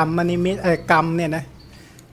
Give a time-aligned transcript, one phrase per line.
[0.00, 1.44] กรรมนิมิตเออกรรมเนี่ยนะ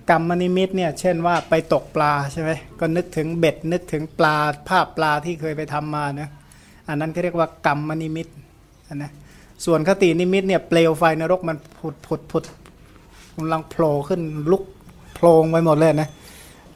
[0.09, 4.35] กรรมนิมิตเนี่ยเช่นว่าไปตกปลาใช่ไหมก็นึกถึงเบ็ดนึกถึงปลา
[4.69, 6.29] ภาพปลาที่เคยไปทำมานะ
[6.87, 8.27] อันนั้นก็เรียกว่ากรรมนิมิต
[8.95, 9.11] นะ
[9.65, 12.43] ส่วนคตินิมิตเนี่ยเปลวไฟนรกมันผุดผุดผุด
[13.35, 14.21] กำลังโผล่ขึ้น
[14.51, 14.63] ลุก
[15.15, 16.09] โพลงไปหมดเลยนะ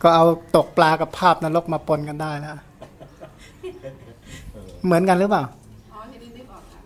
[0.02, 0.26] ก็เอา
[0.56, 2.54] ตกปลากับภาพนรกมาปนกันได้แล้ว
[4.86, 5.44] เหมือนกันหรือเปล่า
[5.94, 6.80] อ๋อทีนี้นึกออกค่ะ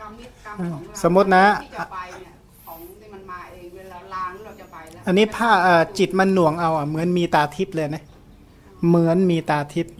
[0.00, 1.44] กรรมนี่กรรมของเราสมมุตินะ
[5.08, 5.50] อันนี้ผ้า
[5.98, 8.02] จิตมันหน่วงเอาอะเหมือนมีตาทิพย์เลยนะ
[8.88, 9.92] เหมือนมีตาทิพย์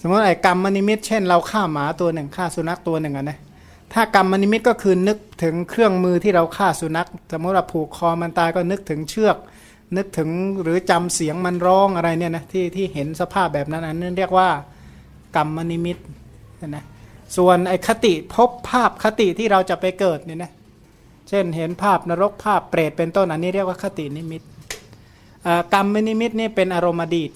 [0.00, 3.38] สมมติไอ้กรรมนิมิตเช่นเราฆ่าหมาตัวหนึ่งฆ่าสุนัขตัวหนึ่งอะนะ
[3.92, 9.36] ถ้ากรรมนิมิตก็คือนึกถึงเครื่องมือที่เราฆ่าสุนัข สมมติเราผูกคอมันตายก็นึกถึงเชือก
[9.96, 10.28] นึกถึง
[10.62, 14.48] หรือจำเสียงมันร้องอะไรเนี่ยนะที่ที่เห็นสภาพแบบนั้นนั้นเรียกว่า
[15.36, 15.96] กรรมนิมิต
[16.68, 16.84] นะ
[17.36, 20.52] ส่วนไอ้คติภพภาพคติที่เราจะไปเกิดเนี่ยนะ
[21.28, 24.42] เช่นเห็นภาพนรกภาพเปรตเป็นต้นอันนี้เรียกว่าคตินิมิต
[25.46, 27.30] อ่ากรรมนิมิตนี่เป็นอารมณ์อดีต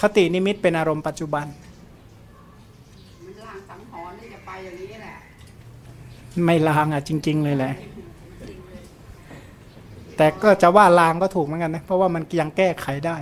[0.00, 1.46] คตินิมิตเป็นอารมณ์ปัจจุบัน
[3.24, 5.14] มันลางสังหรณ์ที่จะไปอย่างนี้แหละ
[6.44, 7.72] ไม่ลางอะจริง ๆ เลยแหละ
[10.16, 13.16] แต่ก็จะว่าลางก็ถูกเหมือนกันนะ เพราะว่ามันยังแก้ไขได้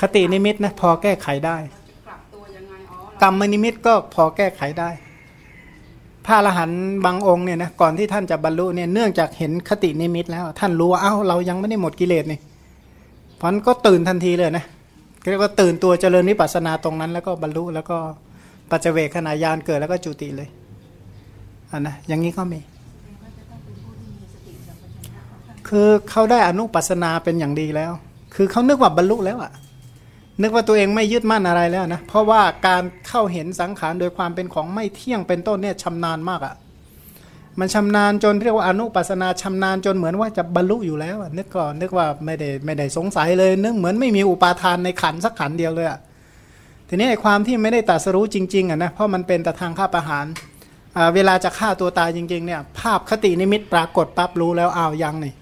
[0.00, 4.90] คตินิมิตนะพอแก้ไขได้จะกลับตัวยังไงอ๋อเรากรรมนิมิตก็พอแก้ไขได้
[6.28, 12.38] พระอรหันต์บางองค์เนี่ยนะก่อนที่ท่านจะบรรลุเนี่ยเนื่องจากเห็นคตินิมิตแล้ว ท่านรู้ว่าเอ้าเรายังไม่ได้หมดกิเลสนี่
[13.36, 14.64] เพราะนั้นก็ตื่นทันทีเลยนะ
[15.30, 17.98] เรียกว่าตื่นตัวเจริญวิปัสสนาตรงนั้น แล้วก็บรรลุแล้วก็
[18.70, 20.48] ปัจเจเวคขณะยานเกิดแล้วก็จุติเลย
[21.70, 22.60] อันนะอย่างนี้ก็มี
[25.68, 27.92] คือเขาได้อนุปัสสนาเป็นอย่างดีแล้ว
[28.34, 29.52] คือเขานึกว่าบรรลุแล้วอะ
[30.42, 36.54] นึกว่าตัวเองไม่ยึดมั่นอะไรแล้วนะ เพราะว่าการเข้าเห็นสังขารโดยความเป็นของไม่เที่ยงเป็นต้นเนี่ยชำนาญมากอะ
[37.58, 45.98] มันชำนาญจนเรียกว่าอนุปัสนาชำนาญจนเหมือนว่าจะบรรลุอยู่แล้วนึกก่อนนึกว่าไม่ได้ไม่ได้สงสัยเลย นึกเหมือนไม่มีอุปาทานในขันสักขันเดียวเลยอะ
[46.88, 50.26] ทีนี้ไอ้ความที่ไม่ได้ตรัสรู้จริงๆอะนะเพราะมันเป็นแต่ทางฆ่าประหาร
[51.14, 55.32] เวลาจะฆ่าตัวตายจริงๆเนี่ยภาพคตินิมิตปรากฏปั๊บรู้แล้วอ้าวยังนี่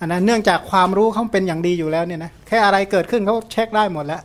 [0.00, 4.22] อันนั้นเนื่องจากความรู้เขาเป็นอย่างดีอยู่แล้วเนี่ยนะแค่อะไรเกิดขึ้นเขาเช็คได้หมดแล้ว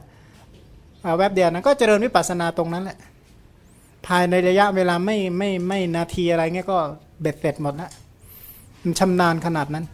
[1.03, 2.97] อ่าแวบเดียวนั้นก็เจริญวิปัสสนาตรงนั้นแหละ
[4.07, 6.77] ภายในระยะเวลาไม่ไม่ไม่นาทีอะไรเงี้ยก็
[7.21, 7.91] เบ็ดเสร็จหมดแล้ว
[8.83, 9.85] มันชำนาญขนาดนั้น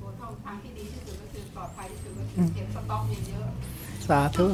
[0.00, 3.46] ตัวท่องทางที่ดีที่สุดก็คือปลอดภัยที่สุดก็คือเก็บสต็อกเยอะ
[4.08, 4.46] สาธุ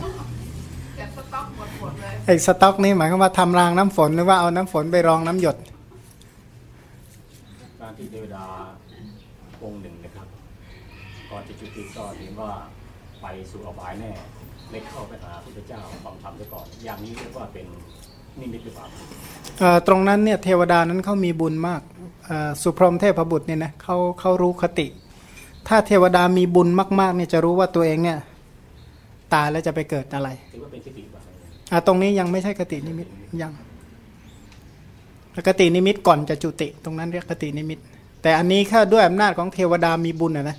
[0.45, 5.57] ๆเก็บสต็อกหมดๆเลยไอ้สต็อกนี่หมายความว่าทำรางน้ำฝนหรือว่าเอาน้ำฝนไปรองน้ำหยด
[7.81, 8.45] การที่เทวดา
[9.63, 10.29] องค์หนึ่งนะครับ
[11.31, 12.51] ก่อนจะจุติก็เห็นว่า
[13.23, 14.11] ไปสู่อบายแน่
[14.71, 17.67] ได้เข้าไปหาพระพุทธเจ้าฟังธรรมซะก่อน อย่างนี้เรียกว่าเป็น
[18.41, 18.87] นิมิตหรือเปล่า
[19.59, 21.83] เอ่อตรงนั้นเนี่ยเทวดานั้นเขามีบุญมาก
[22.27, 24.87] เอ่อสุพรหมเทพบุตรเนี่ยนะเขาเขารู้คติ
[25.69, 26.69] ถ้าเทวดามีบุญ
[27.01, 28.19] มากๆเนี่ยจะรู้ว่าตัวเองเนี่ย
[29.35, 31.23] ตายแล้วจะไปเกิดอะไรถือว่าเป็นคติหรือเปล่า
[31.73, 33.07] อะตรงนี้ยังไม่ใช่คตินิมิต
[33.43, 33.53] ยัง
[35.47, 37.79] คตินิมิตก่อนจะจุติ ตรงนั้นเรียกคตินิมิต
[38.23, 40.57] แต่อันนี้แค่ด้วยอำนาจของเทวดามีบุญนะนะ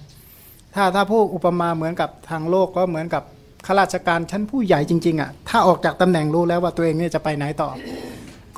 [0.76, 3.24] ถ้าถ้าผู้อุปมาเหมือนกับทางโลกก็เหมือนกับ
[3.66, 7.70] ข้าราชการชั้นผู้ใหญ่จริงๆอะถ้าออกจากตำแหน่งรู้แล้วว่าตัวเองเนี่ยจะไปไหนต่อ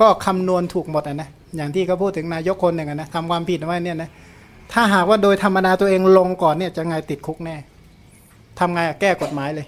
[0.00, 4.10] ก็คำนวณถูกหมดอะนะอย่างที่เขาพูดถึงนายกคนหนึ่งอะนะทำความผิดไว้เนี่ยนะ
[4.72, 7.56] ถ้าหากว่าโดยธรรมดาตัวเองลงก่อนเนี่ยจะไงติดคุกแน่
[8.58, 9.66] ทำไงอะแก้กฎหมายเลย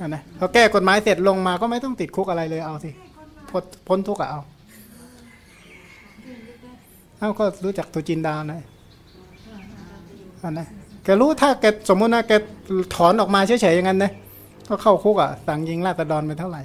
[0.00, 2.90] อะนะพอแก้กฎหมายเสร็จลงมาก็ไม่ต้องติดคุกอะไรเลยเอาสิ
[3.50, 4.40] พ้นพ้นทุกข์อะเอา
[7.18, 8.60] เอาก็รู้จักตัวจินดานะ
[10.50, 10.66] นนะ
[11.04, 12.32] แกรู้ถ้าแกสมมตินะแก
[12.94, 14.12] ถอนออกมาเฉยๆอย่างนั้นนะ
[14.68, 16.62] ก็เข้าคุกอะสั่งยิงราษฎรไปเท่าไหร่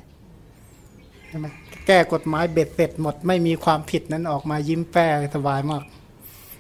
[1.28, 1.48] ใช่ไหม
[1.88, 5.06] แก้กฎหมายเบ็ดเสร็จหมดไม่มีความผิดนั้นออกมายิ้มแป้
[5.36, 5.84] สบายมาก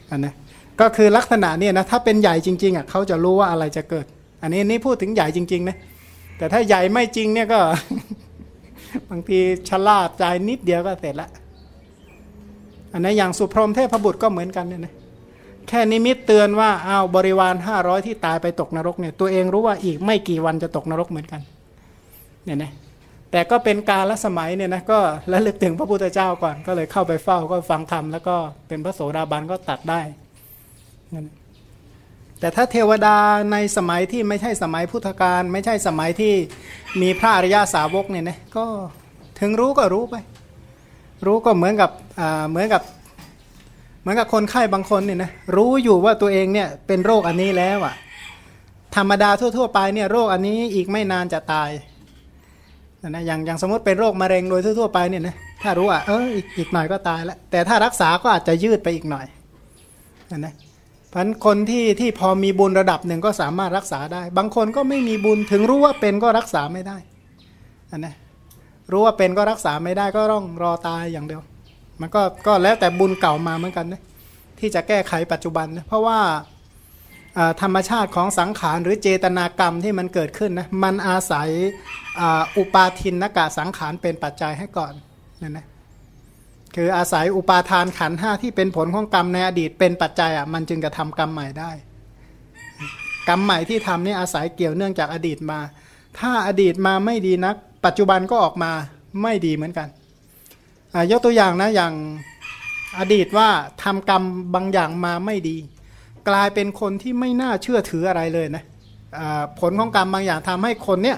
[0.09, 0.33] อันนะ
[0.79, 4.05] ก็คือลักษณะเนี่ยนะถ้าเป็นใหญ่จริงๆอะเขาจะรู้ว่าอะไรจะเกิด
[4.41, 5.77] อันนี้นี่พูดถึงใหญ่จริงๆนะ
[6.37, 7.59] แต่ถ้าใหญ่ไม่จริงเนี่ยก็
[9.09, 9.39] บางที
[9.69, 11.29] ชะล่าใจนิดเดียวก็เสร็จละ
[12.93, 14.93] อันนั้นอย่างสุพรหมเทพบุตรก็เหมือนกันเนี่ยนะ
[15.73, 21.41] แค่นิมิตเตือนว่าเอาบริวารห้าร้อยที่ตายไปตกนรกเนี่ยตัวเองรู้ว่าอีกไม่กี่วันจะตกนรกเหมือนกัน
[22.45, 22.71] เนี่ยนะ
[23.31, 24.99] แต่ก็เป็นการละสมัยเนี่ยนะก็
[25.31, 28.35] ระลึกถึงพระพุทธเจ้าก่อน ก็เลยเข้าไปเฝ้าก็ฟังธรรมแล้วก็
[28.67, 30.01] เป็นพระโสดาบันก็ตัดได้
[31.13, 31.25] นั่น
[32.39, 33.17] แต่ถ้าเทวดา
[33.51, 36.33] ในสมัยที่ไม่ใช่สมัยพุทธกาลไม่ใช่สมัยที่
[37.01, 38.65] มีพระอริยาสาวกเนี่ยนะก็
[39.39, 40.15] ถึงรู้ก็รู้ไป
[41.25, 41.91] รู้ก็เหมือนกับ
[42.49, 42.81] เหมือนกับ
[44.01, 47.95] เหมือนกับคนไข้บางคนเนี่ยนะรู้อยู่ว่าตัวเองเนี่ยเป็นโรคอันนี้แล้วอะ่ะ
[48.95, 51.69] ธรรมดาทั่ว ๆ ไปเนี่ยโรคอันนี้อีกไม่นานจะตาย
[53.09, 59.25] นะอย่างอย่างสมมติเป็นโรคมะเร็งโดยทั่วๆไปเนี่ยนะถ้ารู้อะเอออีกอีกหน่อยก็ตายแล้ว แต่ถ้ารักษาก็อาจจะยืดไปอีกหน่อย
[60.31, 60.53] นะนะ
[61.13, 66.97] พันคนที่ที่พอมีบุญระดับหนึ่งก็สามารถรักษาได้ บางคนก็ไม่มีบุญถึงรู้ว่าเป็นก็รักษาไม่ได้
[67.91, 68.15] อันนะ
[68.91, 71.41] รู้ว่าเป็นก็รักษาไม่ได้ก็ต้องรอตายอย่างเดียว
[72.01, 74.01] มันก็ก็แล้วแต่บุญเก่ามาเหมือนกันนะ
[74.59, 76.19] ที่จะแก้ไขปัจจุบันนะเพราะว่า
[77.61, 81.49] ธรรมชาติของสังขารหรือเจตนากรรมที่มันเกิดขึ้นนะมันอาศัย
[82.19, 82.23] อ,
[82.57, 84.93] อุปาทินนกะสังขารเป็นปัจจัยให้ก่อน
[85.41, 85.65] นั่นนะ
[86.75, 91.71] คืออาศัยอุปาทานขันห้าที่เป็นผลของกรรมในอดีตเป็นปัจจัยอะมันจึงจะทำกรรมใหม่ได้
[93.29, 95.59] กรรมใหม่ที่ทำนี่อาศัยเกี่ยวเนื่องจากอดีตมา
[96.19, 97.55] ถ้าอดีตมาไม่ดีนัก
[97.85, 98.71] ปัจจุบันก็ออกมา
[99.21, 99.87] ไม่ดีเหมือนกัน
[101.11, 101.93] ยกตัวอย่างนะอย่าง
[102.99, 103.49] อดีตว่า
[103.83, 104.23] ทำกรรม
[104.55, 105.57] บางอย่างมาไม่ดี
[106.29, 108.63] กลายเป็นคนที่ไม่น่าเชื่อถืออะไรเลยนะ
[109.59, 111.17] ผลของกรรมบางอย่างทำให้คนเนี่ย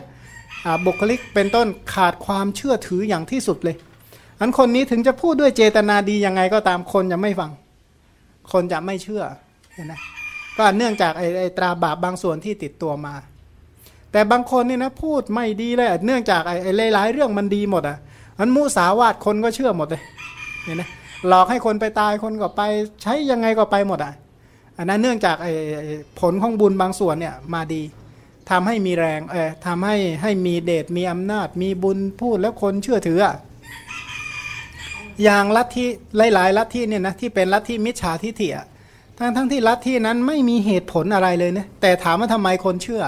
[0.86, 3.76] บุคลิกเป็นต้นขาดความเชื่อถืออย่างที่สุดเลย
[4.40, 7.52] อันคนนี้ถึงจะพูดด้วยเจตนาดียังไงก็ตามคนจะไม่ฟัง
[8.52, 9.24] คนจะไม่เชื่อ
[9.74, 9.94] เห็นไหม
[10.58, 13.14] ก็เนื่องจากไอ้ไอตราบาปบางส่วนที่ติดตัวมา
[14.12, 17.98] แต่บางคนนี่นะพูดไม่ดีเลยเนื่องจากไอ้ไอ้หลายๆเรื่องมันดีหมดอะ
[18.40, 20.02] อันมุสาวาทคนก็เชื่อหมดเลย
[20.64, 20.84] เห็นไหม
[21.28, 22.62] หลอกให้คนไปตายคนก็ไป
[23.02, 24.14] ใช้ยังไงก็ไปหมดอะ
[24.78, 25.54] อันนั้นเนื่องจากไอ้
[26.20, 27.82] ผลของบุญบางส่วนเนี่ยมาดี
[28.50, 33.36] ทำให้มีแรงเออทำให้ให้มีเดชมีอำนาจ มีบุญพูดแล้วคนเชื่อถืออะ
[35.24, 35.86] อย่างลัทธิ
[36.34, 38.66] หลาย ๆ ลัทธิเนี่ยนะที่เป็นลัทธิมิจฉาทิฏฐิอะ
[39.18, 43.04] ทั้งทั้งที่ลัทธินั้นไม่มีเหตุผลอะไรเลยนะแต่ถามว่าทำไมคนเชื่อ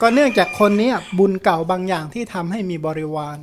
[0.00, 3.36] ก็เนื่องจากคนนี้บุญเก่าบางอย่างที่ทำให้มีบริวาร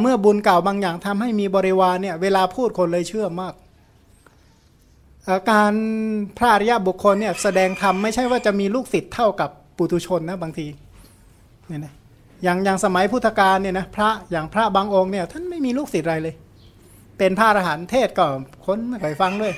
[0.00, 3.54] เมื่อบุญเก่าบางอย่างทำให้มีบริวารเนี่ยเวลาพูดคนเลยเชื่อมาก
[5.28, 5.72] อาการ
[6.38, 10.66] พระอริยบุคคลเนี่ยแสดงธรรมไม่ใช่ว่าจะมีลูกศิษย์เท่ากับปุถุชนนะบางที
[11.68, 11.92] เนี่ยนะ
[12.42, 16.34] อย่างอย่างสมัยพุทธกาลเนี่ยนะพระอย่างพระบางองค์เนี่ยท่านไม่มีลูกศิษย์อะไรเลย
[17.18, 18.26] เป็นพระอรหันต์เทศก็
[18.66, 19.52] คนไม่เคยฟังด้วย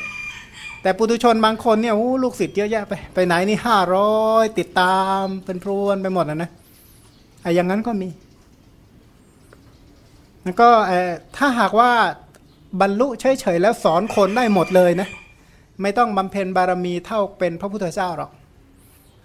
[0.83, 6.51] แต่ปุถุชนบางคนเนี่ยโอ้ลูกศิษย์เยอะแยะไปไปไหนนี่ห้าร้อยติดตามเป็นพรวนไปหมดนะนะ
[7.43, 8.09] ไอ้อย่างนั้นก็มี
[10.45, 10.69] แล้วก็
[11.37, 11.93] ถ้าหากว่า
[12.81, 15.09] บรรลุเฉยๆแล้วสอนคนได้หมดเลยนะ
[15.83, 18.31] ไม่ต้องบำเพ็ญบารมีเท่าเป็นพระพุทธเจ้าหรอก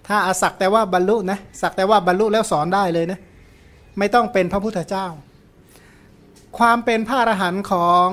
[0.06, 3.18] ถ้าอาศักแต่ว่าบรรลุนะสักแต่ว่าบรรลุแล้วสอนได้เลยนะ
[3.98, 5.06] ไม่ต้องเป็นพระพุทธเจ้า
[6.58, 8.08] ความเป็นพระอรหันต์ของ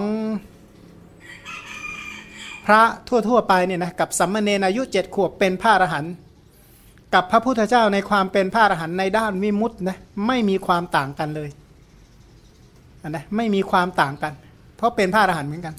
[2.66, 6.14] พระทั่วๆไปเนี่ยนะกับสัมมาเนอายุเจ็ดขวบเป็นพระอรหันต์
[7.14, 11.50] กับพระพุทธเจ้าในความเป็นพระอรหันต์ในด้านวิมุตตินะไม่มีความต่างกันเลย
[13.10, 14.34] นนะไม่มีความต่างกัน
[14.78, 15.76] เพราะเป็นพระอรหันต์เหมือนกัน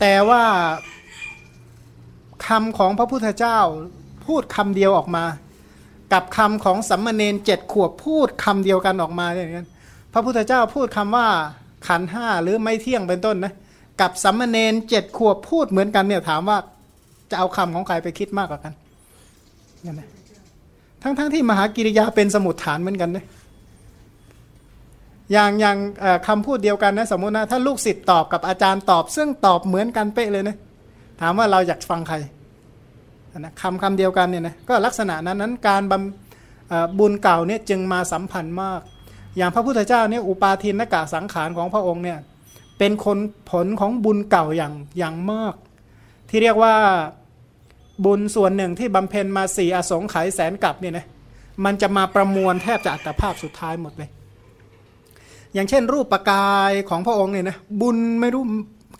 [0.00, 0.42] แต่ว่า
[2.46, 3.58] คำของพระพุทธเจ้า
[4.26, 5.24] พูดคำเดียวออกมา
[6.12, 9.68] กับคำของสัมมาเนรเจ็ดขวบพูดคำเดียวกันออกมาอย่างนั้น
[10.12, 11.26] พระพุทธเจ้าพูดคำว่า
[11.88, 13.52] ขันห้าหรือไม่เที่ยงเป็นต้นนะ
[14.00, 16.58] กับสัมมาเนรเจ็ดขวบพูดเหมือนกันเนี่ยถามว่า
[17.30, 18.72] จะเอาคำของใครไปคิดมากกว่ากัน
[19.84, 20.08] นั่นนะ
[21.02, 23.24] ทั้งๆทที่มหากิริยาเป็นสมุดฐานเหมือนกันนะ
[25.32, 25.76] อย่างอย่าง
[26.28, 30.56] คำพูดเดียวกันนะสมมตินะถ้าลูกศิษย์ตอบกับอาจารย์ตอบ ซึ่งตอบเหมือนกันเป๊ะเลยนะ
[31.20, 32.16] ถามว่าเราอยากฟังใคร
[33.38, 38.80] นะคำคำเดียวกันเนี่ยนะก็ลักษณะนั้นนั้นการบำบุญเก่าเนี่ยจึงมาสัมพันธ์มาก
[39.36, 42.18] อย่างพระพุทธเจ้าเนี่ยอุปาทินนกะสังขารของพระองค์เนี่ย
[42.78, 43.18] เป็นคน
[43.50, 45.54] ผลของบุญเก่าอย่างอย่างมาก
[46.28, 46.74] ที่เรียกว่า
[48.04, 51.06] บุญส่วนหนึ่งที่บำเพ็ญมาสี่อสงไขยแสนกับเนี่ยนะ
[51.64, 54.10] มันจะมาประมวลแทบจะอัตภาพสุดท้ายหมดเลย
[55.54, 58.42] อย่างเช่น รูปปกายของพระองค์เนี่ยนะบุญไม่รู้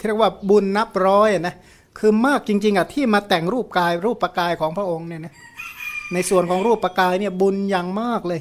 [0.06, 1.54] เรียกว่าบุญนับร้อยนะ
[1.98, 5.32] คือมากจริง ๆอะที่มาแต่งรูปกาย รูปประกายของพระองค์เนี่ยนะ
[6.12, 8.40] ในส่วนของรูปประกายเนี่ยบุญอย่างมากเลย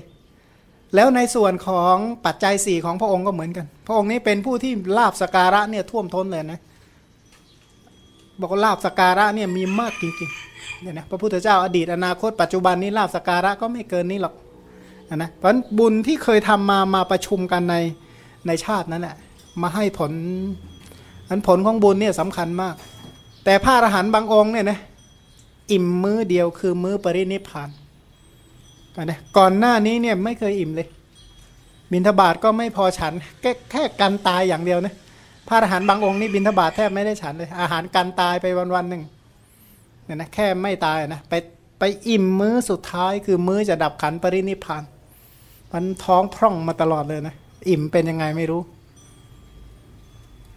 [0.95, 6.59] แล้วในส่วนของปัจจัยสี่ของพระองค์ก็เหมือนกัน พระองค์นี้เป็นผู้ที่ลาบสการะเนี่ยท่วมท้นเลยนะ
[8.39, 14.33] บอกว่าลาบสการะเนี่ยมีมากจริงๆเนี่ยนะพระพุทธเจ้าอดีตอนาคตปัจจุบันนี้ลาบสการะก็ไม่เกินนี้หรอก
[15.15, 17.75] นะเพราะบุญที่เคยทำมามาประชุมกันใน
[18.47, 19.15] ในชาตินั้นแหละ
[19.61, 20.11] มาให้ผล
[21.29, 22.75] อันผลของบุญเนี่ยสำคัญมาก
[23.45, 24.79] แต่พระอรหันต์บางองค์เนี่ยนะ
[25.71, 27.69] อิ่มมื้อเดียวคือมื้อปรินิพาน
[29.03, 30.87] นะก่อนหน้านี้เนี่ยไม่เคยอิ่มเลย
[31.91, 34.93] บินทบาทก็ไม่พอฉัน แค่แค่กันตายอย่างเดียวนะ
[35.47, 39.03] พระอรหันต์บางองค์นี่บินทบาทแทบไม่ได้ฉันเลย อาหารกันตายไปวันวันหนึ่ง
[40.05, 41.33] เนี่ยนะแค่ไม่ตายนะไป
[41.79, 44.83] ไปอิ่มมื้อสุดท้ายคือมื้อจะดับขันปรินิพพาน
[45.71, 47.35] มันท้องพร่องมาตลอดเลยนะ
[47.69, 48.61] อิ่มเป็นยังไงไม่รู้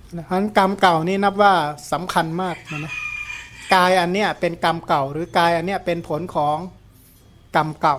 [0.08, 1.52] ฉะนั้นกรรมเก่านี่นับว่า
[1.92, 2.94] สำคัญมากนะนะ
[3.74, 6.56] กายอันเนี้ยเป็นกรรมเก่า หรือกายอันเนี้ยเป็นผลของ
[7.56, 7.98] กรรมเก่า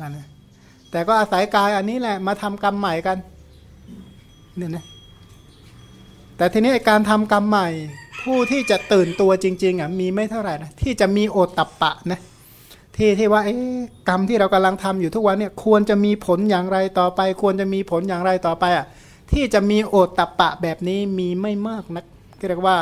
[0.00, 0.26] นะนะ
[0.90, 3.16] แต่ก็อาศัยกายอันนี้แหละมาทำกรรมใหม่กัน
[4.56, 4.84] เนี่ยนะ
[6.36, 7.68] แต่ทีนี้การทำกรรมใหม่
[8.22, 12.20] ผู้ที่จะตื่นตัวจริงๆอะมีไม่เท่าไหร่นะที่จะมีโอตตัปปะนะ
[12.98, 13.78] ที่ที่ว่าเอ๊ะ
[14.08, 18.86] กรรมที่เรากำลังทำอยู่ทุกวันเนี่ยควรจะมีผลอย่างไรต่อไป ควรจะมีผลอย่างไรต่อไปอะ
[19.32, 22.04] ที่จะมีโอตตัปะแบบนี้มีไม่มากนัก
[22.48, 22.76] เรียกว่า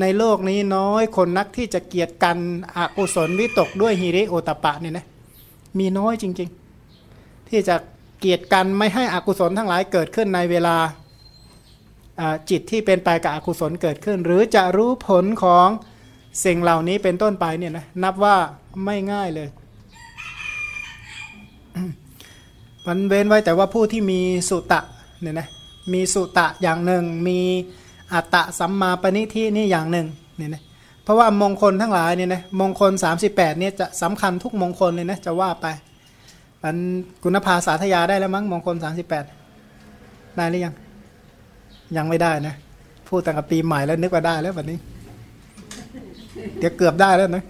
[0.00, 2.36] ในโลกนี้น้อยคนนักที่จะเกียรติกัน
[2.76, 5.06] อกุศลวิตกด้วยฮิริโอตตัปะเนี่ยนะ
[5.78, 7.76] มีน้อยจริงๆ ที่จะ
[8.20, 10.76] เกียรติกันไม่ให้อกุศลทั้งหลายเกิดขึ้นในเวลา
[12.50, 15.68] จิตที่เป็นไปกับอกุศลเกิดขึ้น หรือจะรู้ผลของ
[16.44, 18.36] สิ่งเหล่านี้เป็นต้นไปเนี่ยนะนับว่า
[18.84, 19.48] ไม่ง่ายเลย
[22.86, 24.80] มันเว้นไว้แต่ว่าผู้ที่มีสุตะ
[25.20, 25.48] เนี่ยนะ
[25.92, 27.38] มีสุตะอย่างหนึ่ง มี
[28.12, 30.06] อัตตะสัมมาปณิทินี่อย่างหนึ่ง
[30.36, 30.62] เนี่ยนะ
[31.02, 35.66] เพราะว่ามงคลทั้งหลายเนี่ยนะมงคล 38เนี่ยจะสำคัญทุกมงคลเลยนะจะว่าไป
[36.62, 36.76] มัน
[37.24, 40.74] คุณภาษาทยาได้แล้วมั้งมงคล 38 ได้หรือยัง
[41.96, 42.54] ยังไม่ได้นะ
[43.08, 44.78] พูดตั้งแต่ปีใหม่แล้วนึกว่าได้แล้ววันนี้
[46.58, 47.44] เดี๋ยวเกือบได้แล้วนะ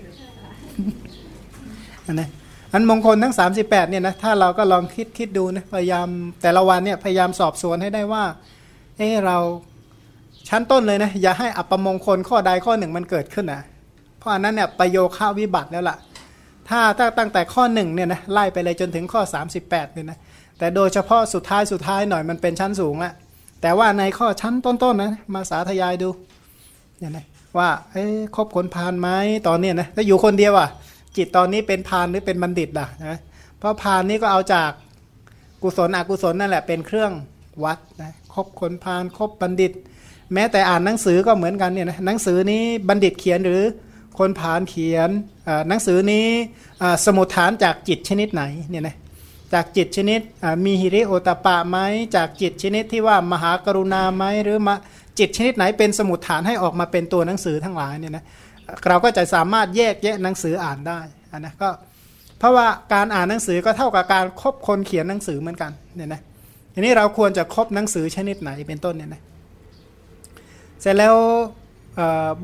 [2.06, 2.26] อันนี้
[2.72, 6.08] อันมงคลทั้ง 38เนี่ยนะถ้าเราก็ลองคิดคิดดูนะพยายาม
[6.42, 8.24] แต่ละวันเนี่ยพยายามสอบสวนให้ได้ว่า
[8.98, 9.38] เออเรา
[10.48, 13.62] ชั้นต้นเลยนะอย่าให้อัปมงคลข้อใดข้อหนึ่งมันเกิดขึ้นนะ
[14.18, 15.96] เพราะอันนั้นเนี่ยประโยค่าวิบัติแล้วล่ะ
[16.68, 16.80] ถ้า
[17.18, 19.20] ตั้งแต่ข้อหนึ่งเนี่ยนะไล่ไปเลยจนถึงข้อ
[19.58, 20.18] 38เนี่ยนะ
[20.58, 23.12] แต่โดยเฉพาะสุดท้ายสุดท้ายหน่อยมันเป็นชั้นสูงอะ
[23.62, 26.08] แต่ว่าในข้อชั้นต้นๆนะมาสาธยายดู
[26.98, 27.26] เนี่ยนะ
[27.58, 28.04] ว่าเอ้
[28.36, 29.08] คบคนพานไหม
[29.48, 30.68] ตอนนี้นะถ้าอยู่คนเดียวอะ
[31.16, 33.18] จิตตอนนี้เป็นพานหรือเป็นบัณฑิตล่ะนะ
[33.58, 34.70] เพราะพานนี้ก็เอาจาก
[35.62, 37.12] กุศลอกุศลนั่นแหละเป็นเครื่อง
[37.64, 39.72] วัดนะคบคนพานคบบัณฑิต
[40.34, 43.62] แม้แต่อ่านหนังสือก็เหมือนกันเนี่ยนะหนังสือนี้บัณฑิตเขียนหรือ
[44.18, 45.10] คนผานเขียน
[45.68, 46.26] หนังสือนี้
[47.04, 48.96] สมุทฐานจากจิตชนิดไหนเนี่ยนะ
[49.52, 50.20] จากจิตชนิด
[50.64, 51.78] มีฮิริโอตปะไหม
[52.16, 54.74] จากจิตชนิดที่ว่ามหากรุณาไหมหรือมา
[55.20, 58.24] จิตชนิดไหนเป็นสมุดฐานให้ออกมาเป็นตัวหนังสือทั้งหลายเนี่ยนะ
[58.88, 61.00] เราก็จะสามารถแยกแยะหนังสืออ่านได้
[61.32, 61.68] นนะก็
[62.38, 66.20] เพราะว่าการอ่านหนังสือก็เท่ากับการครบคนเขียนหนังสือเหมือนกันเนี่ยนะ
[66.74, 69.22] ทีนี้เราควรจะครบหนังสือชนิดไหนเป็นต้นเนี่ยนะ
[70.80, 71.16] เสร็จแล้ว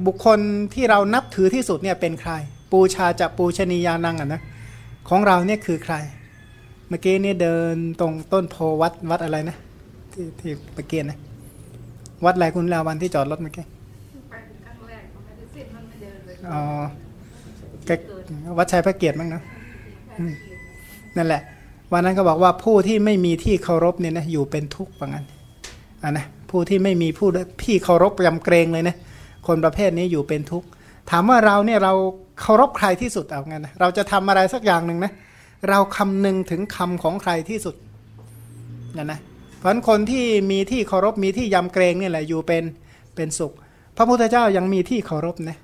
[0.06, 0.38] บุคคล
[0.75, 2.33] ที่เรานับถือที่สุดเนี่ยเป็นใคร
[2.71, 4.40] ปูชาจะปูชนียานังอะนะ
[5.09, 5.95] ของเราเนี่ยคือใคร
[6.88, 9.56] เมื่อกี้นี่เดินตรงต้นโพวัดวัดอะไรนะ
[10.12, 11.18] ที่ที่เมื่อกี้นะ
[12.25, 13.64] วัดอะไรคุณลาวันที่จอดรถเมื่อกี้
[14.30, 16.62] ไปครั้งแรกไม่ได้สิ้นมันไม่เดินเลยอ๋อ
[18.58, 19.42] วัดชัยพระเกียรติมั้งนะ
[21.16, 21.42] นั่นแหละ
[21.92, 25.25] วันนั้นก็บอกว่าผู้ที่ไม่มีที่เคารพเนี่ยนะอยู่เป็นทุกข์ว่างั้น
[26.02, 27.28] อะนะผู้ที่ไม่มีผู้
[27.62, 28.96] พี่เคารพยำเกรงเลยนะ
[29.46, 30.66] คนประเภทนี้อยู่เป็นทุกข์
[31.11, 31.92] ถามว่าเราเนี่ยเรา
[32.40, 35.12] เคารพใครที่สุดเอางั้นนะเราจะทำอะไรสักอย่างหนึ่งนะ
[35.70, 37.75] เราคำนึงถึงคำของใครที่สุด
[38.96, 39.36] นะนะเพ
[39.66, 42.64] ราะคนที่มีที่เคารพมีที่ยำเกรงนี่แหละอยู่เป็น
[43.16, 43.52] เป็นสุข
[43.96, 45.58] พระพุทธเจ้ายังมีที่เคารพนะ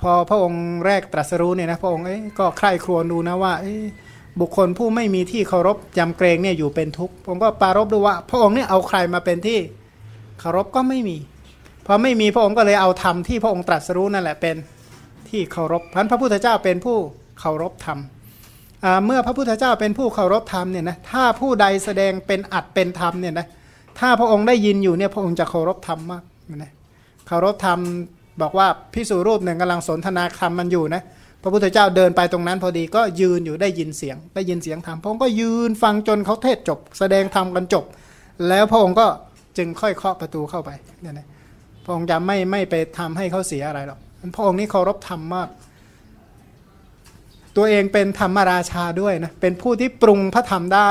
[0.00, 2.04] พอพระองค์แรกตรัสรู้เนี่ยนะพระองค์
[2.38, 3.52] ก็ใคร่ครวญดูนะว่า
[4.40, 9.58] บุคคลผู้ไม่มีที่เคารพยำเกรงเนี่ยอยู่เป็นทุกข์ผมก็ปารบดูว่า พระองค์เนี่ยเอาใครมาเป็นที่
[10.40, 11.16] เคารพก็ไม่มี
[11.86, 14.56] พอไม่มีพระองค์ก็เลยเอาธรรมที่พระองค์ตรัสรู้นั่นแหละเป็น
[15.28, 16.96] ที่เคารพพันพระพุทธเจ้าเป็นผู้
[17.40, 17.98] เคารพธรรม
[19.04, 23.46] เมื่อพระพุทธเจ้าเป็นผู้เคารพธรรมเนี่ยนะถ้าผู้ใดแสดงเป็นอัดเป็นธรรมเนี่ยนะ
[23.98, 26.22] ถ้าพระองค์ได้ยินอยู่เนี่ยพระองค์จะเคารพธรรมมาก
[26.56, 26.72] นะ
[27.26, 27.78] เคารพธรรม
[28.42, 31.02] บอกว่าพิสูรรูปหนึ่งกำลังสนทนาธรรมมันอยู่นะ
[31.42, 37.84] พระพุทธเจ้าเดินไปตรงนั้นพอดีก็ยืนอยู่ได้ยินเสียง ได้ยินเสียงธรรมพระองค์ก็ยืนฟังจนเขาเทศจบ แสดงธรรมกันจบ
[38.48, 39.06] แล้วพระองค์ก็
[39.58, 40.70] จึงค่อยเคาะประตูเข้าไป
[41.02, 41.26] เนี่ยนะ
[41.84, 43.98] พระองค์จะไม่ไม่ไปทำให้เขาเสียอะไรหรอก
[44.36, 45.48] พระองค์นี้เคารพธรรมมาก
[47.58, 50.90] ตัวเองเป็นธรรมราชาด้วยนะเป็นผู้ที่ปรุงพระธรรมได้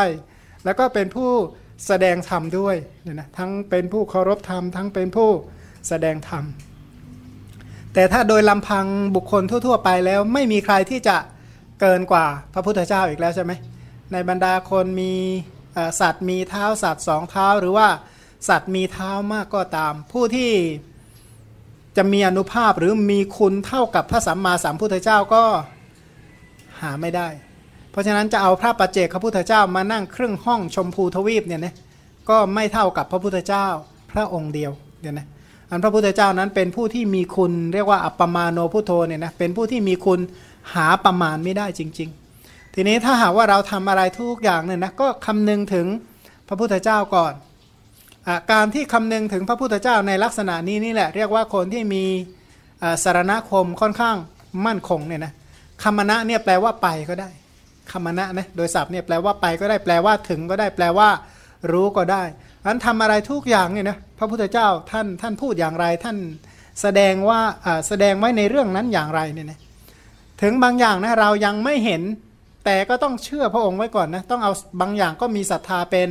[0.65, 1.29] แล้วก็เป็นผู้
[1.87, 5.29] แสดงธรรมด้วยเนี่ยนะทั้งเป็นผู้เคารพธรรม ทั้งเป็นผู้
[5.87, 6.43] แสดงธรรม
[7.93, 11.17] แต่ถ้าโดยลำพังบุคคลทั่ว ๆ ไปแล้วไม่มีใครที่จะ
[11.81, 13.51] เกินกว่าพระพุทธเจ้าอีกแล้วใช่ไหม
[14.11, 15.13] ในบรรดาคนมี
[15.99, 17.87] สัตว์มีเท้าสัตว์สองเท้า หรือว่า
[18.49, 20.51] สัตว์มีเท้ามากก็ตาม ผู้ที่
[21.97, 25.43] จะมีอนุภาพหรือมีคุณเท่ากับพระสัมมาสัมพุทธเจ้าก็
[26.81, 27.27] หาไม่ได้
[27.91, 31.73] เพราะฉะนั้นจะเอาพระปัจเจกพระพุทธเจ้ามานั่งครึ่งห้องชมพูทวีปเนี่ยนะ
[32.29, 33.67] ก็ไม่เท่ากับพระพุทธเจ้า
[34.11, 35.27] พระองค์เดียวเดี๋ยวนะ
[35.69, 40.19] อันพระพุทธเจ้านั้นเป็นผู้ที่มีคุณเรียกว่าอัปปมาโนพุทโธเนี่ยนะเป็นผู้ที่มีคุณ
[40.73, 42.09] หาประมาณไม่ได้จริง
[42.41, 45.85] ๆ ทีนี้ถ้าหากว่าเราทำอะไรทุกอย่างเนี่ยนะก็คำนึงถึง
[46.47, 47.33] พระพุทธเจ้าก่อน
[48.27, 52.03] อการที่คำนึงถึงพระพุทธเจ้าในลักษณะนี้นี่แหละ เรียกว่าคนที่มี
[53.03, 54.15] สารณคมค่อนข้าง
[54.65, 55.33] มั่นคงเนี่ยนะ
[55.83, 57.29] คำมณะเนี่ยแปลว่าไปก็ได้
[57.91, 61.09] คำมณะนะโดยศัพท์เนี่ยแปลว่าไปก็ได้แปลว่าถึงก็ได้แปลว่า
[61.71, 62.23] รู้ก็ได้
[62.65, 66.17] อันทำอะไรทุกอย่างเนี่ยนะพระพุทธเจ้าท่านท่านพูดอย่างไรท่าน
[66.81, 67.39] แสดงว่า
[67.87, 69.59] แสดงไว้ในเรื่องนั้นอย่างไรเนี่ยนะ
[70.41, 72.01] ถึงบางอย่างนะเรายังไม่เห็น
[72.65, 76.07] แต่ก็ต้องเชื่อพระองค์ไว้ก่อนนะต้องเอาบางอย่างก็มีศรัทธาเป็น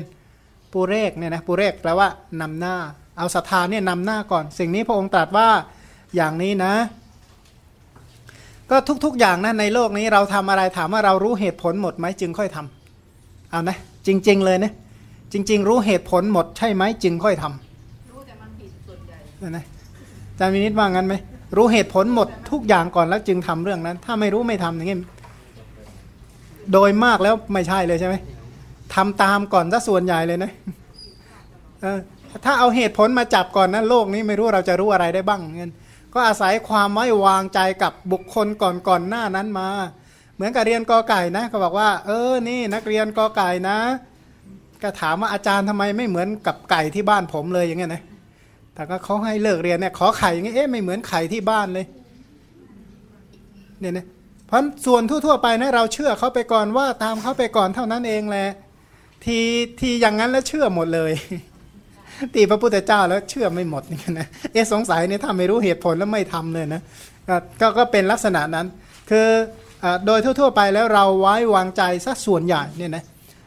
[0.72, 2.08] ปุเรกเนี่ยนะปุเรกแปลว่า
[2.40, 2.76] นำหน้า
[3.18, 5.48] เอาศรัทธาเนี่ยนำหน้าก่อน สิ่งนี้พระองค์ตรัสว่า
[6.16, 6.74] อย่างนี้นะ
[8.70, 14.72] ก็ทุกๆอย่างนะในโลกนี้เราทำอะไรถามว่าเรารู้เหตุผลหมดไหมจึงค่อยทำเอานะจริง ๆ เลยนะ
[15.32, 19.64] จริง ๆ รู้เหตุผลหมดใช่ไหมจึงค่อยทำรู้แต่มันผิดส่วนใหญ่นะนะ
[20.32, 21.14] อาจารย์วินิตว่างั้นไหม
[21.56, 24.96] รู้เหตุผลหมดทุกอย่างก่อนแล้วจึงทำเรื่องนั้น ถ้าไม่รู้ไม่ทำอย่างงี้
[26.72, 28.14] โดยมากแล้วไม่ใช่เลยใช่ไหม
[28.94, 30.50] ทำตามก่อนซะส่วนใหญ่เลยนะ
[32.44, 35.72] ถ้าเอาเหตุผลมาจับก่อนนะโลกนี้ไม่รู้เราจะรู้อะไรได้บ้างเงี้ย
[36.16, 39.68] ก็อาศัยความไว้วางใจกับบุคคลก่อนก่อนหน้านั้นมา
[40.34, 43.78] เหมือนกับเรียนกอไก่นะก็บอกว่า เออนี่นักเรียนกอไก่นะ
[44.82, 48.02] ก็ถามว่าอาจารย์ทำไมไม่เหมือนกับไก่ที่บ้านผมเลยอย่างเงี้ยนะ
[48.74, 51.86] แต่ก็เขาให้เลิกเรียนเนี่ยขอไข่อย่างเงี้ยเอ๊ะไม่เหมือนไข่ที่บ้านเลย
[53.80, 54.06] เนี่ยนะ
[54.46, 58.48] เพราะส่วนทั่วๆไปนะเราเชื่อเขาไปก่อนว่าตามเขาไปก่อนเท่านั้นเองแหละ
[59.24, 59.38] ที
[59.80, 61.12] ทีอย่างนั้นแล้วเชื่อหมดเลย
[62.34, 66.80] ตีพระพุทธเจ้าแล้วเชื่อไม่หมดนี่นะเอ๊สงสัยเนี่ยถ้าไม่รู้เหตุผลแล้วไม่ทำเลยนะ
[67.60, 68.66] ก็ก็เป็นลักษณะนั้น
[69.10, 69.28] คือ
[69.82, 73.04] อโดยทั่ว ๆ ไปแล้วเราไว้วางใจสัส่วนใหญ่เนี่ยนะ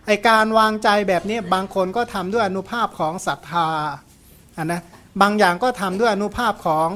[0.07, 3.67] ไอการวางใจแบบนี้บางคนก็ทำด้วยอนุภาพของศรัทธา
[4.57, 4.81] อะนะ
[5.21, 6.87] บางอย่างก็ทำด้วยอนุภาพของ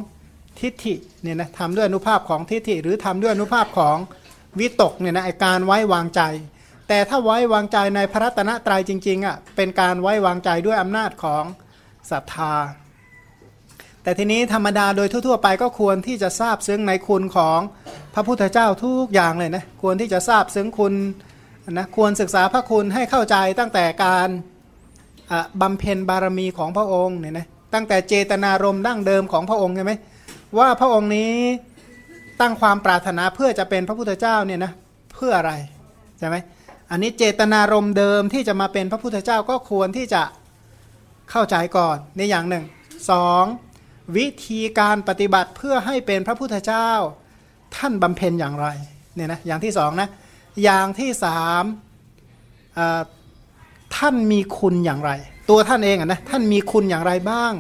[0.60, 3.98] ทิฏฐิเนี่ยนะทำด้วยอนุภาพของทิฏฐิ หรือทำด้วยอนุภาพของ
[4.60, 6.22] วิตกเนี่ยนะไอการไว้วางใจ
[6.94, 11.44] แต่ถ้าไว้วางใจในพระรัตนตรัยจริงๆอะเป็นการไว้วางใจด้วยอำนาจของ
[12.12, 12.54] ศรัทธา
[14.04, 17.60] แต่ทีนี้ธรรมดาโดยทั่วๆ ไปก็ควรที่จะทราบซึ้งในคุณของ
[18.14, 20.94] พระพุทธเจ้าทุกอย่างเลยนะควรที่จะทราบซึ้งคุณ
[21.72, 24.30] นะควรศึกษาพระคุณให้เข้าใจตั้งแต่การ
[25.62, 29.94] บำเพ็ญบารมีของพระองค์เนี่ยนะตั้งแต่เจตนารมณ์ดั้งเดิมของพระองค์ใช่ไหม
[30.58, 31.34] ว่าพระองค์นี้
[32.42, 34.72] ตั้งความปรารถนาเพื่อจะเป็นพระพุทธเจ้าเนี่ยนะ
[35.16, 35.54] เพื่ออะไร
[36.20, 36.38] ใช่ไหม
[36.94, 40.24] อันนี้เจตนารมณ์เดิมที่จะมาเป็นพระพุทธเจ้าก็ควรที่จะ
[41.32, 42.64] เข้าใจก่อนในอย่างหนึ่ง
[43.10, 43.44] สอง
[44.18, 46.90] วิธีการปฏิบัติเพื่อให้เป็นพระพุทธเจ้า
[47.76, 48.68] ท่านบำเพ็ญอย่างไร
[49.16, 50.10] เนี่ยนะอย่างที่สองนะ
[50.64, 51.64] อย่างที่สาม
[53.98, 55.12] ท่านมีคุณอย่างไร
[55.50, 57.54] ตัวท่านเองอะนะท่านมีคุณอย่างไรบ้าง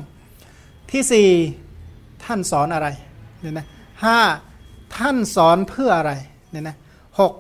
[0.91, 1.29] ที่สี่
[2.25, 2.87] ท่านสอนอะไร
[3.41, 3.65] เนี่ยนะ
[4.03, 4.19] ห้า
[4.97, 6.11] ท่านสอนเพื่ออะไร
[6.51, 6.75] เนี่ยนะ
[7.19, 7.33] หก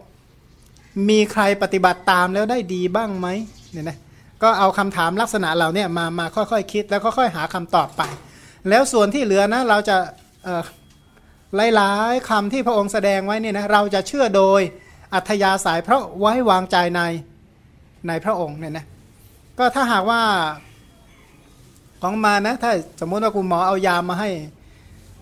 [1.09, 3.27] มีใครปฏิบัติตามแล้วได้ดีบ้างไหม
[3.71, 3.97] เนี่ยนะ
[4.43, 8.01] ก็เอาคำถามลักษณะเหล่านี้มามาค่อยๆคคิดแล้วค่อยๆหาคำตอบไป
[8.69, 9.95] แล้วส่วนที่เหลือนะเราจะ
[10.43, 10.63] เอ่อ
[11.75, 14.61] หลายๆคำที่พระองค์แสดงไว้เนี่ยนะเราจะเชื่อโดย
[15.13, 17.01] อัธยาศัยเพราะไว้วางใจใน
[18.07, 18.85] ในพระองค์เนี่ยนะ
[19.59, 20.21] ก็ถ้าหากว่า
[22.01, 24.29] ของมานะถ้าสมมติว่าคุณหมอเอายามาให้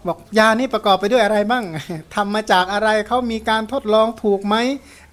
[0.08, 1.64] บอกยานี้ประกอบไปด้วยอะไรบ้าง
[2.16, 4.56] ทำมาจากอะไรเขามีการทดลองถูกไหม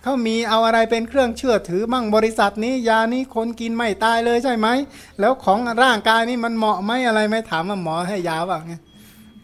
[0.02, 4.68] เขามีเอาอะไรเป็นเครื่องเชื่อถือมั่งบริษัทนี้ยานี้คนกินไม่ตายเลยใช่ไหม
[5.20, 8.62] แล้วของร่างกายนี่มันเหมาะไหมอะไรไหมถามว่าหมอให้ยาบ้าง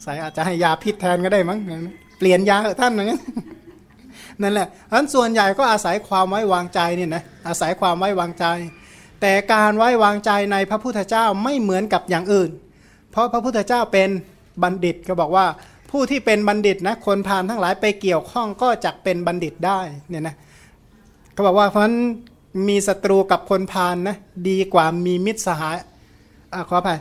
[0.02, 1.58] ใส่อาจจะให้ยาพิษแทนก็ได้มั้ง
[2.18, 3.20] เปลี่ยนยาเถอะท่านนกัน
[4.42, 8.46] นั่นแหละเพราะฉะนั้นส่วนใหญ่ก็อาศัยความไว้วางใจเนี่ยนะอาศัยความไว้วางใจ
[9.20, 12.50] แต่การไว้วางใจในพระพุทธเจ้าไม่เหมือนกับอย่างอื่น
[13.10, 14.08] เพราะพระพุทธเจ้าเป็น
[14.62, 15.46] บัณฑิตก็บอกว่า
[15.94, 20.34] ผู้ที่เป็นบัณฑิตนะคนพาลทั้งหลายไปเกี่ยวข้องก็จะเป็นบัณฑิตได้เนี่ยนะ
[21.36, 21.96] ก็บอกว่าเพราะนั้น
[22.68, 24.16] มีศัตรูกับคนพาลนะ
[24.48, 25.76] ดีกว่ามีมิตรสหาย
[26.52, 26.98] อขออภัย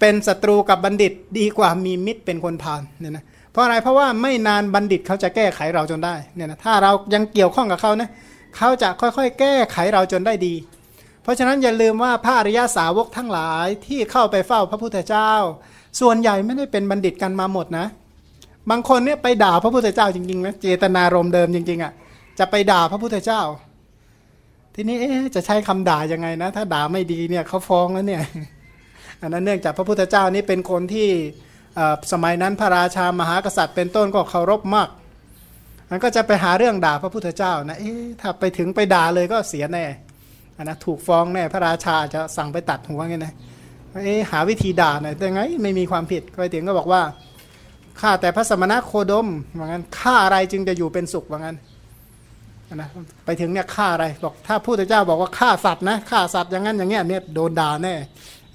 [0.00, 8.08] เป็นศัตรูกับบัณฑิตดีกว่ามีมิตรเป็นคนพาลเนี่ยนะเพราะอะไรเพราะว่าไม่นานบัณฑิตเขาจะแก้ไขเราจนได้เนี่ยนะถ้าเรายังเกี่ยวข้องกับเขานะ
[8.56, 10.54] เขาจะค่อยๆ แก้ไขเราจนได้ดี
[11.22, 15.32] เพราะฉะนั้นอย่าลืมว่าพระอริยาสาวกทั้งหลายที่เข้าไปเฝ้าพระพุทธเจ้า
[16.00, 17.86] ส่วนใหญ่ไม่ได้เป็นบัณฑิตกันมาหมดนะ
[18.70, 21.92] บางคนเนี่ยไปด่าพระพุทธเจ้าจริงๆนะเจตนารมณ์เดิมจริง ๆอะ่ะ
[22.38, 23.42] จะไปด่าพระพุทธเจ้า
[24.74, 24.98] ทีนี้
[25.34, 28.22] จะใช้คำด่ายังไงนะ ถ้าด่าไม่ดีเนี่ยเขาฟ้องแล้วเนี่ย
[29.20, 31.08] อันนั้นเนื่องจากพระพุทธเจ้านี่เป็นคนที่
[32.12, 34.88] สมัยนั้นพระราชามหากษัตริย์เป็นต้นก็เคารพมาก
[35.90, 39.84] มันก็จะไปหาเรื่องด่าพระพุทธเจ้านะเอ๊ถ้าไปถึงไปด่าเลยก็เสียแน่
[40.56, 43.32] อันนะถูกฟ้องแน่พระราชาจะสั่งไปตัดหัวไงนะ
[44.04, 47.02] เอ๊หาวิธีด่าหน่อยแต่ไงไม่มีความผิดไปถึงก็บอกว่า
[48.00, 49.28] ข้าแต่พระสมณะโคดม
[49.58, 51.56] ว่างั้นฆ่าอะไรจึงจะอยู่เป็นสุขว่างั้น
[52.74, 52.88] นะ
[53.24, 57.94] ไปถึงเนี่ยฆ่าอะไรบอกถ้าพุทธเจ้าบอกว่าฆ่าสัตว์นะฆ่าสัตว์อย่างนั้นอย่างเงี้ยเนี่ยโดนด่าแน่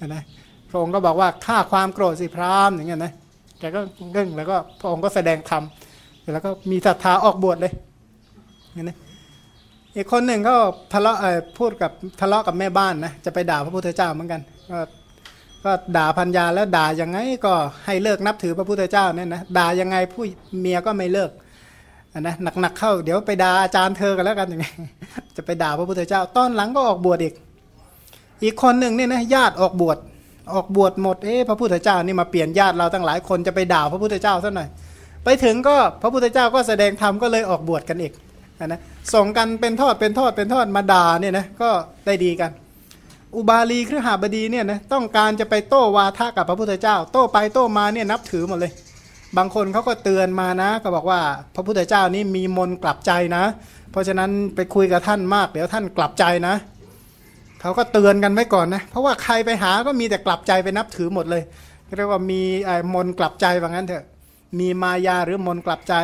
[0.06, 0.22] นะ
[0.70, 3.12] พระองค์ก็บอกว่าฆ่าความโกรธสิพรามอย่างเงี้ยนะ
[3.58, 3.80] แกก็
[4.12, 5.62] เร่งแล้วก็พระองค์ก็แสดงธรรม
[6.32, 7.72] แล้วก็มีศรัทธาออกบวชเลย
[8.74, 8.96] อย่างนี้
[9.96, 10.54] อีกคนหนึ่งก็
[10.92, 11.18] ทะเลาะ
[11.58, 14.40] พูดกับทะเลาะกับแม่บ้านนะจะไปด่าพระพุทธเจ้าเหมือนกัน
[15.64, 17.52] ก็ด่าพัญญาแล้วด่ายังไงก็
[17.86, 20.24] ให้เลิกนับถือพระพุทธเจ้าเนี่ยนะด่ายังไงผู้
[20.60, 21.30] เมียก็ไม่เลิก
[22.20, 24.66] นะหนักๆเข้าเดี๋ยวไปด่าอาจารย์เธอกันแล้วกันยังไง
[25.36, 27.34] จะไปด่าพระพุทธเจ้าตอนหลังก็ออกบวชอีก
[28.44, 29.98] อีกคนหนึ่งเนี่ยนะญาติออกบวช
[30.54, 34.68] ออกบวชหมดเอ๊ะพระพุทธเจ้านี่มาเปลี่ยนญาติเราตั้งหลายคนจะไปด่าพระพุทธเจ้าซะหน่อย
[35.24, 38.12] ไปถึงก็พระพุทธเจ้าก็แสดงธรรมก็เลยออกบวชกันอีก
[38.66, 38.80] นะ
[39.14, 41.70] ส่งกันเป็นทอดเป็นทอดเป็นทอดมาด่าเนี่ยนะก็
[42.06, 42.50] ได้ดีกัน
[43.36, 48.72] อุบาลีครหาบดีเนี่ยนะต้องการจะไปโต้วาทะกับพระพุทธเจ้า โต้ไปโต้มาเนี่ยนับถือหมดเลย
[49.36, 51.20] บางคนเขาก็เตือนมานะ ก็บอกว่า
[51.54, 53.44] พระพุทธเจ้านี่มีมนกลับใจนะ
[53.90, 56.54] เพราะฉะนั้นไปคุยกับท่านมาก เดี๋ยวท่านกลับใจนะ
[57.60, 61.42] เขาก็เตือนกันไว้ก่อนนะเพราะว่าใครไปหาก็มีแต่กลับใจไปนับถือหมดเลย
[61.96, 62.40] เรียกว่ามี
[62.94, 64.04] มนกลับใจว่างั้นเถอะ
[64.58, 65.94] มีมายาหรือมนกลับใจ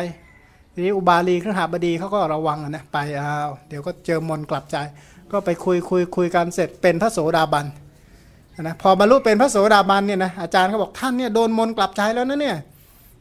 [0.73, 3.29] ทีนี้อุบาลีครหาบดีเขาก็ระวังนะไปอ้า
[3.69, 4.77] เดี๋ยวก็เจอมนกลับใจ
[5.31, 7.65] ก็ไปคุยคุยคุยกันเสร็จเป็นพระโสดาบัน
[8.61, 12.57] นะพอบรรลุเป็นพระโสดาบันเนี่ยนะอาจารย์เขาบอกท่านเนี่ยโดนมนกลับใจแล้วนะเนี่ย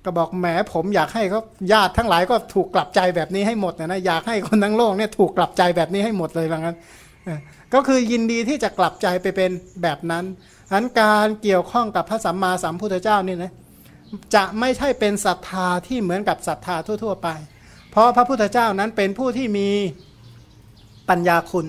[0.04, 1.40] ก็บอกแหมผมอยากให้เขา
[1.72, 6.76] ญาติทั้งหลายก็ถูกกลับใจแบบนี้ให้หมดนะนะอยากให้คนทั้งโลกเนี่ยถูกกลับใจแบบนี้ให้หมดเลยว่างั้น
[7.74, 9.50] ก็คือยินดีที่จะกลับใจไปเป็น
[9.82, 10.24] แบบนั้น
[10.72, 13.52] อันการเกี่ยวข้องกับพระสัมมาสัมพุทธเจ้านี่นะ
[14.34, 17.28] จะไม่ใช่เป็นศรัทธาที่เหมือนกับศรัทธาทั่ว ๆ ไป
[17.90, 19.68] เพราะพระพุทธเจ้านั้นเป็นผู้ที่มี
[21.08, 21.66] ปัญญาคุณ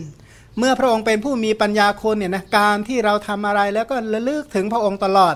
[0.59, 5.35] เมื่อพระองค์เป็นผู้มีปัญญาคุณเนี่ยนะการที่เราทำอะไรแล้วก็ระลึกถึงพระองค์ตลอด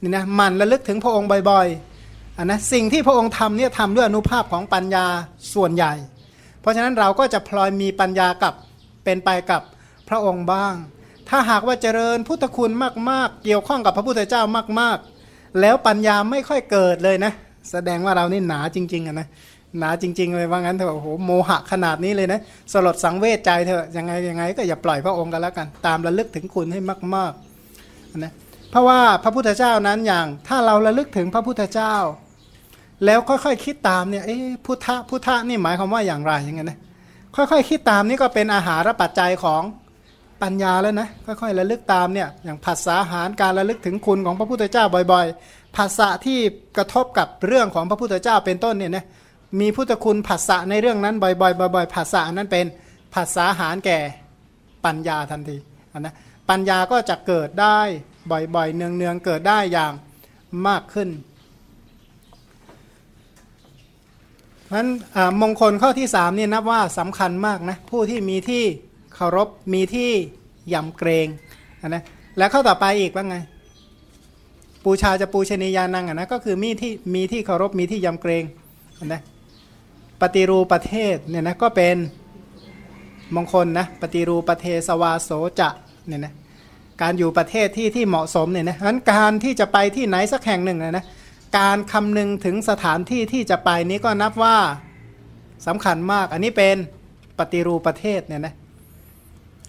[0.00, 5.06] นี่นะมันระลึกถึงพระองค์บ่อยๆอันนะสิ่งที่พระองค์ทำเนี่ยทำด้วยอนุภาพของปัญญา
[5.54, 5.92] ส่วนใหญ่
[6.60, 8.54] เพราะฉะนั้นเราก็จะพลอยมีปัญญากับ
[9.04, 9.62] เป็นไปกับ
[10.08, 10.74] พระองค์บ้าง
[11.28, 12.70] ถ้าหากว่าเจริญพุทธคุณ
[13.10, 14.42] มากๆ เกี่ยวข้องกับพระพุทธเจ้า
[14.80, 17.32] มากๆ แล้วปัญญาไม่ค่อยเกิดเลยนะ
[17.70, 19.28] แสดงว่าเรานี่หนาจริงๆนะ
[19.78, 22.40] หนาจริง ๆ เลยว่างั้นเถอะโอ้โหโมหะขนาดนี้เลยนะ
[22.72, 26.80] สลดสังเวชใจเถอะยังไงยังไงก็อย่าปล่อยพระองค์กันแล้วกัน ตามระลึกถึงคุณให้
[27.14, 28.32] มากๆนะ
[28.70, 31.94] เพราะว่าพระพุทธเจ้านั้นอย่าง ถ้าเราระลึกถึงพระพุทธเจ้า
[33.04, 36.78] แล้วค่อยๆคิดตามเนี่ยเอ๊ะพุทธะพุทธะนี่หมายความว่าอย่างไรอย่างเงี้ยนะ
[37.36, 39.62] ค่อยๆคิดตามนี่ก็เป็นอาหารปัจจัยของ
[40.42, 46.38] ปัญญาแล้วนะค่อยๆระลึกตามเนี่ยอย่างภาษาหารการระลึกถึงคุณของพระพุทธเจ้าบ่อย ๆ ภาษาที่
[46.76, 49.04] กระทบกับเรื่องของพระพุทธเจ้าเป็นต้นเนี่ยนะ
[49.58, 52.66] มีพุทธคุณภาษาในเรื่องนั้น บ่อยๆบ่อยๆภาษานั้นเป็น
[53.14, 53.98] ภาษาหารแก่
[54.84, 55.56] ปัญญาทันที
[55.98, 56.14] นะ
[56.50, 57.78] ปัญญาก็จะเกิดได้
[58.30, 59.92] บ่อยๆเนืองๆเกิดได้อย่าง
[60.68, 61.08] มากขึ้น
[64.64, 64.90] เพราะฉะนั้น
[65.40, 68.64] มงคลข้อที่สามนี่นับว่าสำคัญมากนะผู้ที่มีที่
[69.14, 70.10] เคารพมีที่
[70.74, 71.26] ยำเกรง
[71.88, 72.02] นะ
[72.38, 73.36] แล้วข้อต่อไปอีกว่าไง
[74.84, 78.44] ปูชาจะปูชนียานังนะก็คือมีที่มีที่เคารพมีที่ยำเกรง
[79.06, 79.22] นะ
[80.22, 81.96] ปฏิรูประเทศเนี่ยนะก็เป็น
[83.34, 85.30] มงคลนะปฏิรูประเทศวาโส
[85.60, 85.70] จะ
[86.06, 86.32] เนี่ยนะ
[87.02, 91.04] การอยู่ประเทศที่ที่เหมาะสมเนี่ยนะฉะนั้นการที่จะไปที่ไหนสักแห่งหนึ่งนะนะ
[91.58, 94.56] การคำนึงถึงสถานที่ที่จะไปนี้ก็นับว่า
[95.66, 96.76] สำคัญมาก อันนี้เป็น
[97.38, 98.54] ปฏิรูประเทศเนี่ยนะ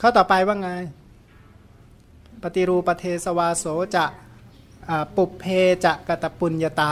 [0.02, 0.70] ข้อต่อไปว่าไง
[2.44, 4.06] ปฏิรูปเทสวาโสจะ
[5.16, 5.46] ปุเพ
[5.86, 6.82] จะกตปุญญาต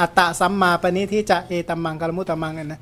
[0.00, 2.80] อัตตะสัมมาปณิทิจะเอตัมมังกลมุตตมังนะ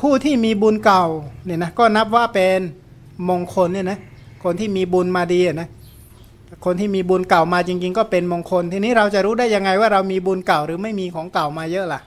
[0.00, 1.04] ผู้ที่มีบุญเก่า
[1.44, 2.60] เนี่ยนะก็นับว่าเป็น
[3.28, 3.98] มงคลเนี่ยนะ
[4.44, 5.68] คนที่มีบุญมาดีนะ
[6.64, 12.00] คนที่มีบุญเก่ามาจริง ๆ ก็เป็นมงคล ทีนี้เราจะรู้ได้ยังไงว่าเรามีบุญเก่าหรือไม่มีของเก่ามาเยอะล่ะ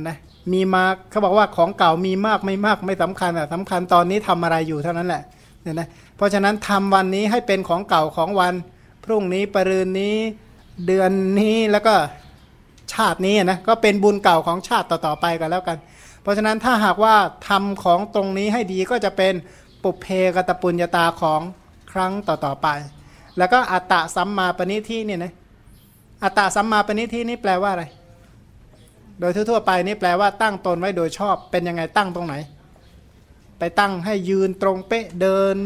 [0.00, 0.16] นะ
[0.52, 5.22] มีมาเขาบอกว่าของเก่ามีมากไม่มากไม่สำคัญอะสำคัญตอนนี้ทำอะไรอยู่เท่านั้นแหละ
[5.62, 8.54] เนี่ยนะเพราะฉะนั้นทำวันนี้ให้เป็นของเก่าของวัน
[9.04, 10.16] พรุ่งนี้ปรืนนี้
[10.86, 11.94] เดือนนี้แล้วก็
[12.94, 15.78] ชาตินี้นะก็เป็นบุญเก่าของชาติต่อๆไปกันแล้วกัน
[16.22, 17.14] เพราะฉะนั้นถ้าหากว่า
[17.48, 19.34] ทำของตรงนี้ให้ดีก็จะเป็น
[19.82, 21.40] ปุเพกตปุญญาตาของ
[21.92, 22.68] ครั้งต่อๆไป
[23.38, 25.32] แล้วก็อัตตะสัมมาปณิทิเนี่ยนะ
[26.22, 27.84] อัตตะสัมมาปณิทินี่แปลว่าอะไร
[29.20, 32.34] โดยทั่วๆไปนี่แปลว่าตั้งตนไว้โดยชอบเป็นยังไงตั้งตรงไหน
[33.58, 35.56] ไปตั้งให้ยืนตรงเป๊ะเดิน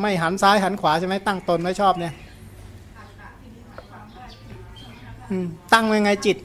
[0.00, 2.12] ไม่หันซ้ายหันขวาใช่ไหมตั้งตนไว้ชอบเนี่ย
[5.72, 6.36] ตั้งไว้ไงจิต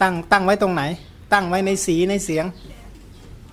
[0.00, 0.82] ตั้งตั้งไว้ตรงไหน
[1.32, 2.44] ตั้งไว้ในสีในเสียง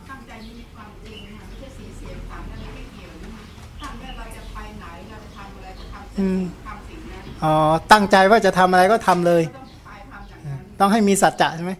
[0.09, 3.11] ตั้งใจมีความจริงค่ะไม่ใช่สีเสียงถามอะไรไม่เกี่ยว
[3.83, 7.53] ตั้งใจเราจะไปไหนเราจะทำอะไรจะทำทำสิ่งนั้นอ๋อ
[7.91, 9.43] ตั้งใจว่าจะทำอะไรก็ทำเลย
[10.79, 11.73] ต้องให้มีสัจจะใช่ไหม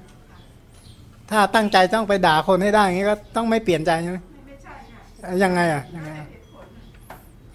[1.32, 4.17] ถ้าตั้งใจต้องไปด่าคนให้ได้อย่างนี้ก็ต้องไม่เปลี่ยนใจใช่ไหม
[4.48, 4.74] ไม่ใช่
[5.43, 6.12] ยังไงอะยังไง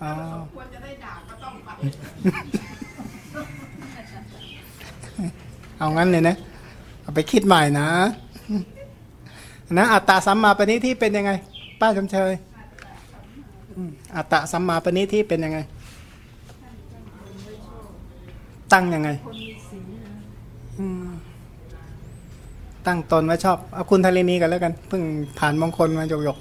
[0.02, 0.12] อ๋อ
[0.56, 1.68] ควรจะได้ด่าก็ต้องไป
[5.78, 6.36] เอางั้นเลยนะ
[7.02, 7.88] เอาไปคิดใหม่นะ
[9.78, 11.30] นะอัตตาสัมมาปณิที่เป็นยังไง
[11.80, 12.32] ป้าชมเชย
[14.16, 15.58] อัตตาสัมมาปณิที่เป็นยังไง
[18.72, 19.10] ตั้งยังไง
[22.86, 25.02] ตั้งตนไว้ชอบเอาคุณธารินีกันแล้วกันเพิ่ง
[25.38, 26.38] ผ่านมงคลมาหยกหยก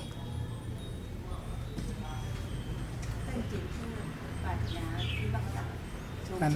[3.28, 5.48] ตั้งจิตเพื่นาวิบัติ
[6.28, 6.50] สูงสุดนะ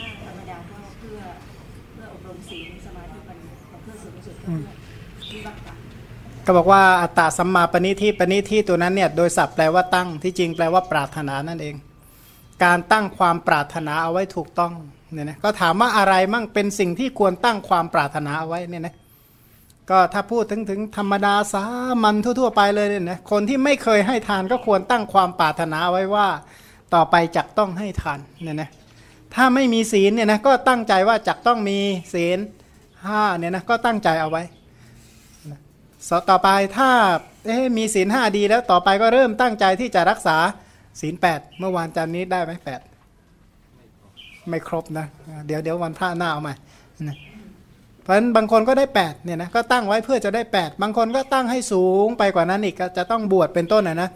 [0.00, 1.20] ถ้าธรรมดาก็เพื่อ
[1.92, 4.36] เพื่ออบรมศีลสมาธิปัญญาเพื่อสูงสุด
[6.44, 11.74] ก็บอกว่าอัตตาสัมมาปณิทิปณิทิตัวนั้นเนี่ยโดยศัพท์แปลว่าตั้งที่จริงแปลว่าปรารถนานั่นเอง
[12.64, 14.72] การตั้งความปรารถนาเอาไว้ถูกต้อง
[15.12, 18.94] เนี่ยนะก็ถามว่าอะไรมั่งเป็นสิ่งที่ควรตั้งความปรารถนาเอาไว้เนี่ยนะ
[19.90, 21.64] ก็ถ้าพูดถึงถึงธรรมดาสา
[22.02, 26.28] มัญทั่ว ๆ ไปเลยเนี่ยนะคนที่ไม่เคยให้ทานก็ควรตั้งความปรารถนาเอาไว้ว่า
[26.94, 28.70] ต่อไปจักต้องให้ทานเนี่ยนะ
[29.34, 31.78] ถ้าไม่มีศีลเนี่ยนะก็ตั้งใจว่าจักต้องมี
[32.14, 32.38] ศีล
[33.06, 34.42] ห้าเนี่ยนะก็ตั้งใจเอาไว้
[36.08, 36.90] สต่อไปถ้า
[37.46, 40.36] เอ๊มีศีลห้าดีแล้วต่อไปก็เริ่มตั้งใจที่จะรักษา
[41.00, 42.80] ศีลแปดเมื่อวานจันนี้ได้ไหมแปด
[44.48, 45.06] ไม่ครบนะ
[45.46, 46.54] เดี๋ยวเดี๋ยววันพระหน้าเอาใหม่
[48.02, 54.10] เพราะฉะนั้นบางคนก็ได้8เนี่ยนะก็ตั้งไว้เพื่อจะได้ 8 บางคนก็ตั้งให้สูงไปกว่านั้นอีกก็จะต้องบวชเป็นต้นนะนะ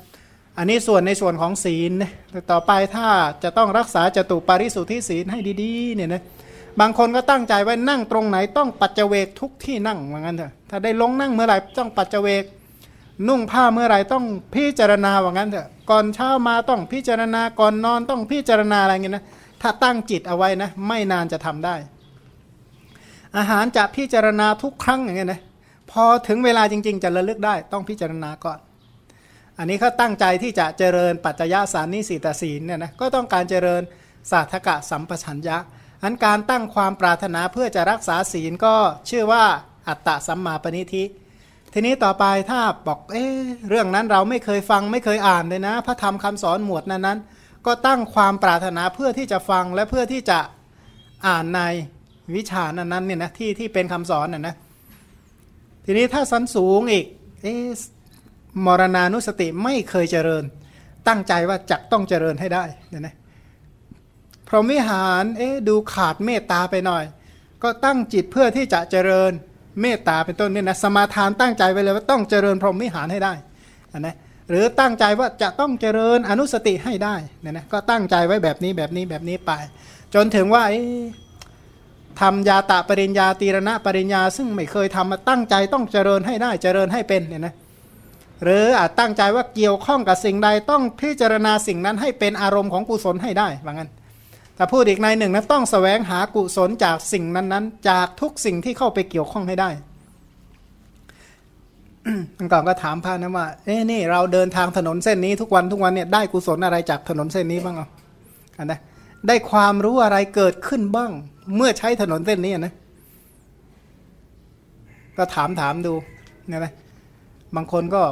[0.59, 1.93] อันนี้ส่วนในส่วนของศีล
[2.33, 3.09] ต่ต่อไปถ้า
[3.45, 6.23] จะต้องรักษาจตุปาริสุทธิศีลให้ดีๆเนี่ยนะ
[6.81, 12.45] บางคนก็ตั้งใจไว้นั่งตรงไหน ต้องปัจเจเวกทุกที่นั่งว่างั้นเถอะถ้าได้ลงนั่งเมื่อไหร่ต้องปัจเจเวก
[13.29, 19.25] นุ่งผ้าเมื่อไหร่ต้องพิจารณาว่างั้นเถอะก่อนเช้ามาต้องพิจารณาก่อนนอนต้องพิจารณาอะไรเงี้ยนะ
[19.63, 21.75] ถ้าตั้งจิตเอาไว้นะไม่นานจะทำได้
[23.37, 25.41] อาหารจะพิจารณาทุกครั้งอย่างเงี้ยนะ
[25.91, 28.59] พอถึงเวลาจริง ๆ จะระลึกได้ต้องพิจารณาก่อน
[29.59, 33.83] อันนี้เขาตั้งใจที่จะเจริญปัจจยสารนิสิตศีลเนี่ยนะก็ต้องการเจริญ
[34.31, 35.57] สาธกะสัมปชัญญะ
[36.05, 38.75] อันการตั้งความปรารถนาเพื่อจะรักษาศีลก็
[39.11, 39.45] ชื่อว่า
[39.89, 41.05] อัตตะสัมมาปณิธิ
[41.73, 43.37] ทีนี้ต่อไปถ้าบอกเอ๊ะ
[43.69, 47.19] เรื่องนั้นเราไม่เคยฟังไม่เคยอ่านเลยนะ พระธรรมคำสอนหมวดนั้นนั้น
[47.67, 50.39] ก็ตั้งความปรารถนาเพื่อที่จะฟังและเพื่อที่จะ
[51.27, 51.61] อ่านใน
[52.35, 54.55] วิชานั้นนั้นเนี่ยนะที่ที่เป็นคำสอนน่ะนะ
[55.85, 57.07] ทีนี้ถ้าสันสูงอีก
[57.43, 57.69] เอ๊ะ
[58.67, 60.45] มรณานุสติไม่เคยเจริญ
[61.09, 63.15] ตั้งใจว่าจักต้องเจริญให้ได้เนี่ยนะ
[64.49, 67.05] พรหมวิหารเอ๊ะดูขาดเมตตาไปหน่อย
[67.63, 69.33] ก็ตั้งจิตเพื่อที่จะเจริญ
[69.81, 73.33] เมตตาเป็นต้นเนี่ยนะสมาทานตั้งใจไว้เลยว่าต้องเจริญพรหมวิหารให้ได้
[73.93, 74.17] อันนะ
[74.51, 79.53] หรือตั้งใจว่าจะต้องเจริญอนุสติให้ได้เนี่ยนะก็ตั้งใจไว้แบบนี้แบบนี้แบบนี้ไป
[80.15, 81.03] จนถึงว่าเอ๊ะ
[82.21, 87.55] ทำยาตะปริญญาตีรณะปริญญา ซึ่งไม่เคยทำมาตั้งใจต้องเจริญให้ได้เจริญให้เป็นเนี่ยนะ
[88.45, 93.91] หรืออาจตั้งใจว่าเกี่ยวข้องกับสิ่งใดต้องพิจารณาสิ่งนั้นให้เป็นอารมณ์ของกุศลให้ได้ว่างั้น
[94.59, 99.71] ถ้าพูดอีกในหนึ่งนะต้องสแสวงหากุศลจากสิ่งนั้นๆ จากทุกสิ่งที่เข้าไปเกี่ยวข้องให้ได้
[102.39, 107.89] อันก่อนก็ถามพระนะว่า เอ้นี่เราเดินทางถนนเส้นนี้ทุกวันทุกวันเนี่ยได้กุศลอะไรจากถนนเส้นนี้บ้างเอา
[108.59, 108.81] อันนะ
[109.29, 111.11] ได้ความรู้อะไรเกิดขึ้นบ้าง
[111.57, 112.73] เมื่อใช้ถนนเส้นนี้นะ
[115.17, 115.93] ก็ถามถามดู
[116.49, 116.73] เนี่ยนะ
[117.57, 118.03] บางคนก็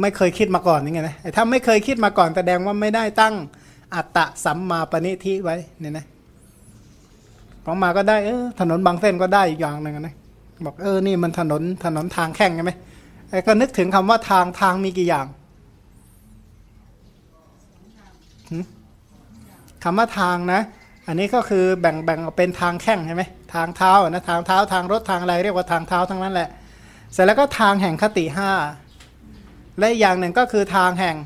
[0.00, 3.34] ไม่เคยคิดมาก่อนอย่างเงี้ยนะถ้าไม่เคยคิดมาก่อนแสดงว่าไม่ได้ตั้ง
[3.94, 6.06] อัตตะสัมมาปณิทิไว้เนี่ยนะ
[7.64, 10.14] ของมาก็ได้เออถนนบางเส้นก็ได้อีกอย่างหนึ่งนะ
[10.64, 12.72] บอกเออนี่มันถนนถนนทางแข่งใช่ไหม
[13.28, 15.26] ไอ้ก็นึกถึงคำว่าทางทางมีกี่อย่าง
[18.50, 18.58] หึ
[19.84, 20.60] คำว่าทางนะ
[21.06, 23.22] อันนี้ก็คือแบ่งแบ่งออกเป็นทางแข่งใช่ไหม
[23.54, 26.48] ทางเท้านะทางเท้าทางรถทางอะไรเรียกว่าทางเท้าทั้งนั้นแหละ
[27.12, 28.50] เสร็จแล้วก็ทางแห่งคติห้า
[29.78, 31.16] และอีกอย่างหนึ่งก็คือทางแห่ง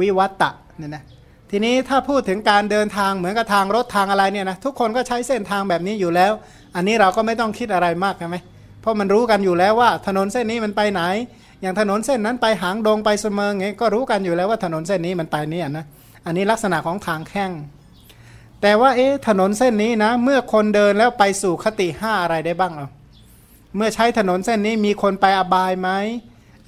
[0.00, 1.04] วิวัตตะเนี่ยนะ
[1.50, 6.32] ทีนี้ถ้าพูดถึงการเดินทางเหมือนกับทางรถทางอะไรเนี่ยนะทุกคนก็ใช้เส้นทางแบบนี้อยู่แล้ว
[6.76, 8.36] อันนี้เราก็ไม่ต้องคิดอะไรมากใช่ไหม
[8.80, 11.02] เพราะมันรู้กันอยู่แล้วว่าถนนเส้นนี้มันไปไหน
[11.62, 15.84] อย่างถนนเส้นนั้นไปหางดงไปเสมอไงก็รู้กันอยู่แล้วว่าถนนเส้นนี้มันไปเนี่ยนะ
[16.26, 17.50] อันนี้ลักษณะของทางแข้ง
[18.62, 22.88] แต่ว่าเอ๊ะถนนเส้นนี้นะ เมื่อคนเดินแล้วไปสู่คติห้าอะไรได้บ้างเอา
[23.76, 25.90] เมื่อใช้ถนนเส้นนี้มีคนไปอบายไหม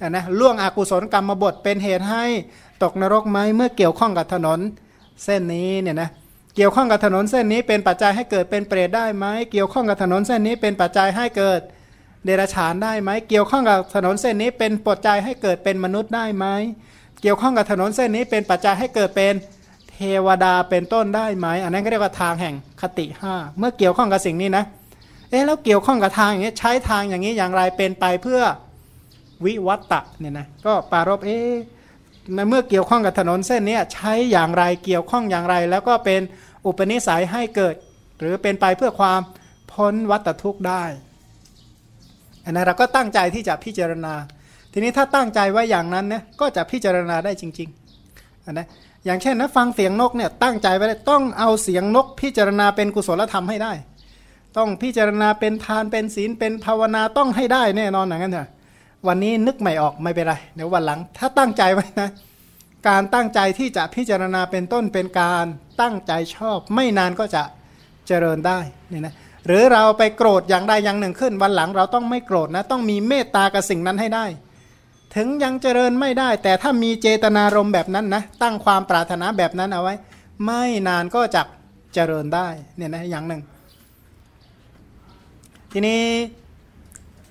[0.09, 2.25] นะล่วงอกุศลกรรมบทเป็นเหตุให้
[2.83, 4.59] ตกนรกไหมเมื่อเกี่ยวข้องกับถนน
[5.23, 6.09] เส้นนี้เนี่ยนะ
[6.55, 11.59] เกี่ยวข้องกับถนนเส้นนี้เป็นปัจจัยให้เกิดเป็นเปรตได้ไหมเกี่ยวข้องกับถนนเส้นนี้เป็นปัจจัยให้เกิด
[12.25, 16.45] เดรัจฉานได้ไหมเกี่ยวข้องกับถนนเส้นนี้เป็นปัจจัยให้เกิดเป็นมนุษย์ได้ไหม
[17.21, 19.33] เกี่ยวข้องกับถนนเส้นนี้เป็นปัจจัยให้เกิดเป็น
[19.91, 24.63] เทวดาเป็นต้นได้ไหมอันนั้นก็เรียกว่าทางแห่งคติห้าเมื่อเกี่ยวข้องกับสิ่งนี้นะ
[25.29, 28.41] เอ๊ะแล้วเกี่ยวข้องกับทางอย่างนี้ใช้ทางอย่างนี้อย่างไรเป็นไปเพื่อ
[29.45, 31.53] วิวัตตะเนี่ยนะก็ปารบเอ๊ะ
[32.35, 36.21] ในเมื่อเกี่ยวข้องกับถนนเส้นนี้ใช้อย่างไรเกี่ยวข้องอย่างไร แล้วก็เป็น
[36.65, 37.75] อุปนิสัยให้เกิด
[38.19, 39.19] หรือเป็นไปเพื่อความ
[39.71, 40.83] พ้นวัตทุกข์ได้
[42.45, 44.13] อันนั้นเราก็ตั้งใจที่จะพิจารณา
[44.71, 48.67] ทีนี้ถ้าตั้งใจไว้อย่างนั้นเนี่ยก็จะพิจารณาได้จริงๆอันนะ
[49.05, 53.73] อย่างเช่นนะฟังเสียงนกเนี่ยตั้งใจไว้เลยต้องเอาเสียงนก พิจารณาเป็นกุศลธรรมให้ได้
[54.57, 58.49] ต้องพิจารณาเป็นทานเป็นศีลเป็นภาวนาต้องให้ได้แน่นอนอย่างนั้นเถอะ
[59.07, 62.09] วันนี้นึกไม่ออกไม่เป็นไรเดี๋ยววันหลัง ถ้าตั้งใจไว้นะ
[62.87, 65.45] การตั้งใจที่จะพิจารณาเป็นต้นเป็นการ
[65.81, 67.43] ตั้งใจชอบ ไม่นานก็จะ
[68.07, 68.59] เจริญได้
[68.91, 69.13] นี่นะ
[69.45, 74.25] หรือเราไปโกรธอย่างใดอย่างหนึ่งขึ้น วันหลังเราต้องไม่โกรธนะ ต้องมีเมตตากับสิ่งนั้นให้ได้
[75.15, 79.95] ถึงยังเจริญไม่ได้ แต่ถ้ามีเจตนารมณ์แบบนั้นนะตั้งความปรารถนาแบบนั้นเอาไว้
[80.45, 81.43] ไม่นานก็จะ
[81.93, 83.41] เจริญได้เนี่ยนะอย่างหนึ่ง
[85.71, 86.01] ทีนี้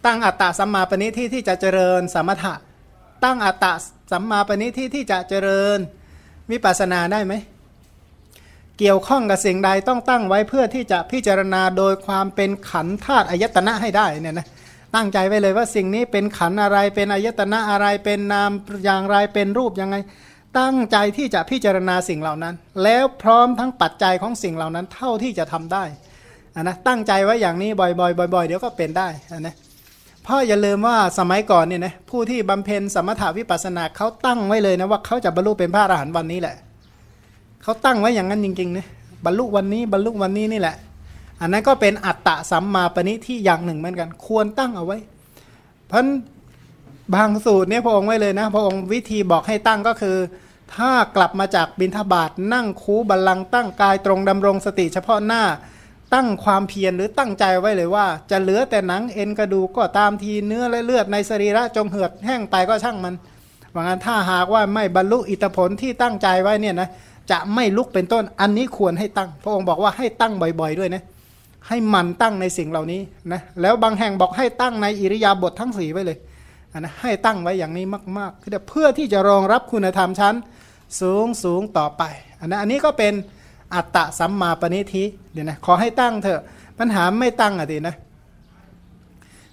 [0.06, 2.54] ตั้งอัตตาสัมมาปณิที่ที่จะเจริญสมถะ
[3.24, 3.72] ตั้งอัตตา
[4.12, 5.78] สัมมาปณิที่ที่จะเจริญ
[6.50, 7.34] วิปัสสนาได้ไหม
[8.78, 14.46] เกี่ยวข้องกับสิ่งใดต้องตั้งไว้เพื่อที่จะพิจารณาโดยความเป็นขันธาตุอายตนะให้ได้เนี่ยนะ
[14.94, 18.50] ตั้งใจไว้เลยว่าสิ่งนี้เป็นขันอะไรเป็นอายตนะอะไรเป็นนาม
[18.84, 19.96] อย่างไรเป็นรูปยังไง
[20.58, 25.84] ตั้งใจที่จะพิจารณาสิ่งเหล่านั้น แล้วพร้อมทั้งปัจจัยของสิ่งเหล่านั้นเท่าที่จะทำได้
[26.54, 29.54] อะนะตั้งใจไว้อย่างนี้บ่อยๆบ่อย ๆ เดี๋ยวก็เป็นได้อะนะ
[30.30, 36.56] พ่ออย่าลืมว่าสมัยก่อนเนี่ยนะผู้ที่บำเพ็ญสมถาวิปัสสนาเขาตั้งไว้เลยนะว่าเขาจะบรรลุเป็นพระอรหันต์วันนี้แหละ
[37.62, 38.86] เขาตั้งไว้อย่างนั้นจริงๆนะ
[39.24, 40.76] บรรลุวันนี้บรรลุวันนี้นี่แหละ
[41.40, 44.98] อันนั้นก็เป็นอัตตะสัมมาปณิที่อย่างหนึ่งเหมือนกัน ควรตั้งเอาไว้
[45.88, 46.04] เพราะ
[47.14, 50.16] บางสูตรเนี่ยพระองค์ไว้เลยนะ พระองค์วิธีบอกให้ตั้งก็คือ
[50.74, 55.42] ถ้ากลับมาจากบิณฑบาตนั่งคูบัลลังตั้งกายตรงดำรงสติเฉพาะหน้า
[56.14, 63.14] ตั้งความเพียรหรือตั้งใจไว้เลยว่า จะเหลือแต่หนังเอ็นกระดูกก็ตามทีเนื้อและเลือดในสรีระจงเหือดแห้งไปก็ช่างมัน
[63.74, 66.88] ว่างั้นถ้าหากว่าไม่บรรลุอิทธิผลที่ตั้งใจไว้เนี่ยนะ
[67.30, 71.02] จะไม่ลุกเป็นต้นอันนี้ควรให้ตั้ง พระองค์บอกว่าให้ตั้งบ่อย ๆ ด้วยนะ
[71.68, 73.00] ให้มันตั้งในสิ่งเหล่านี้
[73.32, 76.18] นะแล้วบางแห่งบอกให้ตั้งในอิริยาบถททั้งสี่ไว้เลย
[76.78, 77.84] นะให้ตั้งไว้อย่างนี้
[78.18, 80.34] มากๆคือเพื่อที่จะรองรับคุณธรรมชั้น
[81.00, 82.02] สูงสูงต่อไป
[82.40, 83.12] อันนะอันนี้ก็เป็น
[83.74, 86.42] อัตตะสัมมาปณิทิเดี๋ยนะขอให้ตั้งเถอะ
[86.78, 87.94] ปัญหาไม่ตั้งอะดีนะ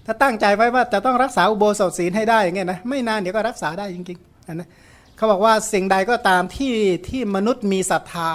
[0.05, 4.67] ถ้าตั้งใจไว้ว่าจะต้องรักษาอุโบสถศีลให้ได้อย่างเงี้ยนะไม่นานเดี๋ยวก็รักษาได้จริงๆนะ
[5.15, 6.73] เขาบอกว่าสิ่งใดก็ตามที่
[7.07, 8.29] ที่มนุษย์มีศรัทธา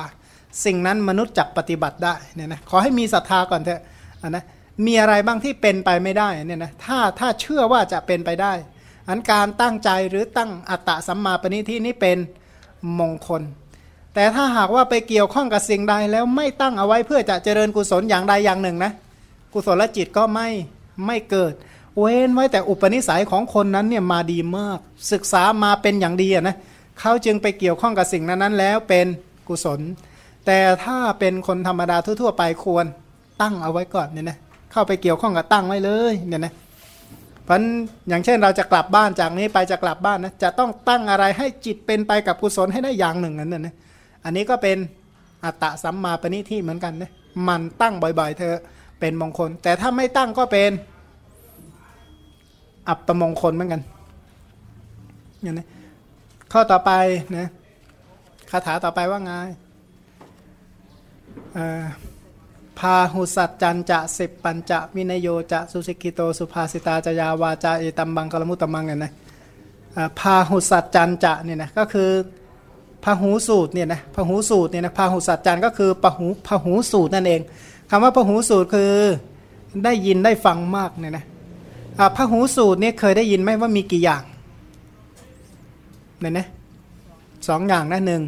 [0.65, 3.81] สิ่งนั้นมนุษย์จักปฏิบัติได้เนี่ยนะขอให้มีศรัทธาก่อนเถอะ
[4.29, 4.45] นะ
[4.87, 8.53] มีอะไรบ้างที่เป็นไปไม่ได้เนี่ยนะถ้าถ้าเชื่อว่าจะเป็นไปได้
[9.09, 12.19] อันการตั้งใจหรือตั้งอัตตะสัมมาปณิทินี้เป็น
[13.01, 13.43] มงคล
[14.15, 18.93] แต่ถ้าหากว่าไปเกี่ยวข้องกับสิ่งใดแล้วไม่ตั้งเอาไว้เพื่อจะเจริญกุศลอย่างใดอย่างหนึ่งนะ
[19.53, 20.49] กุศลจิตก็ไม่
[21.07, 21.53] ไม่เกิด
[21.99, 24.79] เว้นไว้แต่อุปนิสัยของคนนั้นเนี่ยมาดีมาก
[25.13, 26.57] ศึกษามาเป็นอย่างดีนะ
[27.01, 29.07] เขาจึงไปเกี่ยวข้องกับสิ่งนั้นนั้นแล้วเป็น
[29.49, 29.81] กุศล
[30.47, 32.87] แต่ถ้าเป็นคนธรรมดาทั่ว ๆ ไปควร
[33.43, 34.39] ตั้งเอาไว้ก่อนเนี่ยนะ
[34.73, 36.53] เข้าไปเกี่ยวข้องกับตั้งไว้เลยเนี่ยนะ
[37.45, 37.61] เพราะ
[38.09, 43.75] อย่างเช่นเราจะกลับบ้านจากนี้ไปจะกลับบ้านนะจะต้องตั้งอะไรให้จิตเป็นไปกับกุศลให้ได้อย่างหนึ่งนั่นนะ
[44.25, 44.79] อันนี้ก็เป็น
[45.45, 47.13] อัตตะสัมมาปณิที่เหมือนกันนะ
[47.49, 48.55] มันตั้งบ่อยๆ เธอ
[49.01, 50.71] เป็นมงคล แต่ถ้าไม่ตั้งก็เป็น
[52.89, 53.83] อัปมงคลเหมือนกัน
[55.43, 55.67] อย่างนี้
[56.53, 56.91] ข้อต่อไป
[57.37, 57.49] นะ
[58.51, 59.33] คาถาต่อไปว่าไง
[62.79, 69.13] พาหุสัจจันจะสิบปัญจะวินโยจะสุสิกิโตสุภาสิตาจยาวาจาเอตัมบังกลมุตตมังเนี่ยนะ
[70.19, 72.11] พาหุสัจจันจะเนี่ยนะก็คือ
[73.05, 77.41] พหูสูตรเนี่ยนะพหูสูตรเนี่ยนะพหูสัจจันก็คือพหูพหูสูตรนั่นเอง
[77.91, 78.93] คำว่าพหูสูตรคือ
[79.85, 81.25] ได้ยินได้ฟังมากเนี่ยนะ
[82.17, 84.23] พหูสูตรเนี่ยเคยได้ยินไหมว่ามีกี่อย่าง
[86.21, 86.47] เนี่ยนะ
[87.49, 88.23] สองอย่างนะหนึ่ง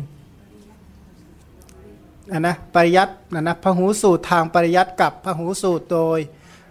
[2.33, 6.19] อันนะปริยัตินะนะพหูสูตรทางปริยัติกับพหูสูตรโดย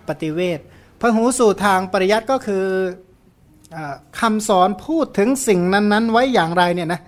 [0.07, 0.59] ปฏิเวท
[1.01, 2.65] พหูสูตรทางปริยัติก็คือ
[3.75, 3.77] อ
[4.19, 7.01] คำสอนพูดถึงสิ่งนั้น ๆ ไว้อย่างไรเนี่ยนะ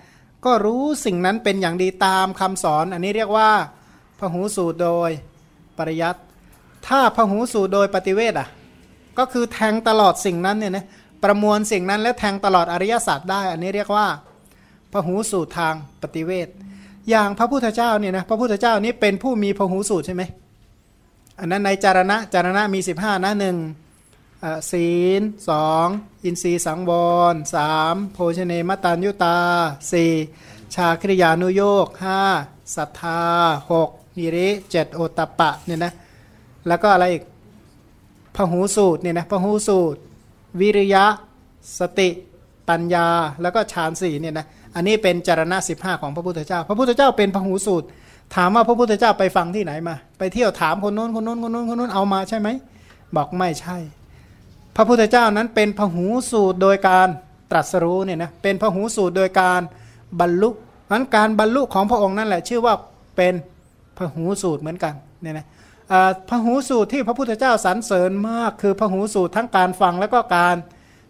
[0.44, 3.50] ก็รู้สิ่งนั้นเป็นอย่างดีตามคำสอน อันนี้เรียกว่า
[4.18, 5.10] พหูสูตรโดย
[5.78, 6.20] ปริยัติ
[6.86, 8.48] ถ้าพหูสูตรโดยปฏิเวทอะ
[9.18, 10.84] ก็คือแทงตลอดสิ่งนั้นเนี่ยนะ
[11.24, 14.06] ประมวลสิ่งนั้นและแทงตลอดอริยศาสัจได้ อันนี้เรียกว่า
[14.92, 16.48] พหูสูตรทางปฏิเวท
[17.10, 20.22] อย่างพระพุทธเจ้าเนี่ยนะพระพุทธเจ้านี้เป็นผู้มีพหูสูตรใช่ไหม
[21.40, 23.56] อันนั้นในจารณะจารณะมี 15นะหนึ่ง
[24.70, 24.90] ศี
[25.20, 25.86] ลสอง
[26.24, 26.92] อินทรีสังว
[27.32, 29.38] รสามโภชเนมตันยุตา
[29.92, 30.12] สี่
[30.74, 32.20] ชาคริยานุโยกห้า
[32.76, 33.22] ศรัทธา
[33.70, 35.92] หกนิริเจ็ดโอตปะเนี่ยนะ
[36.68, 37.22] แล้วก็อะไรอีก
[38.36, 40.00] พหูสูตรเนี่ยนะพหูสูตร
[40.60, 41.04] วิริยะ
[41.78, 42.08] สติ
[42.68, 43.08] ปัญญา
[43.42, 47.86] แล้วก็ฌานสี่เนี่ยนะอันนี้เป็นจารณะสิบห้าของพระพุทธเจ้า พระพุทธเจ้าเป็นพหูสูตร
[48.34, 52.48] ถามว่าพระพุทธเจ้าไปฟังที่ไหนมา ไปเที่ยวถามคนโน้นคนโน้นคนโน้นคนโน้นเอามาใช่ไหม
[53.16, 53.76] บอกไม่ใช่
[54.76, 57.08] พระพุทธเจ้านั้นเป็นพหูสูตรโดยการ
[57.50, 59.60] ตรัสรู้เนี่ยนะเป็นพหูสูตรโดยการ
[60.20, 60.50] บรรลุ
[60.92, 62.74] นั้นการบรรลุของพระองค์นั่นแหละ ชื่อว่า
[63.16, 63.34] เป็น
[63.98, 65.46] พหูสูตรเหมือนกันเนี่ยนะ
[66.28, 70.56] พหูสูตรที่พระพุทธเจ้าสรรเสริญมาก คือพหูสูตรทั้งการฟังแล้วก็การ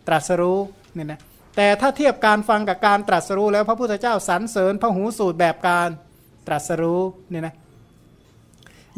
[0.07, 0.59] ตรัสรู้
[0.95, 1.21] เนี่ยนะ
[1.57, 5.89] แต่ถ้าเทียบการฟังกับการตรัสรู้แล้วพระพุทธเจ้าสรรเสริญพหูสูตรแบบการ
[6.47, 7.01] ตรัสรู้
[7.31, 7.55] เนี่ยนะ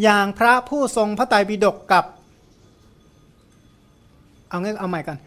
[0.03, 2.05] อย่างพระผู้ทรงพระไตรปิฎกกับ
[4.49, 5.19] เอางี้เอาใหม่กัน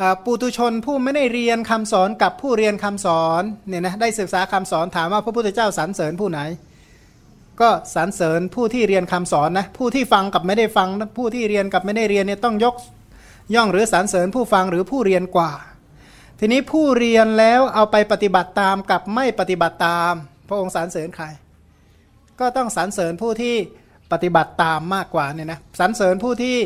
[0.00, 6.40] อ่าปุตุชนผู้ไม่ได้เรียนคำสอนกับผู้เรียนคำสอนเนี่ยนะได้ศึกษาคำสอนถามว่าพระพุทธเจ้าสรรเสริญผู้ไหน
[7.60, 12.74] ก็สรรเสริญผู้ที่เรียนคำสอนนะผู้ที่ฟังกับไม่ได้ฟังผู้ที่เรียนกับไม่ได้เรียนเนี่ยต้องยก
[13.54, 15.52] ย่องหรือสรรเสริญผู้ฟังหรือผู้เรียนกว่า
[16.38, 20.12] ทีนี้ผู้เรียนแล้วเอาไปปฏิบัติตามกับไม่ปฏิบัติตาม
[20.48, 21.26] พระองค์สรรเสริญใคร
[22.40, 23.54] ก็ต้องสรรเสริญผู้ที่
[24.12, 26.56] ปฏิบัติตามมากกว่าเนี่ยนะสรรเสริญผู้ที่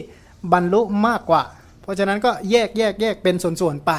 [0.52, 1.42] บรรลุมากกว่า
[1.89, 3.93] ราะฉะนั้นก็แยกแยกแยกเป็นส่วนๆไป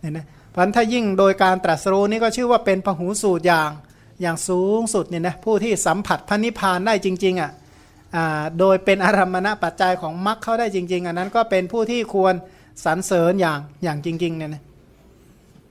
[0.00, 3.70] เนี่ยนะพันถ้ายิ่งโดยการตรัสรู้นี่ก็ชื่อว่าเป็นพหูสูตรอย่าง
[4.22, 7.50] อย่างสูงสุดเนี่ยนะผู้ที่สัมผัสพระนิพพานได้จริงๆอะ
[8.16, 12.34] อ่าโดยเป็นอารัมมณปัจจัยของมรรคเข้าได้จริง ๆ อันนั้นก็เป็นผู้ที่ควร
[12.84, 14.62] สรรเสริญอย่างอย่างจริงๆเนี่ยนะ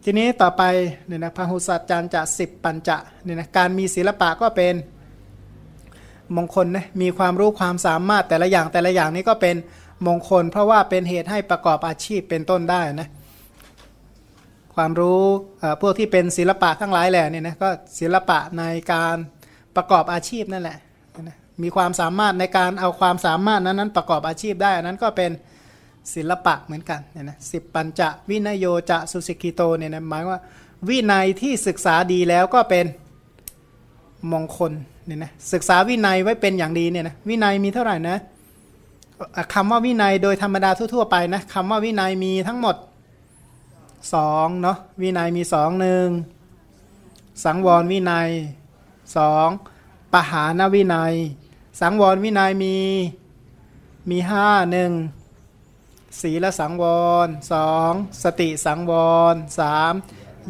[0.03, 0.63] ทีนี้ต่อไป
[1.07, 4.75] เนี่ยนะพหุสัจจารย์จะสิบปัญจะเนี่ยนะการมีศิลปะก็เป็น
[6.35, 9.55] มงคลนะมีความรู้ความสามารถแต่ละอย่างแต่ละอย่างนี้ก็เป็น
[10.05, 13.09] มงคล เพราะว่าเป็นเหตุให้ประกอบอาชีพเป็นต้นได้นะ
[14.75, 15.23] ความรู้
[15.81, 17.69] พวกที่เป็นศิลปะทั้งหลายแหละเนี่ยนะก็
[17.99, 19.15] ศิลปะในการ
[19.75, 20.77] ประกอบอาชีพนั่นแหละ
[21.63, 25.31] มีความสามารถในการเอาความสามารถนั้นนั้นประกอบอาชีพได้อันนั้นก็เป็น
[26.15, 30.41] ศิลปะเหมือนกันเนี่ยนะสิบปัญจะวินโยจะสุสิกิโตเนี่ยนะหมายว่า
[30.89, 32.85] วินัยที่ศึกษาดีแล้วก็เป็น
[34.31, 34.71] มงคล
[35.05, 38.17] เนี่ยนะศึกษาวินัยไว้เป็นอย่างดีเนี่ยนะวินัยมีเท่าไหร่นะ
[39.53, 42.75] คำว่าวินัยโดยธรรมดาทั่วๆไปนะคำว่าวินัยมีทั้งหมด
[44.13, 46.07] สองเนาะวินัยมีสองหนึ่ง
[47.43, 48.29] สังวรวินัย
[49.17, 49.47] สอง
[50.13, 51.13] ปหานวินัย
[51.79, 52.77] สังวรวินัยมี
[54.09, 54.91] มีห้าหนึ่ง
[56.21, 56.83] ศีลสังว
[57.25, 57.91] รสอง
[58.23, 58.93] สติสังว
[59.33, 59.93] รสาม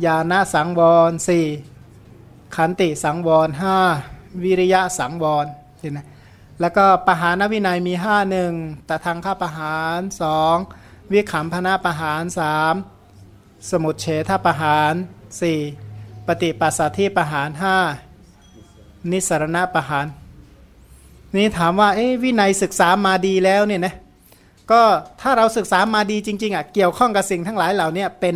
[0.06, 1.46] ญาณสังวรสี่
[2.56, 3.78] ขันติสังวรห้า
[4.44, 5.46] วิริยะสังวร
[5.80, 6.00] เห็นไหม
[6.62, 8.54] แล้วก็ปหานวินัยมีห้าหนึ่ง
[8.90, 10.56] ตทางข้าปหารสอง
[11.12, 12.76] วิขำพนาปหารสาม
[13.70, 14.94] สมุทเฉทปหาร
[15.42, 15.60] สี่
[16.28, 17.78] ปฏิปัสสัทธิปหารห้า
[19.12, 20.08] นิสรณะปหาร
[21.36, 23.96] นี่ถามว่าเอ๊วินัยศึกษามาดีแล้วเนี่ยนะ
[24.72, 24.82] ก็
[25.22, 28.36] ถ้าเราศึกษามาดีจริงๆอะเกี่ยวข้องกับสิ่งทั้งหลายเหล่านี้เป็น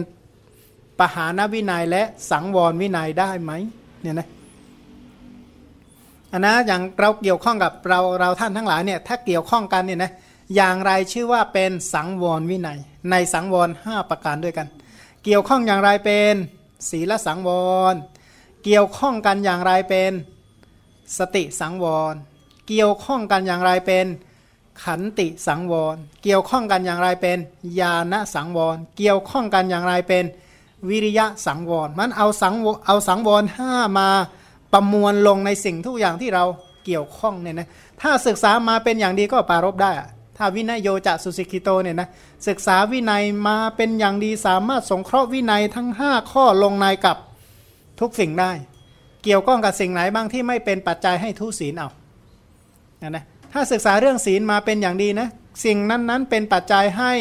[0.99, 3.51] ปหานวินัยและสังวรวินัยได้ไหม
[4.01, 4.27] เนี่ยนะ
[6.31, 10.11] อันนะอย่างเราเกี่ยวข้องกับเราเราท่านทั้งหลายเนี่ยถ้าเกี่ยวข้องกันเนี่ยนะ
[10.55, 12.79] อย่างไรชื่อว่าเป็นสังวรวินัย
[13.11, 14.67] ในสังวรห้าประการด้วยกัน
[15.25, 16.35] เกี่ยวข้องอย่างไรเป็น
[16.89, 17.49] ศีลสังว
[17.93, 17.95] ร
[18.63, 20.11] เกี่ยวข้องกันอย่างไรเป็น
[21.17, 22.15] สติสังวร
[22.67, 24.05] เกี่ยวข้องกันอย่างไรเป็น
[24.83, 27.37] ขันติสังวร เกี่ยวข้องกันอย่างไรเป็น
[27.79, 30.25] ญาณสังวร เกี่ยวข้องกันอย่างไรเป็น
[30.89, 32.53] วิริยะสังวร มันเอาสัง
[32.85, 34.09] เอาสังวรห้ามา
[34.73, 36.45] ประมวลลงในสิ่งทุกอย่างที่เรา
[36.85, 37.67] เกี่ยวข้องเนี่ยนะ
[38.01, 39.91] ถ้าศึกษามาเป็นอย่างดีก็ปรารบได้
[40.37, 42.07] ถ้าวินัยโยจะสุสิกิโตเนี่ยนะ
[42.47, 47.17] ศึกษาวินัยมาเป็นอย่างดีสามารถสงเคราะห์วินัยทั้ง 5 ข้อลงในกับ
[47.99, 48.51] ทุกสิ่งได้
[49.23, 51.89] เกี่ยวข้องกับสิ่งไหนบ้างที่ไม่เป็นปัจจัยให้ทุศีลเอา
[53.01, 55.27] นะนะถ้าศึกษาเรื่องศีลมาเป็นอย่างดีนะ
[55.65, 57.13] สิ่งนั้นๆ เป็นปัจจัยให้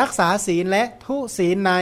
[0.00, 1.72] รักษาศีลและทุศีลใน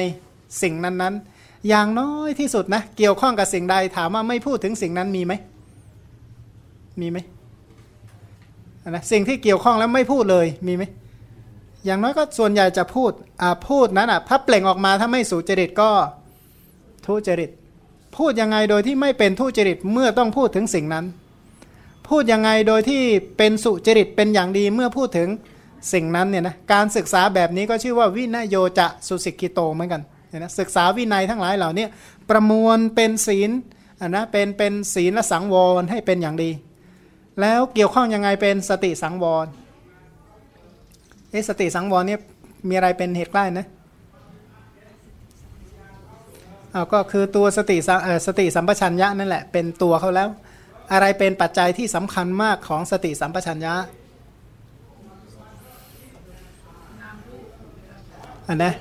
[0.62, 1.31] สิ่งนั้นๆ
[1.68, 5.32] อย่างน้อยที่สุดนะ เกี่ยวข้องกับสิ่งใดถามว่าไม่พูดถึงสิ่งนั้นมีไหม
[7.00, 7.18] มีไหม
[8.90, 10.84] นะสิ่งที่เกี่ยวข้องแล้วไม่พูดเลยมีไหม
[11.84, 13.10] อย่างน้อยก็ส่วนใหญ่จะพูด
[13.42, 15.90] อ่าพูดนั้นอะถ้าเปล่งออกมาถ้าไม่สุจริตก็
[17.06, 17.50] ทุจริต
[18.16, 21.04] พูดยังไงโดยที่ไม่เป็นทุจริตเมื่อต้องพูดถึงสิ่งนั้น
[22.08, 23.02] พูดยังไงโดยที่
[23.38, 25.28] เป็นสุจริตเป็นอย่างดีเมื่อพูดถึง
[25.92, 30.02] สิ่งนั้นเนี่ยนะการศึกษาแบบนี้ก็ชื่อว่าวินโยจะสุสิกิโตเหมือนกัน
[30.32, 31.86] เนี่ยนะศึกษาวินัยทั้งหลายเหล่านี้
[32.30, 33.50] ประมวลเป็นศีล
[34.08, 36.50] นะเป็นเป็นศีลและสังวรให้เป็นอย่างดี
[37.40, 39.46] แล้วเกี่ยวข้องยังไงเป็นสติสังวร
[41.30, 42.20] เอสติสังวรเนี่ย
[42.68, 43.66] มีอะไรเป็นเหตุใกล้นะ
[46.72, 47.90] เอาก็คือตัวสติส
[48.26, 50.28] สติสัมปชัญญะนั่นแหละเป็นตัวเขาแล้ว
[50.92, 53.74] อะไรเป็นปัจจัยที่สำคัญมากของสติสัมปชัญญะ
[58.48, 58.74] อันนะ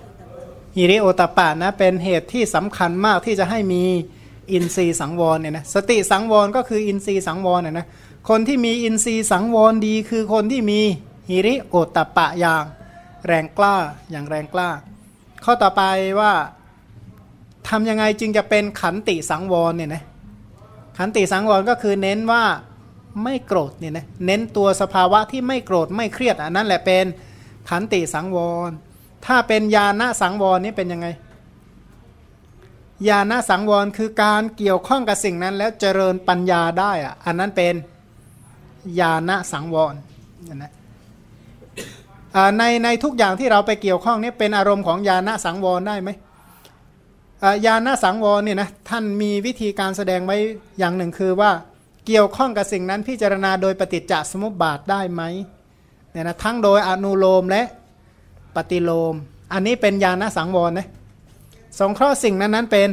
[0.78, 3.84] ฮิริโอตปปะนะเป็นเหตุที่สำคัญมากที่จะให้มี
[4.51, 7.88] อินทรีย์สังวรเนี่ยนะสติสังวรก็คืออินทรีย์สังวรเนี่ยนะ
[8.30, 10.80] คนที่มีอินทรีย์สังวรดี คือคนที่มี
[11.30, 12.63] ฮิริโอตปปะอย่าง
[13.28, 13.76] แรงกล้า
[14.11, 14.69] อย่างแรงกล้า
[15.43, 15.82] ข้อต่อไป
[16.19, 16.34] ว่า
[17.67, 20.03] ทำยังไงจึงจะเป็นขันติสังวรเนี่ยนะ
[20.97, 22.43] ขันติสังวรก็คือเน้นว่า
[23.24, 27.05] ไม่โกรธเนี่ยนะเน้นตัวสภาวะที่ไม่โกรธไม่เครียดอันนั้นแหละเป็น
[27.69, 28.38] ขันติสังว
[28.69, 28.72] ร
[29.26, 31.07] ถ้าเป็นญาณสังวรนี่เป็นยังไง
[33.07, 37.76] ญาณสังวรคือการเกี่ยวข้องกับสิ่งนั้น แล้วเจริญปัญญาได้อะอันนั้นเป็น
[38.99, 39.93] ญาณสังวร
[40.55, 40.72] นะ
[42.57, 46.09] ในในทุกอย่างที่เราไปเกี่ยวข้องนี่เป็นอารมณ์ของญาณสังวรได้ไหม
[47.65, 50.38] ญาณสังวรเนี่ยนะท่านมีวิธีการแสดงไว้
[50.80, 51.51] อย่างหนึ่งคือว่า
[52.07, 55.22] เกี่ยวข้องกับสิ่งนั้นพิจารณาโดยปฏิจจสมุปบาทได้ไหม
[56.11, 57.63] เนี่ยนะทั้งโดยอนุโลมและ
[58.56, 59.16] ปฏิโลม
[59.54, 60.88] อันนี้เป็นญาณสังวรนะ
[61.80, 62.89] สงเคราะห์สิ่งนั้นนั้นเป็น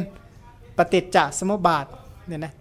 [0.77, 1.85] ปฏิจจสมุปบาท
[2.27, 2.53] เนี่ยนะ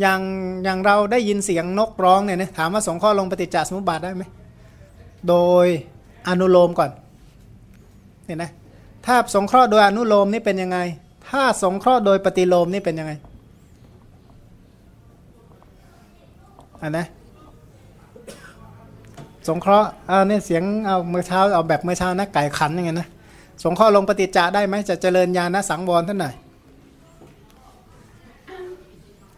[0.00, 0.20] อย่าง
[0.64, 4.24] อย่างเราได้ยินเสียงนกร้องเนี่ยนะถามว่าสงเคราะห์ลงปฏิจจสมุปบาทได้ไหม
[5.28, 5.66] โดย
[6.28, 6.90] อนุโลมก่อน
[8.24, 8.50] เนี่ยนะ
[9.06, 10.78] ถ้าสงเคราะห์โดยอนุโลมนี่เป็นยังไง
[11.28, 13.12] ถ้าสงเคราะห์โดยปฏิโลมนี่เป็นยังไง
[16.82, 17.06] อันนะ
[19.48, 23.08] สงเคราะห์เอาเนี่ยเสียงเอาเมื่อเช้าเอาแบบเมื่อเช้านะไก่ขันย่างเงี้ยนะ
[23.62, 26.34] สงเคราะห์ลงปฏิจจะได้ไหมจะเจริญญาณสังวรท่านหน่อย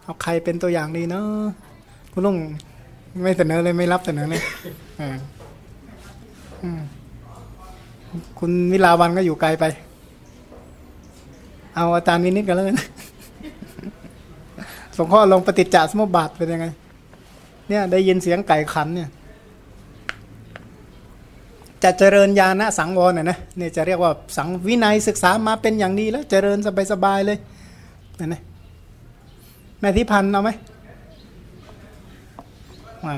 [0.02, 1.48] เอาใครเป็นตัวอย่างดีเนาะ
[2.12, 2.36] คุณลุง
[3.22, 4.42] ไม่เสนอเลยไม่รับเสนอเลย
[8.38, 9.64] คุณวิลาวันก็อยู่ไกลไป
[11.76, 12.80] เอาอาจารย์วินิจกันแล้วกัน
[14.96, 16.66] สงข้อลงปฏิจจสมุปบาทเป็นยังไง
[17.68, 19.08] เนี่ย ได้ยินเสียงไก่ขันเนี่ย
[21.84, 26.58] จะเจริญญาณสังวรน่ะนะเนี่ยจะเรียกว่าสังวินัยศึกษามาเป็นอย่างดีแล้วเจริญ
[26.92, 27.38] สบายๆเลย
[28.18, 28.42] นั่นนะ
[29.80, 30.50] แม่ทิพันธ์เอาไหม
[33.06, 33.14] มา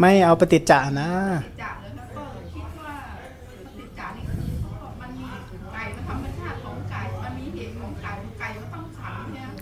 [0.00, 1.08] ไม่เอาปฏิจจานะ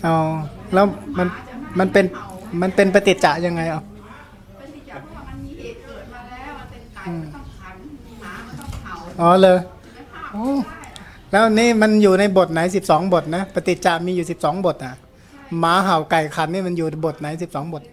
[0.03, 0.15] เอา
[0.73, 0.85] แล้ว
[1.17, 1.27] มัน
[1.79, 2.05] มันเป็น
[2.61, 3.81] มันเป็นปฏิจจะยังไงเอา
[9.21, 9.59] อ๋อเลย
[10.31, 10.45] โอ้
[11.31, 14.93] แล้วนี่มันอยู่ในบทไหนสิบสองบทนะปฏิจจามีอยู่สิบสองบทอะ
[15.59, 17.83] หมาเห่าไก่ขันนี่มันอยู่บทไหนสิบสองบท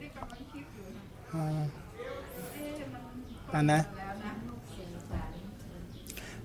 [3.55, 3.81] อันนะ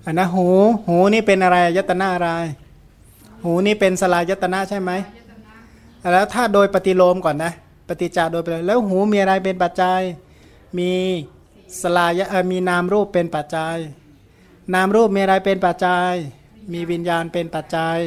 [0.04, 0.46] อันนะหู
[0.88, 2.28] หูนี่เป็นอะไรยตนาอะไร
[3.44, 4.92] หูนี่เป็นสลายยตนาใช่ไหม
[6.12, 7.52] แล้วถ้าโดยปฏิโลมก่อนนะ
[7.88, 10.00] ปฏิจจาโดยไปแล้วหูมีอะไรเป็นปัจจัย
[10.78, 10.90] มี
[11.82, 12.12] สลาย
[12.52, 13.76] มีนามรูปเป็นปัจจัย
[14.74, 16.12] นามรูปมีอะไรเป็นปัจจัย
[16.72, 17.98] มีวิญญาณเป็นปัจจัย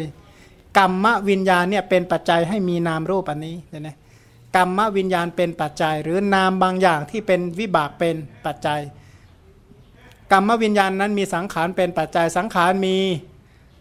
[0.78, 3.96] กรรมวิญญาณเนี่ยเป็นปัจจัยให้มีนามรูปอันนี้เนี่ยนะ
[4.56, 8.80] กรรมวิญญาณเป็นปัจจัย หรือนามบางอย่างที่เป็นวิบากเป็นปัจจัย
[10.32, 12.98] กรรมวิญญาณนั้นมีสังขารเป็นปัจจัย สังขารมี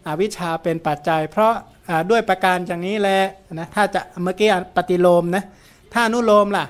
[0.07, 1.53] อวิชชาเป็นปัจจัย เพราะ
[2.11, 3.19] ด้วยประการอย่างนี้แหละ
[3.53, 5.43] นะถ้าจะเมื่อกี้ปฏิโลมนะ
[5.93, 6.65] ถ้านุโลมล่ะ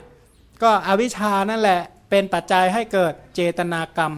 [0.63, 4.13] ก็อวิชานั่นแหละเป็นปัจจัยให้เกิดเจตนากรรม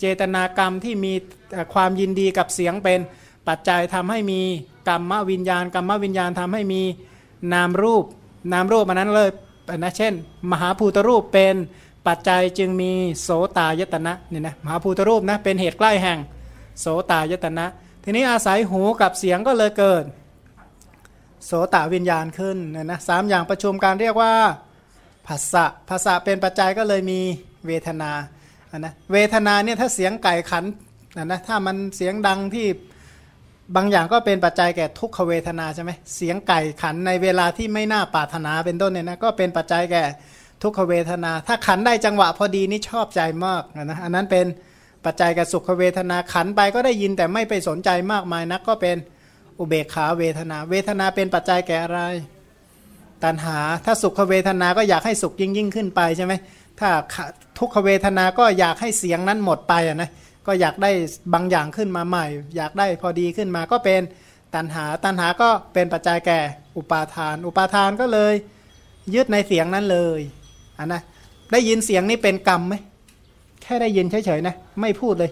[0.00, 1.12] เจตนากรรมที่มี
[1.74, 3.00] ความยินดีกับเสียงเป็น
[3.48, 4.40] ปัจจัยทำให้มี
[4.88, 6.82] กรรมวิญญาณกรรมวิญญาณทำให้มี
[7.52, 8.04] นามรูป
[8.52, 9.30] นามรูปมันนั้นเลย
[9.76, 10.12] นะเช่น
[10.50, 11.54] มหาภูตรูปเป็น
[12.06, 12.90] ปัจจัยจึงมี
[13.22, 16.18] โสตายตนะเนี่ยนะมหาภูตรูปนะเป็นเหตุใกล้แห่ง
[16.80, 17.66] โสตายตนะ
[18.08, 20.04] ทีนี้อาศัยหูกับเสียงก็เลยเกิด
[21.44, 24.32] โสตวิญญาณขึ้นนะนะสามอย่างประชุมการเรียกว่า
[25.26, 27.20] ภาษะภาษะเป็นปัจจัยก็เลยมี
[27.66, 28.10] เวทนา
[28.70, 30.64] อันนะเวทนาเนี่ยถ้าเสียงไก่ขัน
[31.16, 32.66] นะนะถ้ามันเสียงดังที่
[33.76, 40.04] บางอย่างก็เป็นปัจจัยแก่ทุกขเวทนาใช่ไหมเสียงไก่ขันในเวลาที่ไม่น่าปรารถนาเป็นต้นเนี่ยนะก็เป็นปัจจัยแก่
[40.62, 44.46] ทุกขเวทนา ถ้าขันได้จังหวะพอดีนี่ชอบใจมากนะอันนั้นเป็น
[45.06, 48.96] ปัจจัยกับสุขเวทนาขันไปก็ได้ยินแต่ไม่ไปสนใจมากมายนักก็เป็น
[49.58, 52.00] อุเบกขาเวทนา เวทนาเป็นปัจจัยแก่อะไร
[53.24, 56.34] ตัณหาถ้าสุขเวทนาก็อยากให้สุขยิ่งยิ่งขึ้นไปใช่ไหม
[56.80, 56.90] ถ้า
[57.58, 60.10] ทุกขเวทนาก็อยากให้เสียงนั้นหมดไปอะนะ
[60.46, 60.90] ก็อยากได้
[61.34, 62.26] บางอย่างขึ้นมาใหม่
[62.56, 64.00] อยากได้พอดีขึ้นมาก็เป็น
[64.54, 66.40] ตัณหา ตัณหาก็เป็นปัจจัยแก่
[66.76, 68.34] อุปาทาน อุปาทานก็เลย
[69.14, 70.20] ยึดในเสียงนั้นเลย
[70.78, 71.02] อันนะ
[71.52, 72.74] ได้ยินเสียงนี้เป็นกรรมไหม
[73.66, 75.30] แค่ได้ยินเฉยๆนะไม่พูดเลย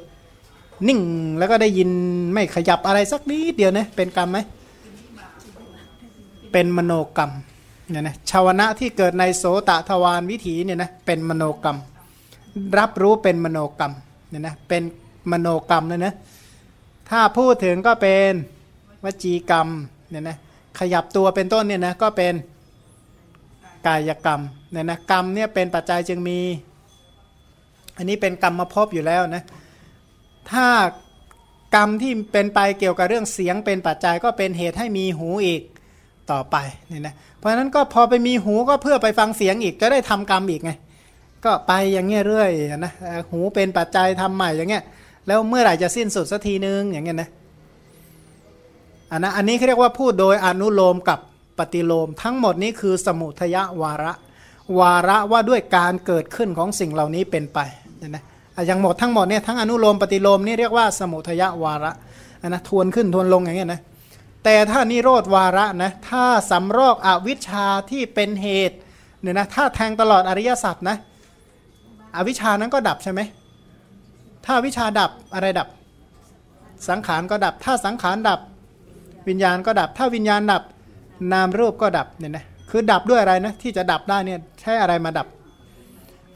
[0.89, 1.01] นิ่ง
[1.39, 1.91] แล้วก็ได้ยิน
[2.35, 4.39] ไม่ขยับอะไรสักนิดเดียวนะเป็นกรรมไหม
[6.53, 7.33] เป็นมโนกรรม
[7.91, 11.79] เนี่ยนะชาวนะที่เกิดในโสตทวารวิถีเนี่ยนะเป็นมโนกรรม
[12.79, 13.93] รับรู้เป็นมโนกรรม
[14.29, 14.83] เนี่ยนะเป็น
[15.33, 16.15] มโนกรรมเลยนะ
[17.11, 18.33] ถ้าพูดถึงก็เป็น
[19.05, 19.69] วจีกรรม
[20.11, 20.37] เนี่ยนะ
[20.79, 22.35] ขยับตัวเป็นต้นเนี่ยนะก็เป็น
[23.87, 24.41] กายกรรม
[24.73, 26.39] เนี่ยนะกรรมเนี่ยเป็นปัจจัยจึงมี
[27.97, 29.43] อันนี้เป็นกรรมมาพบอยู่แล้วนะ
[30.51, 30.67] ถ้า
[31.75, 35.63] กรรมที่เป็นไปเกี่ยวกับเรื่องเสียงเป็นปัจจัยก็เป็นเหตุให้มีหูอีก
[36.31, 36.57] ต่อไป
[36.89, 40.73] เนี่ยนะเพราะฉะนั้นก็พอไปมีหูก็เพื่อไปฟังเสียงอีกจะได้ทำกรรมอีกไง
[41.45, 42.51] ก็ไปอย่างเงี้ยเรื่อย
[42.85, 42.93] นะ
[43.31, 44.85] หูเป็นปัจจัยทำใหม่อย่างเงี้ย
[45.27, 47.29] แล้วเมื่อไหร่จะสิ้นสุดสักทีนึงอย่างเงี้ยนะ
[49.11, 51.19] อันนะอันนี้เขาเรียกว่าพูดโดยอนุโลมกับ
[51.59, 54.13] ปฏิโลม ทั้งหมดนี้คือสมุทยวาระ
[54.79, 57.59] วาระว่าด้วยการเกิดขึ้นของสิ่งเหล่านี้เป็นไป
[58.05, 58.25] เนี่ยนะ
[58.67, 61.93] อย่างหมดทั้งหมดเนี่ยทั้งอนุโลมปฏิโลมนี่เรียกว่าสมุทยวาระ
[62.43, 63.81] นนะทวนขึ้นทวนลงอย่างเงี้ยนะ
[64.45, 68.77] แต่ถ้านิโรธวาระนะถ้าสำรอกอวิชชาที่เป็นเหตุ
[69.21, 70.97] เนี่ยนะถ้าแทงตลอดอริยสัจนะ
[72.17, 73.21] อวิชชานั้นก็ดับใช่ไหม
[74.47, 75.69] ถ้าวิชาดับอะไรดับ
[76.89, 78.41] สังขารก็ดับ ถ้าสังขารดับ
[79.29, 80.63] วิญญาณก็ดับ ถ้าวิญญาณดับ
[81.33, 85.27] นามรูปก็ดับเนี่ยนะคือดับด้วยอะไรนะที่จะดับได้เนี่ยใช้อะไรมาดับ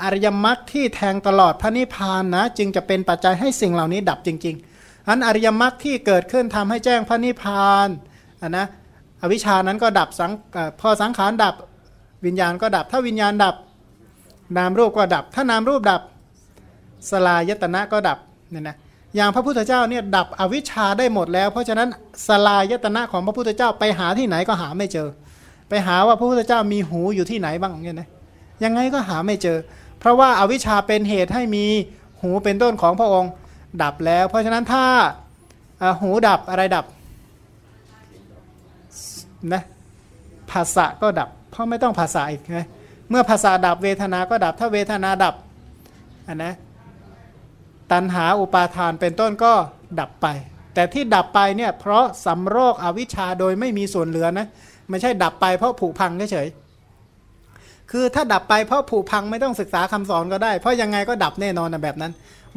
[0.02, 7.88] อริยมรรคที่แทงตลอดพระนิพพานนะ จึงจะเป็นปัจจัยให้สิ่งเหล่านี้ดับจริง ๆ อันอริยมรรคที่เกิดขึ้นทำให้แจ้งพระนิพพาน
[8.42, 8.66] นนะ
[9.22, 10.32] อวิชานั้นก็ดับสัง
[10.80, 11.54] พอสังขารดับ
[12.26, 13.54] วิญญาณก็ดับ ถ้าวิญญาณดับ
[14.56, 16.00] นามรูปก็ดับ ถ้านามรูปดับ
[17.10, 18.18] สลายตนะก็ดับ
[18.50, 18.76] เนี่ยนะ
[19.16, 21.88] อย่างพระพุทธเจ้าเนี่ยดับอวิชชาได้หมดแล้ว เพราะฉะนั้น
[22.28, 25.08] สลายตนะของพระพุทธเจ้าไปหาที่ไหนก็หาไม่เจอ
[25.68, 28.08] ไปหาว่าพระพุทธเจ้ามีหูอยู่ที่ไหนบ้างเนี่ยนะ
[28.64, 29.56] ยังไงก็หาไม่เจอ
[29.98, 31.66] เพราะว่าอาวิชชาเป็นเหตุให้มี
[32.20, 33.32] หูเป็นต้นของพระองค์
[33.82, 34.84] ดับแล้ว เพราะฉะนั้นถ้า
[36.00, 36.84] หูดับอะไรดับ
[39.52, 39.62] นะ
[40.50, 42.60] ภาษะก็ดับ เพราะไม่ต้องภาษาอีกไง
[43.10, 45.34] เมื่อภาษาดับเวทนาก็ดับ ถ้าเวทนาดับ
[46.28, 46.54] อันนะ
[47.92, 49.52] ตัณหาอุปาทานเป็นต้นก็
[50.00, 50.26] ดับไป
[50.74, 54.46] แต่ที่ดับไปเนี่ยเพราะสำโรคอวิชชาโดยไม่มีส่วนเหลือนะ
[54.90, 56.48] ไม่ใช่ดับไปเพราะผุพังเฉย
[57.90, 62.12] คือถ้าดับไปเพราะผุพังไม่ต้องศึกษาคำสอนก็ได้ เพราะยังไงก็ดับแน่นอนนะแบบนั้น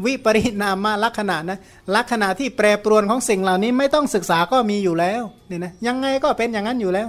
[0.05, 1.57] วิปริณามาลักษณะนะ
[1.95, 7.07] ลักษณะที่แปรปรวนของสิ่งเหล่านี้ไม่ต้องศึกษาก็มีอยู่แล้วนี่นะยังไงก็เป็นอย่างนั้นอยู่แล้ว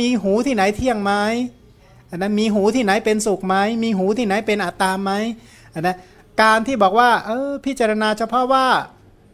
[0.00, 1.12] มีหูที่ไหนเที่ยงไหม
[2.10, 5.12] อันนั้นมีหูที่ไหนเป็นสุขไหมมีหูที่ไหนเป็นอัตตาไหม
[5.74, 5.96] อันนะ
[6.42, 8.66] การที่บอกว่าเออพิจารณาเฉพาะว่า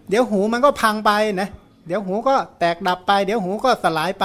[0.09, 1.11] เดี๋ยวหูมันก็พังไป
[1.41, 1.49] นะ
[1.87, 4.25] เดี๋ยวหูก็แตกดับไป เดี๋ยวหูก็สลายไป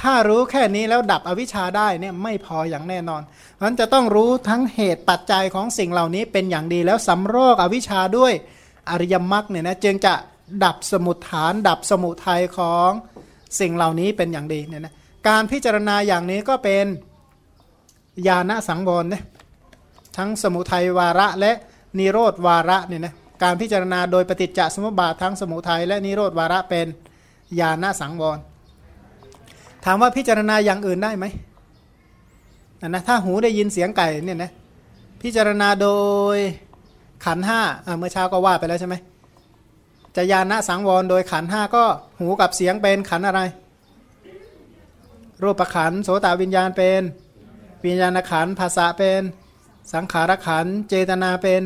[0.00, 3.22] ถ้ารู้แค่นี้แล้วดับอวิชชาได้เนี่ยไม่พออย่างแน่นอน
[3.62, 8.32] มันจะต้องรู้ทั้งเหตุปัจจัยของสิ่งเหล่านี้เป็นอย่างดีแล้วสำรอกอวิชชาด้วย
[8.90, 10.14] อริยมรรคเนี่ยนะจึงจะ
[10.64, 12.90] ดับสมุทฐาน ดับสมุทัยของ
[13.60, 14.94] สิ่งเหล่านี้เป็นอย่างดีเนี่ยนะ
[15.28, 16.86] การพิจารณาอย่างนี้ก็เป็น
[18.26, 19.24] ญาณสังวรเนี่ย
[20.16, 21.52] ทั้งสมุทัยวาระและ
[21.98, 26.86] นิโรธวาระเนี่ยนะการพิจารณาโดยปฏิจจสมุปบาททั้งสมุทัยและนิโรธวาระเป็น
[27.60, 28.38] ญาณสังวร
[29.84, 31.24] ถามว่าพิจารณาอย่างอื่นได้ไหม
[32.88, 34.52] นะถ้าหูได้ยินเสียงไก่เนี่ยนะ
[35.22, 35.88] พิจารณาโด
[36.34, 36.36] ย
[37.24, 37.60] ขันห้า
[37.98, 38.96] เมื่อเช้าก็ว่าไปแล้วใช่ไหม
[40.16, 41.84] จะญาณสังวรโดยขันห้าก็
[42.18, 43.40] หูกับเสียงเป็นขันอะไร
[45.42, 47.02] รูปขันโสตวิญญาณเป็น
[47.84, 49.22] วิญญาณขันภาษาเป็น
[49.92, 51.62] สังขารขันเจตนาเป็น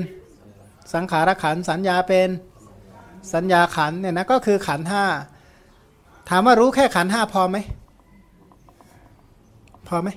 [0.95, 2.29] สังขารขันสัญญาเป็น
[3.33, 5.05] สัญญาขันเนี่ยนะก็คือขันห้า
[6.29, 7.59] ถามว่ารู้แค่ขันห้าพอไหม
[9.89, 10.09] พอไหม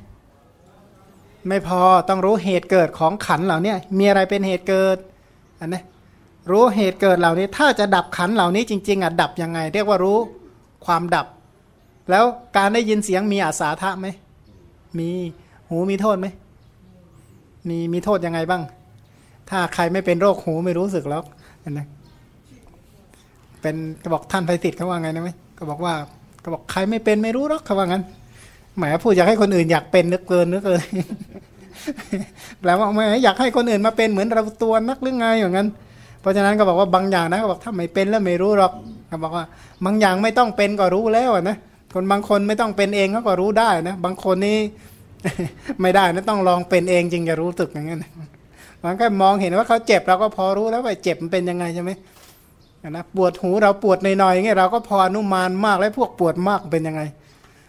[1.47, 4.97] ไม่พอต้องรู้เหตุเกิดของขันเหล่านี้มีอะไรเป็นเหตุเกิด
[5.59, 5.81] อันนี้
[6.51, 10.17] รู้เหตุเกิดเหล่านี้ ถ้าจะดับขันเหล่านี้จริง ๆอะดับยังไง เรียกว่ารู้
[10.85, 11.27] ความดับ
[12.09, 12.23] แล้ว
[12.57, 14.07] การได้ยินเสียงมีอาสาทะไหม
[14.99, 15.09] มี
[15.69, 16.27] หูมีโทษไหม
[17.69, 18.63] มีมีโทษยังไงบ้าง
[19.49, 21.21] ถ้าใครไม่เป็นโรคหูไม่รู้สึกแล้ว
[21.71, 21.87] นะ
[23.61, 25.93] เป็นก็บอกท่านไพสิทธิ์เขาว่าไงนะไหมก็บอกว่า
[26.43, 28.03] ก็บอกใครไม่เป็นไม่รู้หรอกเขาว่างั้น
[28.77, 30.81] หมายพูดอยากให้คนอื่นอยากเป็นนึกเกินนึกเกิน
[32.61, 35.67] แปลว่าไม่อยากให้คนอื่นมาเป็นเหมือนเราตัวนักหรือไงอย่างนั้น
[36.21, 38.71] เพราะฉะนั้นก็บอกว่าบางอย่างนะก็บอกถ้าไม่เป็นแล้วไม่รู้หรอก
[39.07, 39.45] เขาบอกว่า
[39.85, 41.57] บางอย่างไม่ต้องเป็นก็รู้แล้วนะ
[41.93, 44.57] คนบางคนไม่ต้องเป็นเองเขาก็รู้ได้นะบางคนนี่
[45.81, 48.05] ไม่ได้นะต้องลองเป็นเองจริงจะรู้สึกอย่างนั้น
[48.83, 51.91] มันก็มองเห็นว่าเขาเจ็บเราก็พอรู้แล้วว่าเจ็บมันเป็นยังไงใช่ไหม
[52.89, 57.01] นะปวดหูเราปวดหน่อยๆอย่างเงี้ยเราก็พออนุมานมากแล้วพวกปวดมากเป็นยังไง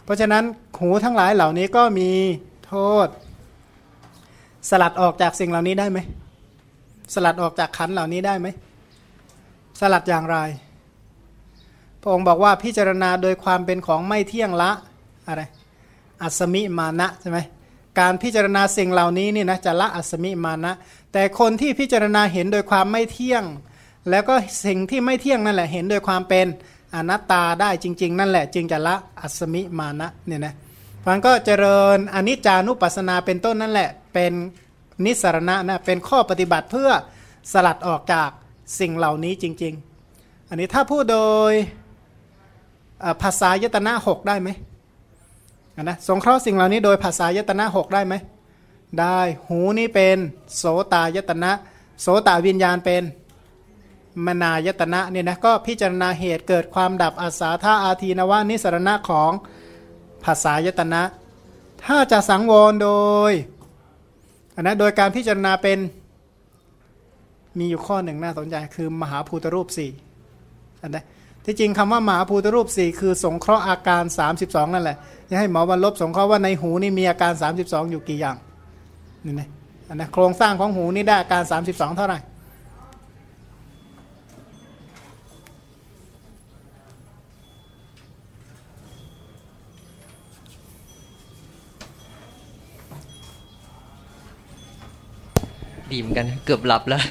[0.09, 0.45] เพราะฉะนั้น
[0.79, 2.11] หูทั้งหลายเหล่านี้ก็มี
[2.67, 2.75] โท
[3.07, 3.09] ษ
[4.71, 5.99] สลัดออกจากสิ่งเหล่านี้ได้ไหม
[7.15, 8.47] สลัดออกจากขันเหล่านี้ได้ไหม
[9.81, 10.37] สลัดอย่างไร
[12.01, 14.71] พระองค์บอกว่าพิจารณาโดยความเป็นของไม่เที่ยงละ
[15.27, 15.43] อะไร
[16.23, 17.39] อัศมิมานะใช่ไหม
[18.01, 20.73] การพิจารณาสิ่งเหล่านี้นี่นะจะละอัศมิมานะ
[21.13, 23.45] แต่คนที่พิจารณาเห็นโดยความไม่เที่ยง
[24.11, 24.35] แล้วก็
[24.65, 26.47] สิ่งที่ไม่เที่ยงนั่นแหละเห็นโดยความเป็น
[26.95, 30.55] อนัตตาได้จริง ๆ นั่นแหละจึงจะละอัศมิมานะเนี่ยนะ
[31.01, 34.33] เพราะมันก็เจริญอนิจจานุปัสสนาเป็นต้นนั่นแหละ เป็น
[35.05, 36.91] นิสรณะนะเป็นข้อปฏิบัติเพื่อ
[37.53, 38.31] สลัดออกจาก
[38.81, 39.75] สิ่งเหล่านี้จริง
[40.13, 41.19] ๆ อันนี้ถ้าพูดโด
[41.51, 41.53] ย
[43.23, 44.49] ภาษายตนะหกได้ไหม
[45.83, 48.15] นะสงเคราะห์สิ่งเหล่านี้โดยภาษายตนะหกได้ไหม
[49.01, 49.19] ได้
[49.49, 50.17] หูนี่เป็น
[50.57, 51.51] โสตายตนะ
[52.01, 53.03] โสตวิญญาณเป็น
[54.27, 59.31] มนายตนะเนี่ยนะก็พิจารณาเหตุเกิดความดับอาสาธาอาทีนวานิสรณะของ
[60.25, 61.03] ภาษายตนะ
[61.85, 62.91] ถ้าจะสังวรโด
[63.31, 63.33] ย
[64.55, 65.79] อันนะโดยการพิจารณาเป็น
[67.59, 69.91] มีอยู่ข้อหนึ่งน่าสนใจคือมหาภูตรูปสี่
[70.83, 71.05] อันนะ
[71.45, 74.03] ที่จริงคำว่ามหาภูตรูปสี่คือสงเคราะห์อาการ
[74.39, 74.97] 32 นั่นแหละ
[75.29, 78.37] จะให้หมอบรรลบสงเคราะห์ว่าในหูนี่มีอาการ 32 อยู่กี่อย่าง
[79.25, 79.49] นี่นะ
[79.89, 82.19] อันนะโครงสร้างของหูนี่ได้อาการ 32 เท่าไหร่
[95.93, 97.03] ดีเหมือนกัน เกือบหลับแล้ว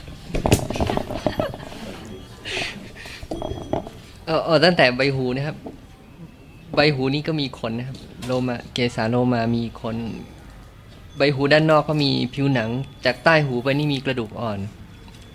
[4.25, 5.57] เออเออตั้งแต่ใบหูนะครับ
[6.75, 9.95] ใบหูนี้ก็มีขนนะครับ โลมาเกสาโลมามีขน
[11.17, 12.69] ใบหูด้านนอกก็มีผิวหนัง
[13.05, 14.59] จากใต้หูไปนี่มีกระดูกอ่อน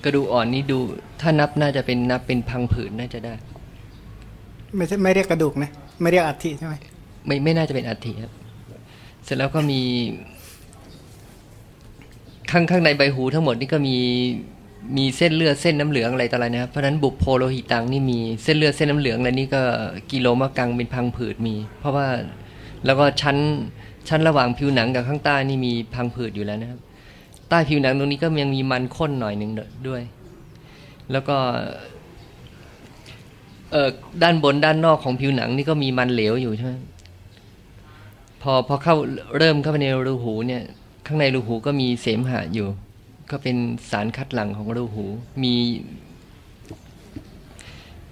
[0.05, 0.79] กระดูกอ่อนนี่ดู
[1.21, 3.35] ถ้านับน่าจะเป็นนับเป็นพังผืดน่าจะได้
[4.77, 5.71] ไม่ใช่ไม่เรียกกระดูกนะ
[6.01, 6.75] ไม่เรียกอัฐิใช่ไหม
[7.27, 8.33] ไม่ไม่น่าจะเป็นอัฐิครับ
[9.25, 9.81] เสร็จแล้วก็มี
[12.53, 13.97] ข้างข้างในใบหูทั้งหมดนี่ก็มี
[14.97, 19.63] มีเส้นเลือดเส้นน้ำเหลืองอะไรต่ออะไรนะครับเพราะฉะนั้นบุพโพโลหิตังนี่มีเส้นเลือดเส้นน้ำเหลืองอะไรนี่ก็
[20.13, 22.07] กิโลมะกังเป็นพังผืดมี เพราะว่า
[22.87, 23.37] แล้วก็ชั้น
[24.09, 26.81] ชั้นระหว่างผิวหนังกับข้างใต้นี่มีพังผืดอยู่แล้วนะครับ
[27.49, 29.53] ใต้ผิวหนังตรงนี้ก็ยังมีมันข้นหน่อยหนึ่ง
[29.89, 30.03] ด้วย
[31.13, 31.37] แล้วก็
[33.73, 33.89] เอ่อ
[34.23, 36.73] ด้านบนด้านนอกของผิวหนังนี่ก็มีมันเหลวอยู่ใช่ไหม
[38.43, 38.95] พอพอเข้า
[39.39, 40.63] เริ่มเข้าไปในรูหูเนี่ย
[41.07, 42.69] ข้างในรูหูก็มีเสมหะอยู่
[43.31, 43.57] ก็เป็น
[43.91, 45.05] สารคัดหลั่งของรูหู
[45.43, 45.55] มี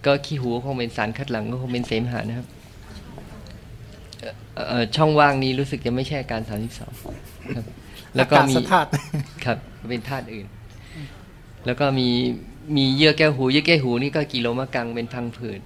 [0.04, 2.46] ก็ขี้หูคงเป็นสารคัดหลั่งก็คงเป็นเสมหะนะครับ
[4.96, 6.92] ช่องว่างนี้รู้สึกจะไม่ใช่การสามสิบสอง
[7.54, 7.64] ครับ
[8.16, 8.88] แล้วก็มีธาตุ
[9.44, 9.58] ครับ
[9.90, 10.46] เป็นธาตุอื่น
[11.66, 12.08] แล้วก็มี
[12.76, 15.60] มีเยื่อแก้วหู เยื่อแก้วหูนี่ก็กิโลมะกังเป็นพังผืด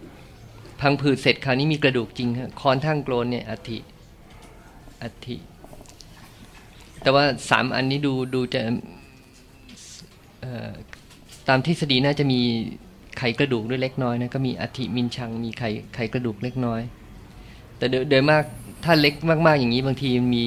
[0.80, 3.78] พังผืดเสร็จคราวนี้มีกระดูกจริงครับคอนทั้งโกลนเนี่ยอัฐิ
[5.02, 5.36] อัฐิ
[7.04, 8.62] แต่ว่าสามอันนี้ดูดูจะ
[11.48, 12.40] ตามทฤษฎีน่าจะมี
[13.18, 15.62] ไขกระดูกด้วยเล็กน้อยนะก็มีอธิมินชังมีไข
[15.94, 16.80] ไขกระดูกเล็กน้อย
[17.78, 18.44] แต่โดยมาก
[18.84, 19.14] ถ้าเล็ก
[19.46, 20.46] มากๆอย่างนี้บางทีมี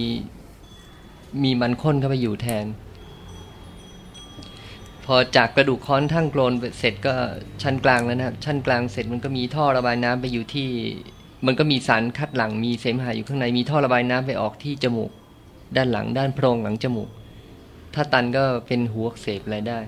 [1.43, 2.65] มีมันข้นเข้าไปอยู่แทน
[5.05, 7.13] พอจากกระดูกค้อนทั้งโกลนเสร็จก็
[7.61, 10.69] ชั้นกลางแล้วนะครับ ชั้นกลางเสร็จมันก็มีท่อระบายน้ำไปอยู่ที่
[11.45, 15.11] มันก็มีสารคัดหลั่งมีเสมหะอยู่ข้างในมีท่อระบายน้ำไปออกที่จมูก
[15.75, 17.09] ด้านหลังด้านโพรงหลังจมูก
[17.93, 19.79] ถ้าตันก็เป็นหัวเสพอะไรได้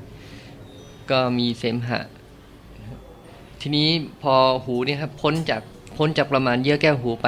[1.12, 2.00] ก็มีเสมหะ
[3.62, 3.90] ทีนี้
[4.22, 4.34] พอ
[4.66, 5.62] หูเนี่ยครับพ้นจาก
[5.98, 7.28] พ้นจากประมาณเยื่อแก้วหูไป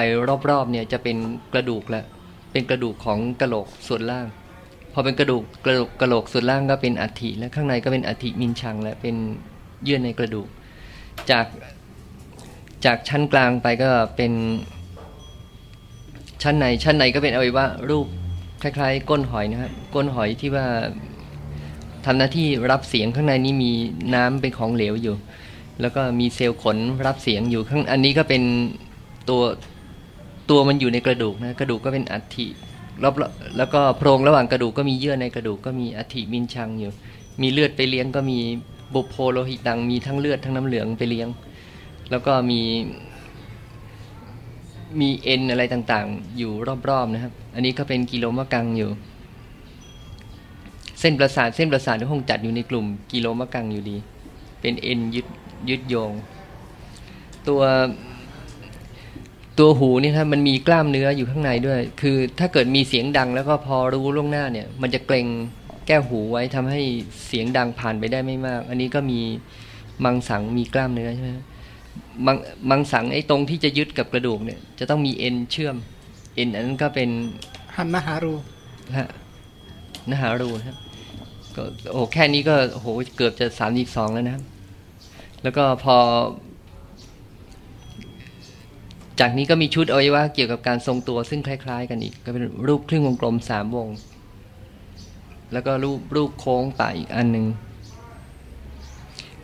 [0.49, 1.17] รอบๆเนี่ยจะเป็น
[1.53, 2.05] กระดูกแล้ว
[2.51, 4.27] เป็นกระดูกของกระโหลกส่วนล่าง
[4.93, 9.15] พอเป็นกระดูกกระโหลกกระโหลกส่วนล่างก็เป็นอัฐิและข้างในก็เป็นอัฐิมินชัง และเป็น
[9.83, 10.47] เยื่อในกระดูก
[11.31, 11.45] จาก
[12.85, 14.33] จากชั้นกลางไปก็เป็น
[16.43, 18.07] ชั้นในชั้นในก็เป็นอวัยวะรูป
[18.61, 20.65] คล้ายๆ ก้นหอยนะครับก้นหอยที่ว่า
[22.05, 23.71] ทำหน้าที่รับเสียงข้างในนี้มี
[24.15, 25.15] น้ำเป็นของเหลวอยู่
[25.81, 28.43] แล้วก็มีเซลล์ขนรับเสียงอยู่ข้างอันนี้ก็เป็น
[29.29, 29.41] ตัว
[30.49, 32.47] ตัวมันอยู่ในกระดูกนะกระดูกก็เป็นอัฐิ
[33.03, 33.13] รอบ
[33.57, 36.91] แล้วก็โพรงระหว่างกระดูกก็มีเยื่อในกระดูกก็มีอัฐิมินชังอยู่
[37.41, 38.39] มีเลือดไปเลี้ยงก็มี
[38.93, 41.27] บุโพโลหิตังมีทั้งเลือดทั้งน้ำเหลืองไปเลี้ยง
[42.11, 42.61] แล้วก็มี
[44.99, 46.51] มีเอ็นอะไรต่างๆ อยู่
[46.89, 48.89] รอบๆนะครับ อันนี้ก็เป็นกิโลมะกังอยู่
[50.99, 53.97] เส้นประสาทเส้นประสาทก็คงจัดอยู่ในกลุ่มกิโลมะกังอยู่ดี
[54.61, 55.27] เป็นเอ็นยึด
[55.69, 56.13] ยึดโยง
[57.47, 57.61] ตัว
[59.59, 65.27] ตัวหูนี่ครับมันมีกล้ามเนื้ออยู่ข้างในด้วย คือถ้าเกิดมีเสียงดังแล้วก็พอรู้ล่วงหน้าเนี่ย มันจะเกรง
[65.87, 66.81] แก้วหูไว้ทำให้
[67.27, 69.19] เสียงดังผ่านไปได้ไม่มาก อันนี้ก็มี
[70.03, 71.29] มังสังมีกล้ามเนื้อใช่ไหม
[72.25, 72.37] มัง
[72.69, 75.75] มังสังไอ้ตรงที่จะยึดกับกระดูกเนี่ย จะต้องมีเอ็นเชื่อม
[76.35, 77.09] เอ็นอันนั้นก็เป็น
[77.75, 78.33] หันนหารู
[78.97, 79.09] ฮะ
[80.11, 80.77] นหารูนะครับ
[81.55, 82.87] ก็โอ้แค่นี้ก็โห
[83.17, 84.43] เกือบจะสามอีกสองแล้วนะครับ
[85.43, 85.97] แล้วก็พอ
[89.19, 93.87] จากนี้ก็มีชุดอวัยวะเกี่ยวกับการทรงตัวซึ่งคล้าย ๆ กันอีก ก็เป็นรูปครึ่งวงกลมสามวง
[95.53, 97.45] แล้วก็รูปรูปโค้งป่าอีกอันหนึ่ง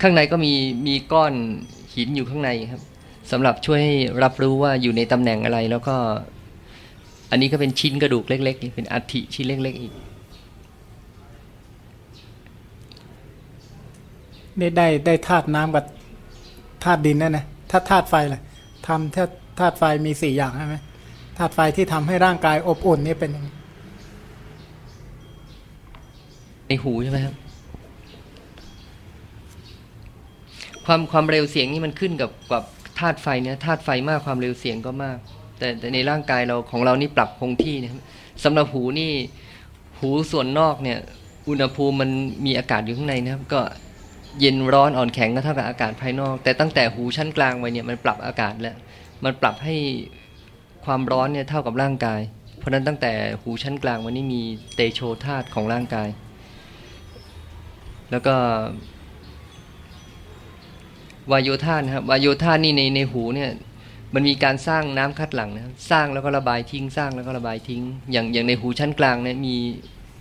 [0.01, 0.53] ข้างในก็มี
[0.87, 1.33] มีก้อน
[1.97, 2.81] หินอยู่ข้างในครับ
[3.31, 5.95] สำหรับช่วยให้รับรู้ว่าอยู่ในตำแหน่งอะไรแล้วก็
[7.31, 9.93] อันนี้ก็เป็นชิ้นกระดูกเล็กๆเป็นอัฐิชิ้นเล็ก ๆ อีก
[14.59, 15.85] นี่ได้ได้ธาตุน้ำกับ
[16.83, 18.41] ธาตุดินนั่นนะถ้าธาตุไฟล่ะ
[18.87, 19.25] ทำถ้า
[19.59, 20.75] ธาตุไฟมีสี่อย่างใช่ไหม
[21.37, 23.49] ธาตุไฟที่ทำให้ร่างกายอบอุ่นนี่เป็นยังไง
[26.67, 27.35] ในหูใช่ไหมครับ
[30.87, 32.63] ความความเร็วเสียงนี่มันขึ้นกับกับ
[32.99, 35.17] ธาตุไฟเนี่ยธาตุไฟมากความเร็วเสียงก็มาก
[35.59, 38.01] แต่แต่ในร่างกายเราของเรานี่ปรับคงที่นะครับ
[38.43, 39.11] สำหรับหูนี่
[39.99, 40.99] หูส่วนนอกเนี่ย
[41.49, 42.09] อุณหภูมิมัน
[42.45, 43.61] มีอากาศอยู่ข้างในนะครับ ก็
[44.39, 48.75] เย็นร้อนอ่อนแข็งก็เท่ากับอากาศภายนอก แต่ตั้งแต่หูชั้นกลางไปเนี่ยมันปรับอากาศแล้ว
[49.23, 49.75] มันปรับให้
[50.85, 52.21] ความร้อนเนี่ยเท่ากับร่างกาย
[52.57, 53.11] เพราะฉะนั้นตั้งแต่
[53.41, 54.41] หูชั้นกลางวันนี้มี
[54.75, 56.09] เตโชธาตุของร่างกาย
[58.11, 58.35] แล้วก็
[61.31, 63.49] วายโยธานะครับวายโยธานี่ในในหูเนี่ย
[64.13, 69.55] มันมีการสร้างน้ำคัดหลังนะครับสร้างแล้วก็ระบายทิ้งสร้างแล้วก็ระบายทิ้ง อย่างอย่างในหูชั้นกลางเนี่ยมี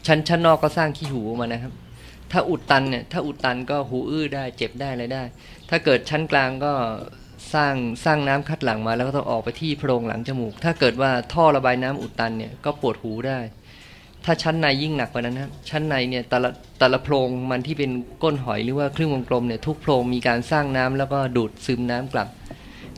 [0.06, 1.72] ชั้นชั้นนอกก็สร้างขี้หูออกมานะครับ
[2.32, 5.22] ถ้าอุดตันเนี่ยถ้าอุดตันก็หูอื้อได้เจ็บได้อะไรได้
[5.68, 6.72] ถ้าเกิดชั้นกลางก็
[7.54, 13.38] สร้างสร้างน้ำคัดหลังมาแล้วก็ต้องออกไปที่โพรงหลังจมูก ถ้าเกิดว่าท่อระบายน้ำอุดตันเนี่ยก็ปวดหูได้
[14.28, 16.48] ถ้าชั้นในยิ่งหนักกว่านั้นนะครับชั้นในเนี่ยแต่ละ
[16.78, 17.90] แต่ละโพรงมันที่เป็น
[18.22, 22.28] ก้นหอยหรือว่าครึ่งวงกลมเนี่ยทุกโพรงมีการสร้างน้ำแล้วก็ดูดซึมน้ำกลับ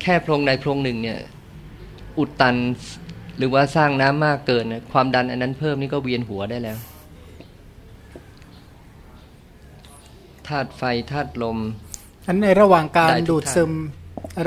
[0.03, 1.19] แค่โพรงใดโพรงหนึ่งเนี่ย
[2.19, 2.57] อุดตัน
[3.39, 6.79] หรือว่าสร้างน้ำมากเกินนะความดันอันนั้นเพิ่มนี่ก็เวียนหัวได้แล้ว
[10.47, 11.59] ธาตุไฟธาตุลม
[12.27, 13.71] อันในระหว่างการได้ทุกดูดซึม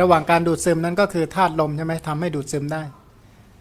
[0.02, 2.82] ระหว่างการดูดซึมนั้นก็คือธาตุลมใช่ไหมทำให้ดูดซึมได้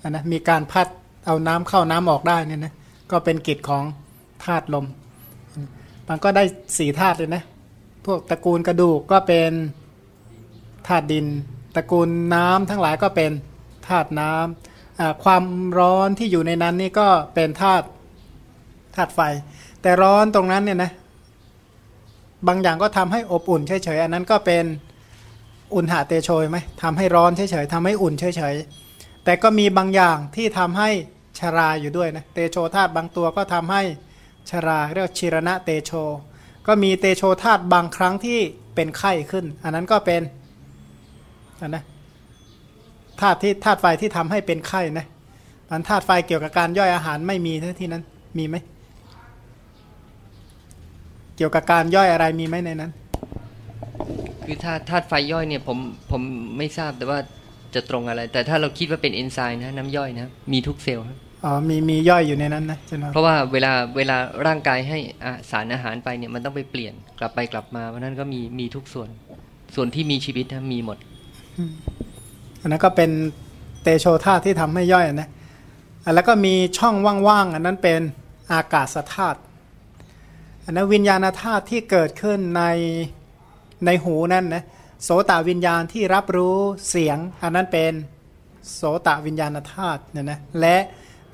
[0.03, 0.87] อันนะมีการพัด
[1.27, 2.73] เอาน้ำเข้าน้ำออกได้เนี่ยนะ
[3.13, 3.85] ก็เป็นกิจของ
[4.45, 4.87] ธาตุลม
[6.09, 6.45] มันก็ได้
[6.79, 7.43] สี่ธาตุเลยนะ
[8.07, 9.53] พวกตระกูลกระดูกก็เป็น
[10.89, 11.27] ธาตุดิน
[11.77, 13.31] ตระกูลน้ำทั้งหลายก็เป็น
[13.89, 15.45] ธาตุน้ำอ่าความ
[15.79, 17.87] ร้อนที่อยู่ในนั้นนี่ก็เป็นธาตุ
[18.97, 19.21] ธาตุไฟ
[19.83, 20.93] แต่ร้อนตรงนั้นเนี่ยนะ
[22.49, 24.65] บางอย่างก็ทำให้อบอุ่นเฉยๆอันนั้นก็เป็น
[25.75, 30.91] อุณหะเตโชยไหมทำให้ร้อนเฉยๆทำให้อุ่นเฉยๆแต่ก็มีบางอย่างที่ทำให้
[31.41, 33.83] ชราอยู่ด้วยนะเตโชธาตุบางตัวก็ทำให้
[34.51, 35.93] ชราเรียกชิรณะเตโช
[36.67, 38.39] ก็มีเตโชธาตุบางครั้งที่
[38.75, 40.23] เป็นไข้ขึ้น อันนั้นก็เป็น
[41.61, 41.83] อันนะ
[43.21, 45.07] ธาตุที่ธาตุไฟที่ทำให้เป็นไข้นะ
[45.71, 48.03] มันธาตุไฟเกี่ยวกับการย่อยอาหารไม่มีที่นั้น
[48.39, 48.57] มีไหม
[51.37, 52.93] เกี่ยวกับการย่อยอะไรมีไหมในนั้น
[54.45, 55.79] คือถ้าธาตุไฟย่อยเนี่ยผม
[56.11, 56.23] ผม
[56.59, 57.19] ไม่ทราบแต่ว่า
[57.75, 61.05] จะตรงอะไร แต่ถ้าเราคิดว่าเป็นเอนไซม์นะน้ำย่อยนะมีทุกเซลล์
[61.45, 64.17] อ๋อมีมีย่อยอยู่ในนั้นนะใช่ไหมเพราะว่าเวลาเวลา
[64.47, 69.09] ร่างกายให้อาสารอาหารไปเนี่ยมันต้องไปเปลี่ยนกลับไปกลับมาเพราะฉะนั้นก็มีมีทุกส่วน
[69.75, 70.99] ส่วนที่มีชีวิตนะมีหมด
[72.61, 73.11] อันนั้นก็เป็น
[73.83, 75.29] เตโชธาตุที่ทำให้ย่อยนะ
[76.05, 76.95] อะแล้วก็มีช่อง
[77.29, 78.01] ว่างๆอันนั้นเป็น
[78.53, 79.39] อากาศธาตุ
[80.65, 82.65] อันนั้นวิญญาณธาตุที่เกิดขึ้นใน
[83.87, 84.65] ในหูนั่นนะ
[85.05, 86.57] โสตวิญญาณที่รับรู้
[86.89, 87.93] เสียง อันนั้นเป็น
[88.75, 90.77] โสตวิญญาณธาตุเนี่ยนะและ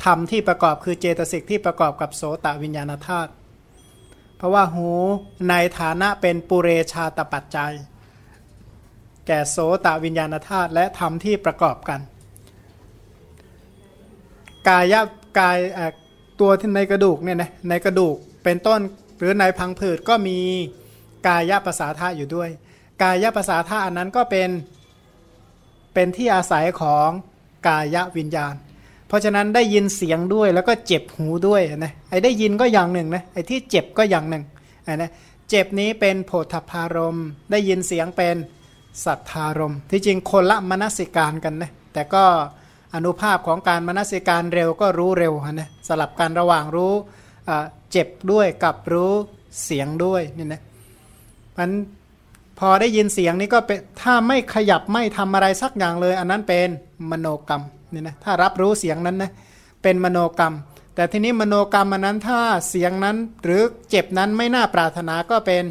[0.04, 3.30] ธรรมที่ประกอบคือเจตสิกที่ประกอบกับโสตวิญญาณธาตุ
[4.36, 4.88] เพราะว่าหู
[5.50, 7.74] ในฐานะเป็นปุเรชาตปัจจัย
[9.26, 12.00] แก่โสตวิญญาณธาตุและธรรมที่ประกอบกัน
[14.68, 14.94] กาย
[15.38, 15.58] กาย
[16.40, 18.80] ตัวที่ในกระดูกเนี่ยนะในกระดูกเป็นต้น
[19.18, 20.38] หรือในพังผืดก็มี
[21.26, 22.50] กายะภาษาธาอยู่ด้วย
[23.02, 24.50] กายะภาษาธาอันนั้นก็เป็น
[25.94, 27.08] เป็นที่อาศัยของ
[27.68, 28.54] กายวิญญาณ
[29.08, 34.44] เพราะฉะนั้นได้ยินเสียงด้วยแล้วก็เจ็บหูด้วยนะไอ้ได้ยินก็อย่างหนึ่งนะไอ้ที่เจ็บก็อย่างหนึ่ง
[34.84, 35.10] ไอ้นะ
[35.50, 38.36] เจ็บนี้เป็นโพธพารมณ์ได้ยินเสียงเป็น
[39.04, 42.24] สัทธารมณ์ที่จริงคนละมนสิการกันนะแต่ก็
[42.94, 46.92] อนุภาพของการมนสิการเร็วก็รู้เร็วนะสลับกันระหว่างรู้
[47.90, 49.12] เจ็บด้วยกับรู้
[49.64, 50.62] เสียงด้วยนี่นะ
[51.56, 51.70] มัน
[52.58, 56.68] พอได้ยินเสียงนี้ก็เป็นถ้าไม่ขยับไม่ทำอะไรสักอย่างเลย อันนั้นเป็น
[57.10, 57.62] มโนกรรม
[57.92, 59.30] นี่นะถ้ารับรู้เสียงนั้นนะ
[59.82, 60.54] เป็นมโนกรรม
[60.94, 65.64] แต่ทีนี้มโนกรรมอันนั้นถ้าเสียงนั้นหรือเจ็บนั้นไม่น่าปรารถนาก็เป็น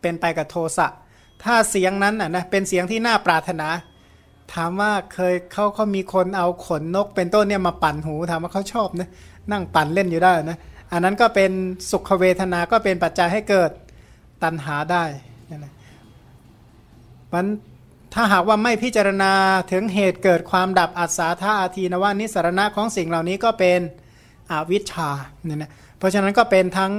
[0.00, 0.86] เป็นไปกับโทสะ
[1.44, 3.68] ถ้าเสียงนั้นน่ะนะเป็นเสียงที่น่าปรารถนา
[4.54, 9.08] ถามว่าเคยเขาเขามีคนเอาขนนก เป็นต้นเนี่ยมาปั่นหูถามว่าเขาชอบนะ
[9.52, 10.58] นั่งปั่นเล่นอยู่ได้นะ
[10.92, 11.50] อันนั้นก็เป็น
[11.90, 13.70] สุขเวทนาก็เป็นปัจจัยให้เกิด
[14.42, 15.04] ตัณหาได้
[15.50, 15.74] นั่นแหละ
[17.32, 17.46] มัน
[18.14, 19.32] ถ้าหากว่าไม่พิจารณา
[19.72, 23.80] ถึงเหตุเกิดความดับอัศาธาอาทีนว่านิสรณะของสิ่งเหล่านี้ก็เป็น
[24.50, 25.10] อวิชชา
[25.44, 26.92] เนี่ยนะเพราะฉะนั้นก็เป็นทั้ง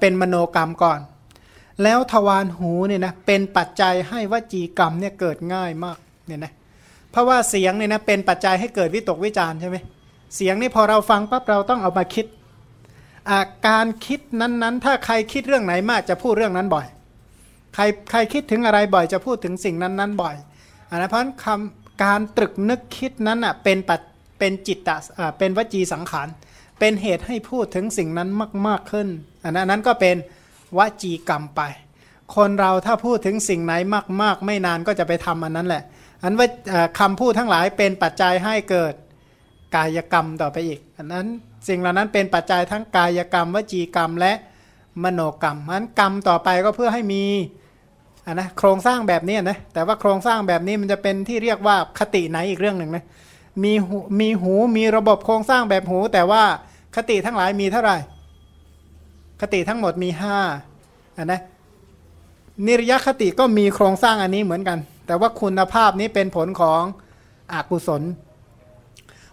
[0.00, 1.00] เป็นมโนกรรมก่อน
[1.82, 6.52] แล้วทวารหูเนี่ยนะเป็นปัจจัยให้วจีกรรมเนี่ยเกิดง่ายมากเนี่ยนะ
[7.10, 9.76] เพราะว่าเสียงเนี่ยนะเป็นปัจจัยให้เกิดวิตกวิจารใช่ไหม
[10.36, 12.26] เสียงนี่พอเราฟังปั๊บเราต้องเอามาคิด
[13.68, 16.86] การคิดนั้นๆ ถ้าใครคิดเรื่องไหนมากจะพูดเรื่องนั้นบ่อย
[17.74, 20.36] ใครใครคิดถึงอะไรบ่อยจะพูดถึงสิ่งนั้นๆบ่อย
[20.94, 24.00] อันนั้นเพราะคำการตรึกนึกคิดนั้นอะเป็นปัจ
[24.38, 24.96] เป็นจิตตะ
[25.38, 26.28] เป็นวจีสังขาร
[26.78, 28.28] เป็นเหตุให้พูดถึงสิ่งนั้น
[28.66, 29.08] มาก ๆขึ้น
[29.44, 30.16] อันนั้นก็เป็น
[30.78, 31.62] วจีกรรมไป
[32.36, 33.72] คนเราถ้าพูดถึงสิ่งไหน
[34.22, 35.82] มาก ๆ ไม่นานก็จะไปทำอันนั้นแหละ
[36.22, 36.48] อันว่า
[36.98, 38.94] คำพูดทั้งหลายเป็นปัจจัยให้เกิด
[39.76, 41.26] กายกรรมต่อไปอีก อันนั้น
[41.68, 44.32] สิ่งเหล่านั้นเป็นปัจจัยทั้งกายกรรม วจีกรรมและ
[45.04, 47.24] มโนกรรมนั้นกรรมต่อไปก็เพื่อให้มี
[48.26, 53.04] อันนะโครงสร้างแบบนี้นะแต่ว่าโครงสร้างแบบนี้มันจะเป็นที่เรียกว่าคติไหนอีกเรื่องหนึ่งนะ
[53.64, 56.42] มีหูมีหูมีระบบโครงสร้างแบบหู แต่ว่า
[56.96, 57.96] คติทั้งหลายมีเท่าไหร่
[59.40, 60.38] คติทั้งหมดมีห้า
[61.16, 61.40] อันนะ
[62.66, 66.82] นิรยคติก็มีโครงสร้างอันนี้เหมือนกัน แต่ว่าคุณภาพนี้เป็นผลของ
[67.52, 68.02] อกุศล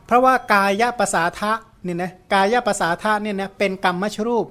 [0.06, 1.54] เพราะว่ากายภาษาทะ
[1.86, 4.46] นี่นะกายภาษาทะเนี่ยนะเป็นกรรมมชรูป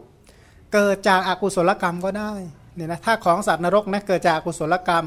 [0.73, 2.33] เกิดจากอากุศลกรรมก็ได้
[2.75, 5.07] เนี่ยนะถ้าของสัตว์นรกนะเกิดจากอกุศลกรรม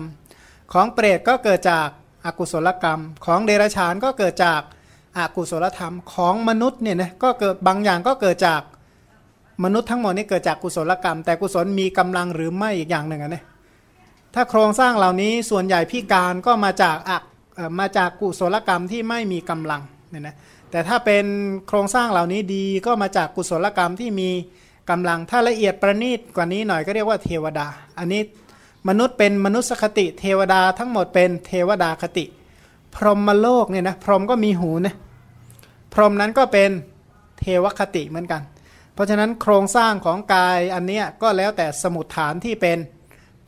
[0.73, 1.87] ของเปรตก็เกิดจาก
[2.25, 4.61] อากุศลกรรม ของเดรัจฉานก็เกิดจาก
[5.17, 8.61] อากุศลธรรมของมนุษย์เนี่ยนะก็เกิดบางอย่างก็เกิดจาก
[9.63, 13.43] มนุษย์ทั้งหมดนี่เกิดจากกุศลกรรม แต่กุศลมีกำลังหรือไม่อีกอย่างหนึ่งนะ
[14.35, 17.23] ถ้าโครงสร้างเหล่านี้ส่วนใหญ่พิการก็มาจากอัก
[17.79, 20.35] มาจากกุศลกรรมที่ไม่มีกำลังเนี่ยนะ
[20.71, 21.25] แต่ถ้าเป็น
[21.67, 24.29] โครงสร้างเหล่านี้ดีก็มาจากกุศลกรรมที่มี
[24.89, 27.67] กำลังถ้าละเอียดประณีตกว่านี้หน่อยก็เรียกว่าเทวดา
[27.99, 28.21] อันนี้
[28.89, 32.25] มนุษย์เป็นมนุษย์คติ เทวดาทั้งหมดเป็นเทวดาคติ
[32.95, 34.95] พรหมโลกเนี่ยนะพรหมก็มีหูนะ
[35.93, 36.69] พรหมนั้นก็เป็น
[37.39, 38.41] เทวคติเหมือนกัน
[38.93, 42.77] เพราะฉะนั้นโครงสร้างของกายอันนี้ก็แล้วแต่สมุดฐานที่เป็น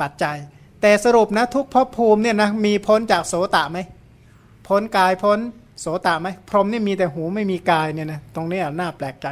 [0.01, 0.37] ปัจจัย
[0.81, 3.79] แต่สรุปนะทุกภพภูมิเนี่ยนะมีพ้นจากโสตะไหม
[4.67, 5.39] พ้นกายพ้น
[5.79, 9.27] โสตะไหมพรหมนี่มีแต่หูไม่มีกายเนี่ยนะตรงนี้น่าแปลกใจ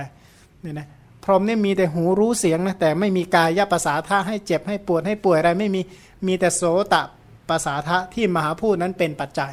[0.62, 0.88] เนี่ยนะ
[1.24, 5.82] พรหมนี่มีแต่หูรู้เสียงนะแต่ไม่มีกายยภาษาท่าให้เจ็บให้ปวดให้ป่วยอะไรไม่มี
[6.28, 6.64] มีแต่โส
[6.94, 7.04] ตะ
[7.50, 9.52] ภาษาทะที่มหาพูดนั้นเป็นปัจจัย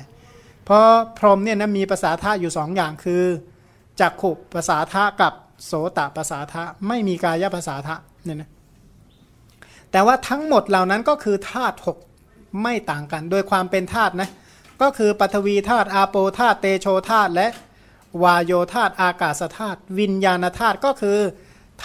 [0.64, 0.87] เพราะ
[1.18, 3.23] พรหมเนี่ยนะมีภาษาท่าอยู่สองอย่างคือ
[4.01, 5.33] จักขุภาษาทะกับ
[5.66, 8.51] โสตภาษาทะไม่มีกายภาษาทะเนี่ยนะ
[9.91, 11.99] แต่ว่าทั้งหมดเหล่านั้นก็คือธาตุหก
[12.62, 14.29] ไม่ต่างกัน โดยความเป็นธาตุนะ
[14.83, 17.49] ก็คือปฐวีธาตุอาโปธาตุเตโชธาตุและ
[18.23, 21.18] วายโยธาตุอากาศธาตุวิญญาณธาตุก็คือ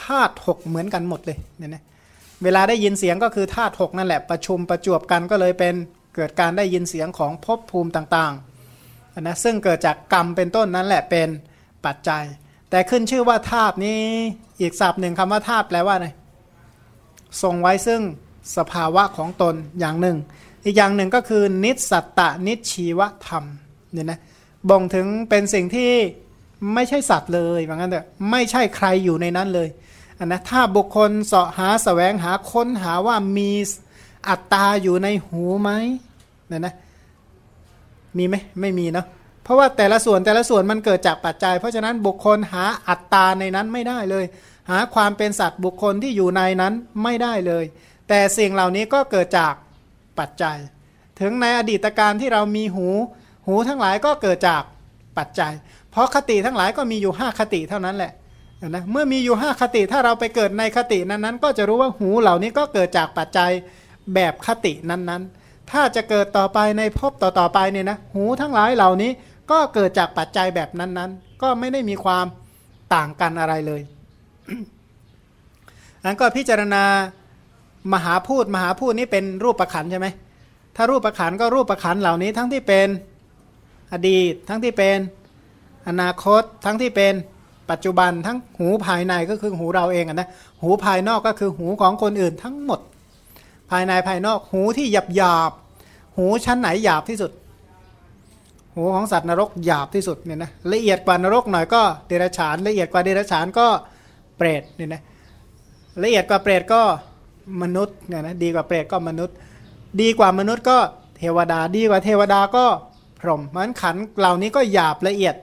[0.03, 1.83] ธาตุหกเหมือนกันหมดเลยเนี่ยนะ
[2.43, 5.75] เวลาได้ยินเสียงก็คือธาตุหกนั่นแหละประชุมประจวบกันก็เลยเป็น
[6.15, 11.29] เกิดการได้ยินเสียงของภพภูมิต่างๆนะซึ่งเกิดจากกรรมเป็นต้นนั้นแหละเป็น
[11.85, 12.23] ปัจจัย
[12.69, 14.01] แต่ขึ้นชื่อว่าธาตุนี้
[14.61, 16.07] อีกศัพท์หนึ่งคำว่าธาตุแปลว่าอะไร
[17.41, 18.01] ทรงไว้ซึ่ง
[18.57, 20.17] สภาวะของตนอย่างหนึ่ง
[20.65, 23.43] อีกอย่างหนึ่งก็คือนิสัตตนิชีวธรรม
[23.91, 24.19] เนี่ยนะ
[24.69, 25.91] บ่งถึงเป็นสิ่งที่
[26.73, 29.67] ไม่ใช่สัตว์เลยว่างั้นเถอะไม่ใช่ใครอยู่ในนั้นเลย
[30.23, 33.51] นนะถ้าบุคคลเสาะหาสแสวงหาค้นหาว่ามี
[34.29, 35.71] อัตตาอยู่ในหูไหม
[36.47, 36.73] เนี่ยนะ
[38.17, 39.07] มีไหมไม่มีเนาะ
[39.43, 44.25] เพราะว่าแต่ละส่วนแต่ละส่วนมันเกิดจากปัจจัย เพราะฉะนั้นบุคคลหาอัตตาในนั้นไม่ได้เลย
[44.69, 47.65] หาความเป็นสัตว์บุคคลที่อยู่ในนั้นไม่ได้เลย
[48.09, 49.53] แต่สิ่งเหล่านี้ก็เกิดจาก
[50.19, 50.57] ปัจจัย
[51.19, 52.87] ถึงในอดีตการที่เรามีหู
[53.47, 54.63] หูทั้งหลายก็เกิดจาก
[55.17, 55.53] ปัจจัย
[55.91, 58.11] เพราะคติทั้งหลายก็มีอยู่ 5 คติเท่านั้นแหละ
[58.69, 63.51] นะเมื่อมีอยู่ 5 คติถ้าเราไปเกิดในคตินั้นๆ ก็จะรู้ว่าหูเหล่านี้ก็เกิดจากปัจจัย
[64.13, 69.11] แบบคตินั้นๆ ถ้าจะเกิดต่อไปในภพต่อๆไปเนี่ยนะหูทั้งหลายเหล่านี้
[69.51, 72.25] ก็เกิดจากปัจจัยแบบนั้นๆ ก็ไม่ได้มีความ
[72.93, 73.81] ต่างกันอะไรเลย
[76.05, 76.83] นั้นก็พิจารณา
[77.93, 80.07] มหาพูดมหาพูดนี้เป็นรูปประขันใช่ไหม
[80.75, 82.87] ถ้ารูปประขันก็รูปประขันเหล่านี้ทั้งที่เป็น
[83.93, 84.97] อดีต ทั้งที่เป็น
[85.87, 87.13] อนาคตทั้งที่เป็น
[87.71, 90.27] ปัจจุบันทั้งหูภายในก็คือหูเราเองนะ
[90.61, 92.79] หูภายนอกก็คือหูของคนอื่นทั้งหมด
[93.71, 95.51] ภายในภายนอกหูที่หยาบหยาบ
[96.17, 97.31] หูชั้นไหนหยาบที่สุด
[98.75, 103.67] หูของสัตว์นรกหยาบที่สุดเนี่ยนะละเอียดกว่านรกหน่อยก็เดรัจฉานละเอียดกว่าเดรัจฉานก็
[104.37, 105.01] เปรตเนี่ยนะ
[106.03, 106.81] ละเอียดกว่าเปรตก็
[107.61, 109.35] มนุษย์เนี่ยนะดีกว่าเปรตก็มนุษย์
[110.01, 110.77] ดีกว่ามนุษย์ก็
[111.17, 112.65] เทวดาดีกว่าเทวดาก็
[113.19, 115.35] พรหมมันขันเหล่านี้ก็หยาบละเอียด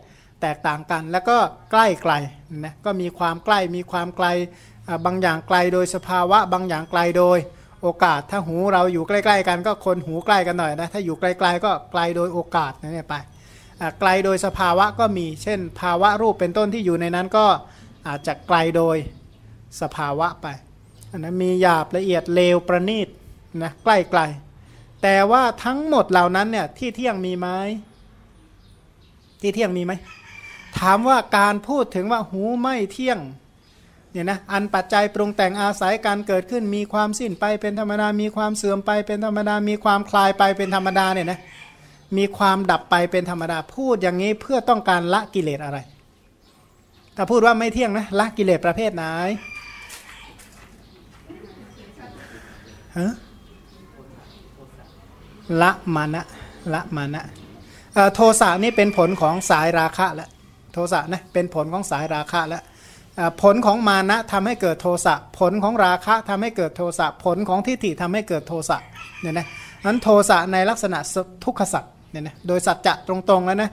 [0.42, 1.36] แตกต่างกัน แล้วก็
[1.72, 2.12] ใกล้ไกล
[2.64, 4.26] นะก็มีความใกล้มีความไกล
[5.06, 7.38] บางอย่างไกลโดยสภาวะ บางอย่างไกลโดย
[7.82, 13.14] โอกาส ถ้าหูเราอยู่ใกล้ ๆ กันก็คนหูใกล้กันหน่อยนะถ้าอยู่ไกลๆก็ไกลโดยโอกาสนั่นไป
[14.00, 17.46] ไกลโดยสภาวะก็มี เช่น ภาวะรูปเป็นต้นที่อยู่ในนั้นก็
[18.06, 18.96] อาจจะไกลโดย
[19.80, 20.46] สภาวะไป
[21.10, 23.08] อันนั้นมีหยาบละเอียดเลวประณีต
[23.62, 27.48] นะใกล้ๆแต่ว่าทั้งหมดเหล่านั้นเนี่ยที่เที่ยงมีไหม
[29.40, 29.92] ที่เที่ยงมีไหม
[30.78, 33.18] ถามว่าการพูดถึงว่าหูไม่เที่ยง
[34.10, 41.40] เนี่ยนะอันปัจจัยปรุงแต่งอาศัยการเกิดขึ้นมีความสิ้นไปเป็นธรรมดา มีความเสื่อมไปเป็นธรรมดา มีความคลายไปเป็นธรรมดาเนี่ยนะ
[42.16, 45.78] มีความดับไปเป็นธรรมดาพูดอย่างนี้เพื่อต้องการละกิเลสอะไร
[47.16, 49.04] ถ้าพูดว่าไม่เที่ยงนะละกิเลสประเภทไหน
[52.98, 53.12] ฮะ
[55.62, 56.24] ละมานะ
[56.74, 57.24] ละมานะ
[58.14, 60.30] โทสะนี่เป็นผลของสายราคะแล้ว
[60.72, 62.62] โทสะนะเป็นผลของสายราคะแล้ว
[63.42, 68.78] ผลของมานะทำให้เกิดโทสะผลของราคะทำให้เกิดโทสะผลของทิฏฐิทำให้เกิดโทสะ
[69.20, 69.46] เนี่ยนะ
[69.84, 70.98] นั้นโทสะในลักษณะ
[71.44, 73.70] ทุกขสัตว์เนี่ยนะโดยสัจจะตรงๆแล้วนะ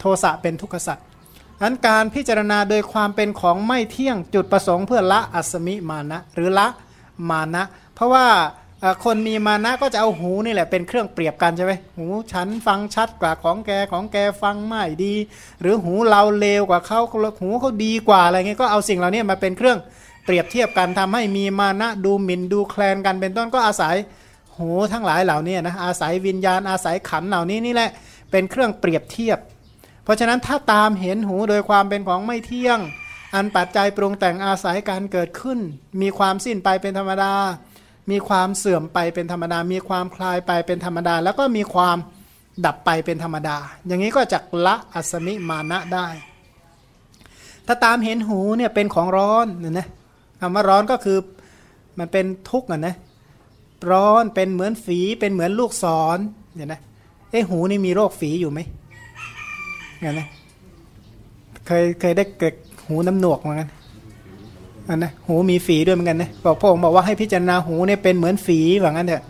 [0.00, 1.04] โทสะเป็นทุกขสัตว์
[1.62, 6.66] นั้นการพิจารณาโดยความเป็นของไม่เที่ยงจุดประสงค์เพื่อละอัสมิมานะหรือละ
[7.30, 7.62] มานะ
[7.94, 8.26] เพราะว่า
[9.04, 15.14] คนมีมานะก็จะเอาหูนี่แหละเป็นเครื่องเปรียบกันใช่ไหมหูฉันฟังชัดกว่าของแกของแกฟังไม่ดี
[15.60, 17.00] หรือหูเราเลวกว่าเขา
[17.40, 19.78] หูเขาดีกว่าอะไรเงี้ยก็เอาสิ่งเหล่านี้มาเป็นเครื่อง
[20.24, 23.96] เปรียบเทียบกันทำให้มีมานะดูหมิ่นดูแคลนกันเป็นต้นก็อาศัย
[24.58, 27.90] หูทั้งหลายเหล่านี้นะอาศัยวิญญาณอาศัยขันเหล่านี้นี่แหละ
[28.30, 29.38] เป็นเครื่องเปรียบเทียบ
[30.04, 32.78] เพราะฉะนั้นถ้าตามเห็นหูโดยความเป็นของไม่เที่ยง
[33.34, 35.58] อันปัจจัยปรุงแต่งอาศัยการเกิดขึ้น
[36.00, 37.34] มีความสิ้นไปเป็นธรรมดา
[38.10, 41.96] มีความเสื่อมไปเป็นธรรมดา มีความคลายไปเป็นธรรมดา แล้วก็มีความ
[42.64, 43.56] ดับไปเป็นธรรมดา
[43.86, 46.06] อย่างนี้ก็จะละอัสมิมานะได้
[47.66, 49.86] ถ้าตามเห็นหูเนี่ยเป็นของร้อนเนี่ยนะ
[50.40, 51.18] คำว่าร้อนก็คือ
[51.98, 52.94] มันเป็นทุกข์นะนะ
[53.90, 55.84] ร้อนเป็นเหมือนฝีเป็นเหมือนลูกศ
[56.16, 56.18] ร
[56.54, 56.80] เนี่ยนะ
[57.30, 58.60] เอ้หูนี่มีโรคฝีอยู่ไหม
[60.00, 60.28] เงี้ยนะ
[61.66, 62.54] เคยเคยได้เกิด
[62.86, 63.70] หูน้ำหนวกเหมือนกัน
[64.88, 69.24] อันนะหูมีฝีด้วยเหมือนกันนะบอกพระองค์บอกว่าให้พิจารณาหูเนี่ยเป็นเหมือนฝีแบบนั้นเถอะ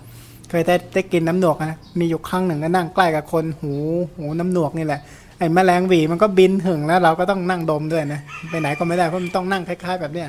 [0.50, 3.72] เคยได้ได้กินน้ำหนวกนะมีอยู่ครั้งหนึ่งก็นั่งใกล้กับคนหู
[4.16, 5.00] หูน้ำหนวกนี่แหละ
[5.38, 8.20] ไอ้แมลงหวีมันก็บินถึงแล้ว เราก็ต้องนั่งดมด้วยนะ
[8.50, 10.28] ไปไหนก็ไม่ได้เพราะมันต้องนั่งคล้าย ๆ แบบเนี้ย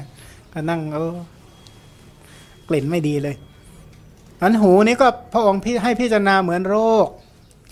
[0.54, 1.14] ก็นั่งเออ
[2.70, 3.36] กลิ่นไม่ดีเลย
[4.42, 7.08] อันหูนี้ก็พระองค์พี่ให้พิจารณาเหมือนโรค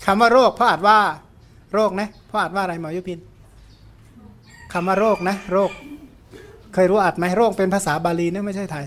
[0.04, 0.98] คำว่าโรคพระอาจว่า
[1.72, 3.18] โรคนะพระอาจว่าอะไรหมอยุพิน
[4.72, 5.70] คำว่าโรคนะ โรค
[6.74, 8.84] เคยรู้อัดไหมโรคเป็นภาษาบาลีนะไม่ใช่ไทย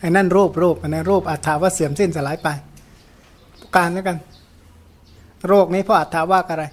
[0.00, 2.48] ไอ้นั่นรูปรูปอันนั้นรูปอัตถาว่าเสื่อมสิ้นสลายไป
[3.76, 4.16] การแล้วกัน
[5.48, 6.64] โรคนี้เพราะอัตถาว่าอะไร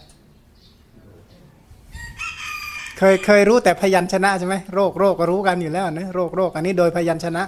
[2.98, 7.44] เคยเคยรู้แต่พยัญชนะใช่ไหมโรคโรคก็รู้กันอยู่แล้วนะโรคโรคอันนี้โดยพยัญชนะ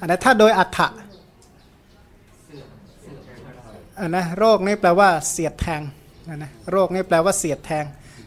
[0.00, 0.88] อันนั้นถ้าโดยอัฏฐะ
[4.00, 5.82] อันนะโรคนี้แปลว่าเสียดแทง
[6.28, 7.84] นะนะโรคนี่แปลว่าเสียดแทง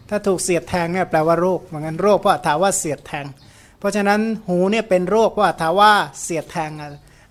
[0.10, 3.26] ถ้าถูกเสียดแทงเนี่ยแปลว่าโรคเหมือนกันโรคเพราะถาว่าเสียดแทง
[3.80, 5.92] เพราะฉะนั้นหูเนี่ยเป็นโรคเพราะถาว่า
[6.24, 6.72] เสียดแทง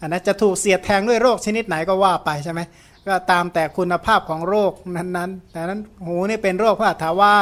[0.00, 2.60] อันนั้นจะถูกเสียดแทงด้วยโรคชนิดไหนก็ว่าไปใช่ไหม
[3.06, 7.34] ก็ตามแต่คุณภาพของโรคนั้นๆแต่นั้นหูนี่เป็นโรคเพราะถาว่า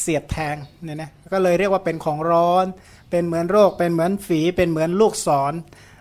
[0.00, 2.66] เสียดแทงเนี่ยนะก็เลยเรียกว่าเป็นของร้อน
[3.10, 5.52] เป็นเหมือนโรค เป็นเหมือนฝีเป็นเหมือนลูกศร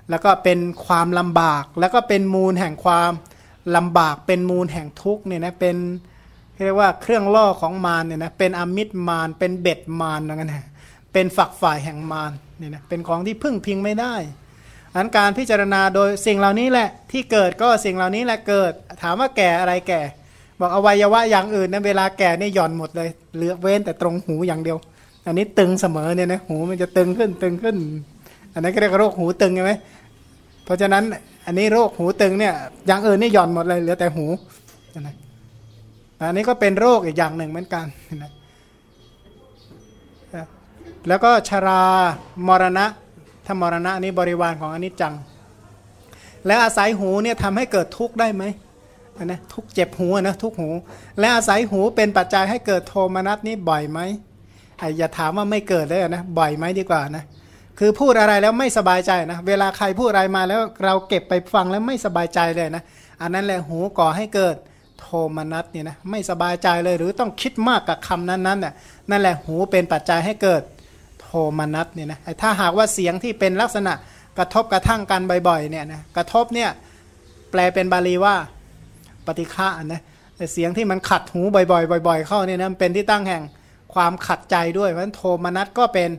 [0.09, 3.11] แล้วก็เป็นความลำบาก แล้วก็เป็นมูลแห่งความ
[3.75, 5.77] ลำบากเป็นมูลแห่งทุกข์เนี่ยนะเป็น
[6.61, 10.65] เรียกว่าเครื่องล่อของมารเนี่ยนะเป็นอมิตรมารเป็นเบ็ดมารนั่นนะ
[11.13, 14.13] เป็นฝักฝ่ายแห่งมารเนี่ยนะเป็นของที่พึ่งพิงไม่ได้
[14.95, 18.71] อันการพิจารณาโดยสิ่งเหล่านี้แหละที่เกิดก็สิ่งเหล่านี้แหละเกิด
[19.01, 20.01] ถามว่าแก่อะไรแก่
[20.59, 24.77] บอกอวัยวะอย่างอื่นนะเวลาแก่นี่หย่อนหมดเลยเหลือเว้นแต่ตรงหูอย่างเดียว
[25.25, 27.75] อันนี้ตึงเสมอเนี่ยนะหูมันจะตึงขึ้นตึงขึ้น
[28.53, 29.73] อันนั้นก็เรียกโรคหูตึงใช่ไหม
[30.65, 31.03] เพราะฉะนั้น
[31.45, 32.53] อันนี้โรคหูตึงเนี่ย
[32.87, 34.25] อย่างอื่นนี่หย่อนหมดเลยเหลือแต่หู
[34.99, 35.15] นะ
[36.23, 37.85] อันนี้ก็เป็นโรคอีกอย่างหนึ่งเหมือนกัน
[38.23, 38.31] นะ
[41.07, 41.81] แล้วก็ชรา
[42.47, 42.85] มรณะ
[43.45, 45.13] ถ้ามรณะนี้บริวารของอนิจจัง
[46.45, 48.43] และอาศัยหูเนี่ยทำให้เกิดทุกข์ได้ไหม
[49.25, 50.69] นะทุกเจ็บหูนะทุกหู
[51.19, 53.99] และอาศัยหูเป็นปัจจัยให้เกิดโทมนัสนี้บ่อยไหม
[54.79, 57.23] ไอ้อย่าถามว่าไม่เกิดเลยนะบ่อยไหมดีกว่านะ
[57.79, 62.83] คือพูดอะไรแล้วไม่สบายใจนะเวลาใครพูดอะไรมาแล้วเราเก็บไปฟังแล้วไม่สบายใจเลยนะ
[63.21, 64.55] อันนั้นแหละหูก่อให้เกิด
[65.37, 68.73] มนัสเนี่ยนะไม่สบายใจเลยหรือต้องคิดมากกับคำนั้นๆน่ะ
[69.09, 70.61] นั่นแหละหูเป็นปัจจัยให้เกิด
[71.21, 71.29] โท
[71.59, 73.93] มนัสเนี่ยนะถ้าหากว่าเสียงที่เป็นลักษณะ
[74.37, 76.69] กระทบกระทั่งกันบ่อยๆเนี่ยนะกระทบเนี่ย
[77.51, 78.35] แปลเป็นบาลีว่า
[79.25, 80.01] ปฏิฆะนะ
[80.35, 83.43] แต่เสียงที่มันขัดหูบ่อยๆบ่อย ๆ เข้าเนี่ยนะเป็นที่ตั้งแห่ง
[83.93, 86.09] ความขัดใจด้วยเพราะฉะนั้นโทมนัสก็เป็น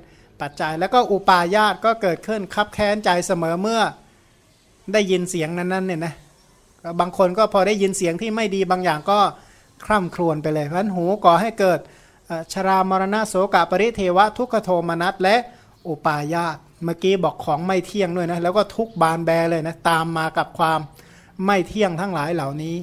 [0.41, 3.81] ปัจจัยแล้วก็อุปาญาตก็เกิดขึ้นคับแค้นใจเสมอเมื่อ
[4.93, 6.15] ได้ยินเสียงนั้นๆเนี่ยนะ
[7.01, 9.19] บางคนก็พอได้ยินเสียงที่ไม่ดีบางอย่างก็
[9.85, 11.79] คร่ำครวญไปเลย เพราะนั้นหูก่อให้เกิด
[12.53, 15.37] ชรามรณะโสกปริเทวะ ทุกขโทมนัสและ
[15.89, 20.81] อุปาญาตเมื่อกี้บอกของไม่เที่ยงด้วยนะแล้วก็ทุกบานแบเลยนะตามมากับความ
[21.45, 22.77] ไม่เที่ยงทั้งหลายเหล่านี้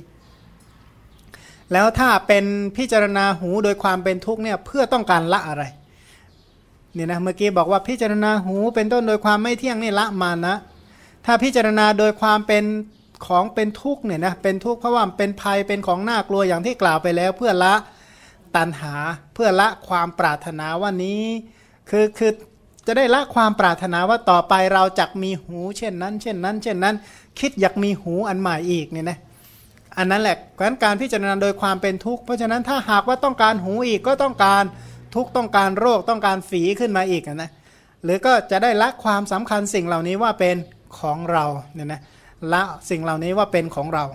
[1.74, 2.46] แล้วถ้าเป็น
[2.78, 5.64] พิจารณาหูโดยความเป็นทุกข์เนี่ยเพื่อต้องการละอะไร
[6.94, 10.56] เนี่ยนะเมื่อกี้บอกว่าพิจารณาหูเป็นต้นโดยความไม่เที่ยงนี่ละมานะ
[11.26, 12.64] ถ้าพิจารณาโดยความเป็น
[13.26, 17.74] ของเป็นทุกข์เนี่ยนะเป็นทุกข์เพราะว่าเป็นภัยเป็นของน่ากลัวอย่างที่กล่าวไปแล้วเพื่อละ
[18.56, 18.96] ตัณหา
[19.34, 21.24] เพื่อละความปรารถนาว่านี้
[21.90, 22.32] คือคือ
[22.88, 26.96] จะได้ละความปรารถนาว่าต่อไปเราจะมีหูเช่นนั้น เช่นนั้น เช่นนั้น
[27.40, 29.18] คิดอยากมีหูอันใหม่อีกเนี่ยนะ
[29.98, 34.64] อันนั้นแหละการการพิจารณาโดยความเป็นทุกข์เพราะฉะนั้นถ้าหากว่าต้องการหูอีกก็ต้องการ
[35.16, 37.50] ทุกต้องการโรคต้องการฝีขึ้นมาอีกนะ
[38.04, 40.56] หรือก็จะได้ละความสำคัญสิ่งเหล่านี้ว่าเป็น
[41.00, 42.02] ของเราเนี่ยนะ
[42.53, 44.06] ละสิ่งเหล่านี้ว่าเป็นของเรา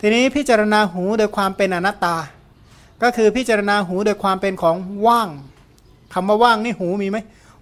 [0.00, 2.16] ทีนี้พิจารณาหูโดยความเป็นอนัตตา
[3.02, 4.76] ก็คือพิจารณาหูโดยความเป็นของ
[5.06, 5.28] ว่าง
[6.14, 7.18] คำว่าว่างนี่หูมีไหม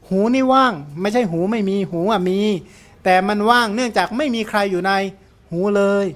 [0.08, 2.40] หูนี่ว่าง ไม่ใช่หูไม่มีหูอะมี
[3.04, 4.92] แต่มันว่างเนื่องจากไม่มีใครอยู่ใน
[5.50, 6.06] หูเลย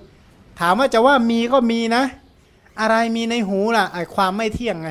[0.60, 2.04] ถามว่าจะว่ามีก็มีนะ
[2.80, 4.88] อะไรมีในหูล่ะไอความไม่เที่ยงไง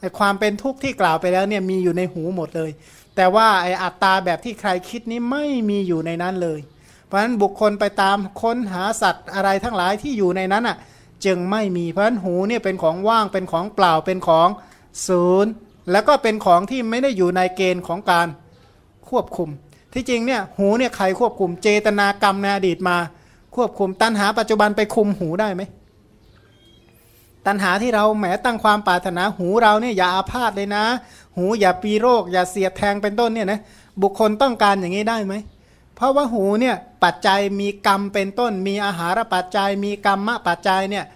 [0.00, 2.70] ไอความเป็นทุกข์ที่กล่าวไปแล้วเนี่ยมีอยู่ในหูหมดเลย
[3.16, 6.60] แต่ว่าไออัตตาแบบที่ใครคิดนี้ไม่มีอยู่ในนั้นเลย
[7.12, 10.76] เพราะฉะนั้นบุคคลไปตามค้นหาสัตว์อะไรทั้งหลายที่อยู่ในนั้นอะ
[11.24, 14.48] จึงไม่มีเพราะฉะนั้นหูเนี่ยเป็นของว่างเป็นของเปล่าเป็นของ
[15.06, 15.50] ศูนย์
[15.90, 18.26] แล้วก็เป็นของที่ไม่ได้อยู่ในเกณฑ์ของการ
[19.08, 19.48] ควบคุม
[19.92, 22.96] ที่จริงเนี่ยหูเนี่ยใครควบคุมเจตนากรรมในอดีตมา
[23.56, 25.62] ควบคุมตัณหาปัจจุบันไปคุมหูได้ไหม
[27.46, 30.84] ตัณหาที่เราแหมตั้งความปรารถนาหูเราเนี่ยอย่าอาพาธเลยนะ
[31.36, 33.60] หูอย่าปีโรค อย่าเสียดแทงเป็นต้นเนี่ยนะ
[34.02, 35.34] บุคคลต้องการอย่างนี้ได้ไหม
[35.96, 41.06] เพราะว่าหูเนี่ยปัจจัยมีกรรมเป็นต้น มีอาหารปัจจัย มีกรรมะปัจจัยเนี่ย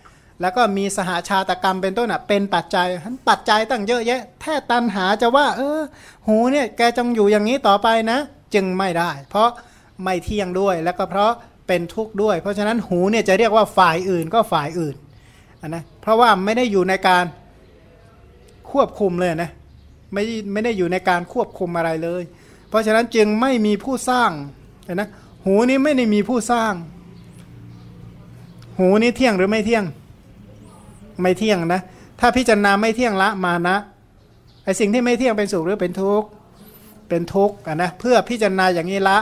[0.41, 5.81] แล้วก็มีสหาชาตกรรมเป็นต้นอะเป็นปัจจัยทั้นปัจจัยตั้งเยอะแยะ แท้ตันหาจะว่า เออ
[6.27, 8.19] หูเนี่ยแกจงอยู่อย่างนี้ต่อไปนะ
[8.55, 9.49] จึงไม่ได้ เพราะ
[10.03, 11.33] ไม่เที่ยงด้วยแล้วก็เพราะ
[11.67, 14.97] เป็นทุกข์ด้วย เพราะฉะนั้นหูเนี่ยจะเรียกว่าฝ่ายอื่นก็ฝ่ายอื่น
[15.61, 17.25] นนะเพราะว่าไม่ได้อยู่ในการ
[18.71, 19.51] ควบคุมเลยนะ
[20.13, 20.23] ไม่
[20.53, 22.23] ไม่ได้อยู่ในการควบคุมอะไรเลย
[22.69, 24.31] เพราะฉะนั้นจึงไม่มีผู้สร้าง
[24.95, 25.09] นะ
[25.45, 26.73] หูนี้ไม่ได้มีผู้สร้าง
[28.79, 29.85] หูนี้เที่ยงหรือไม่เที่ยง
[31.23, 31.81] ไม่เที่ยงนะ
[32.21, 33.77] ถ้าพิจารณาไม่เที่ยงละมานะ
[34.65, 36.29] ไอสิ่งที่ไม่เที่ยงเป็นสุขหรือเป็นทุกข์
[37.09, 39.17] เป็นทุกข์นะเพื่อพิจารณาอย่างนี้ละ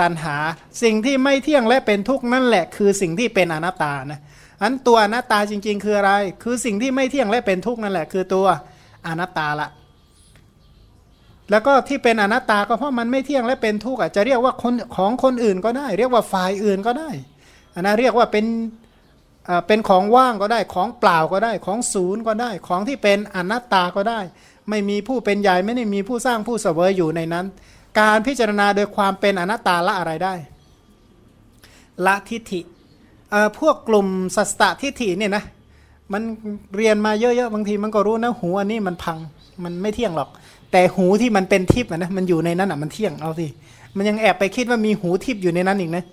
[0.00, 0.36] ตันหา
[0.82, 4.20] สิ่งที่ไม่เที่ยงและเป็นทุกข์นั่นแหละ คือสิ่งที่เป็นอนัตตานะ
[4.62, 6.12] อันตัวอนัตตาจริง ๆ คืออะไร
[6.42, 8.46] คือสิ่งที่ไม่เที่ยงและเป็นทุกข์นั่นแหละ คือตัว
[9.06, 9.68] อนัตตาละ
[11.50, 17.10] แล้วก็ที่เป็นอนัตตาก็เพราะมันไม่เที่ยงและเป็นทุกข์อาจจะเรียกว่าคนของคนอื่นก็ได้ เรียกว่าฝ่ายอื่นก็ได้
[17.74, 18.46] อันนั้นเรียกว่าเป็น
[19.66, 24.20] เป็นของว่างก็ได้ของเปล่าก็ได้ของศูนย์ก็ได้ ของที่เป็นอนัตตาก็ได้
[24.68, 27.46] ไม่มีผู้เป็นใหญ่ไม่ได้มีผู้สร้างผู้เสวยอยู่ในนั้น
[28.00, 30.34] การพิจารณาโดยความเป็นอนัตตาละอะไรได้
[32.06, 32.60] ละทิฏฐิ
[33.58, 34.06] พวกกลุ่ม
[34.36, 35.44] สัสตทิฏฐิเนี่ยนะ
[36.12, 36.22] มัน
[36.76, 39.18] เรียนมาเยอะๆบางทีมันก็รู้นะหูอันนี้มันพัง
[39.64, 40.28] มันไม่เที่ยงหรอก
[40.72, 43.46] แต่หูที่มันเป็นทิพย์นะมันอยู่ในนั้นอะมันเที่ยงเอาสิ
[43.96, 46.04] มันยังแอบไปคิดว่ามีหูทิพย์อยู่ในนั้นอีกนะ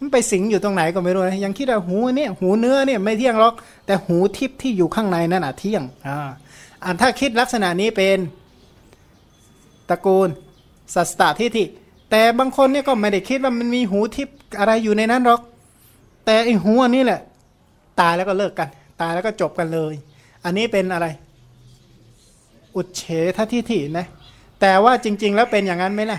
[0.00, 3.54] มันไปสิงอยู่ตรงไหนก็ไม่รู้นะยังคิดว่าหูเนี่ยหูเนื้อเนี่ยไม่เที่ยงหรอก
[3.86, 6.20] แต่หูทิพย์ที่อยู่ข้างในนั่นอะเที่ยงอ่า
[6.84, 8.18] อันถ้าคิดลักษณะนี้เป็น
[9.88, 10.28] ตระกูล
[10.94, 11.64] สัสตทิฏฐิ
[12.10, 15.40] แต่บางคนเนี่ยก็ไม่ได้คิดว่ามันมีหูทิพย์อะไรอยู่ในนั้นหรอก
[16.24, 17.20] แต่ไอหูอันนี้แหละ
[18.00, 18.68] ตายแล้วก็เลิกกัน
[19.00, 19.94] ตายแล้วก็จบกันเลย
[20.44, 21.06] อันนี้เป็นอะไร
[22.76, 23.02] อุดเฉ
[23.36, 24.06] ททิฏฐินะ
[24.60, 26.18] แต่ว่าจริง ๆ แล้วเป็นอย่างนั้นไหมล่ะ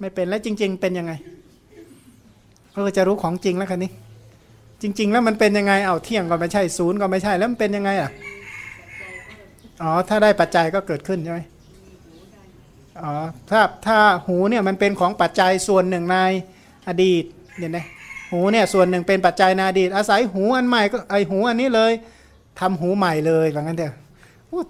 [0.00, 1.12] ไม่เป็นแล้วจริง ๆ เป็นยังไง
[2.74, 3.90] เออจะรู้ของจริงแล้วคันนี้
[4.82, 8.10] จริง ๆ แล้วมันเป็นยังไงเอาเที่ยงก็ไม่ใช่ศูนย์ก็ไม่ใช่แล้วมันเป็นยังไงอะ
[9.82, 11.40] อ๋อถ้าได้ปัจจัยก็เกิดขึ้นใช่ไหม
[13.02, 13.12] อ๋อ
[13.50, 16.16] ถ้าถ้าหูเนี่ยมันเป็นของปัจจัยส่วนหนึ่งใน
[16.88, 17.24] อดีต
[17.58, 17.86] เนี่ยนะ
[18.30, 21.92] หูเนี่ยส่วนหนึ่งเป็นปัจจัยในอดีต อาศัยหูอันใหม่ก็ไอหูอันนี้เลย
[22.60, 23.92] ทำหูใหม่เลยแบบนั้นเดียว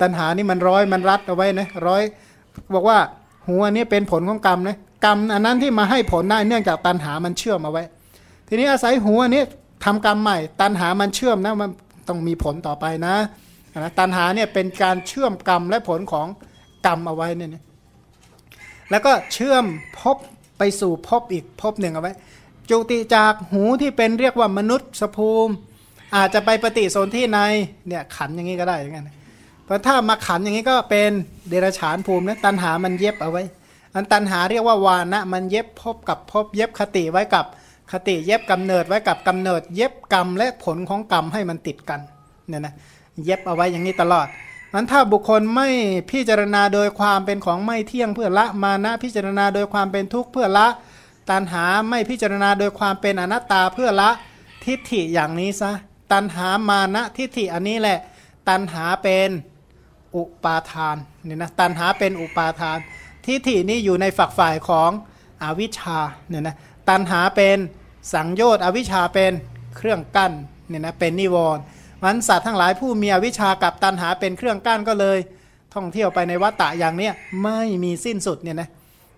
[0.02, 2.02] ตัณหานี่มันร้อยมันรัดเอาไว้นะร้อย
[2.74, 2.98] บอกว่า
[3.46, 7.84] หูอันนี้เป็นผลของกรรมนะกรรมอันนั้นที่มาให้ผลได้เนื่องจากตัณหามันเชื่อมเอาไว้
[8.48, 9.42] ทีนี้อาศัยหัวนี้
[9.84, 11.70] ทำกรรมใหม่ ตันหามันเชื่อมนะมัน
[12.08, 13.14] ต้องมีผลต่อไปนะ
[13.78, 16.26] นะตันหาเนี่ยเป็นการเชื่อมกรรมและผลของ
[16.86, 17.50] กรรมเอาไว้เนี่ย
[18.90, 19.64] แล้วก็เชื่อม
[20.00, 20.16] พบ
[20.58, 22.12] ไปสู่พบอีกพบหนึ่งเอาไว้
[22.70, 25.52] จุติจากหูที่เป็นเรียกว่ามนุษย์สภูมิ
[26.16, 27.38] อาจจะไปปฏิสนธิใน
[27.88, 29.10] เนี่ยขันอย่างนี้ก็ได้อย่างนั้น
[29.68, 31.10] เพราะถ้ามาขันอย่างนี้ก็เป็น
[31.48, 33.42] เดรัจฉานภูมินะตันหามันเย็บเอาไว้
[33.94, 37.44] อันตันหาเรียกว่าวานะมันเย็บพบกับพบเย็บคติไว้กับ
[37.92, 42.00] คติเย็บกำเนิดไว้กับกำเนิด เย็บกรรมและผลของกรรมให้มันติดกัน
[42.48, 42.74] เนี่ยนะ
[43.24, 44.26] เย็บเอาไว้อย่างนี้ตลอด
[44.72, 45.68] มันถ้าบุคคลไม่
[46.10, 50.66] พิจารณาโดยความเป็นของไม่เที่ยงเพื่อละมานะพิจารณาโดยความเป็นทุกข์เพื่อละ
[51.30, 54.10] ตัณหาไม่พิจารณาโดยความเป็นอนัตตาเพื่อละ
[54.64, 55.72] ทิฏฐิอย่างนี้ซะ
[56.12, 57.98] ตัณหามานะทิฏฐิอันนี้แหละ
[58.48, 59.30] ตัณหาเป็น
[60.16, 62.78] อุปาทานเนี่ยนะตัณหาเป็นอุปาทาน
[63.24, 64.90] ทิฏฐินี้อยู่ในฝักฝ่ายของ
[65.42, 65.98] อวิชชา
[66.28, 66.56] เนี่ยนะ
[66.88, 67.58] ตัณหาเป็น
[68.12, 69.32] สังโยชน์อวิชชาเป็น
[69.76, 70.32] เครื่องกั้น
[70.68, 71.62] เนี่ยนะเป็นนิวรณ์
[72.02, 75.18] มันสัตว์ทั้งหลายผู้มีอวิชชากับตัณหาเป็นเครื่องกั้นก็เลย
[75.74, 77.12] ท่องเที่ยวไปในวัฏฏะอย่างเนี้ย
[77.42, 78.68] ไม่มีสิ้นสุดเนี่ยนะ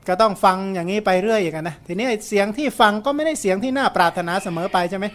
[0.09, 5.07] ก็ต้องฟังอย่างนี้ไปเรื่อยอย่างนั้นนะทีนี้ไอ้เสียงที่ฟังก็ไม่ได้เสียงที่น่าปรารถนาเสมอไปใช่ไหม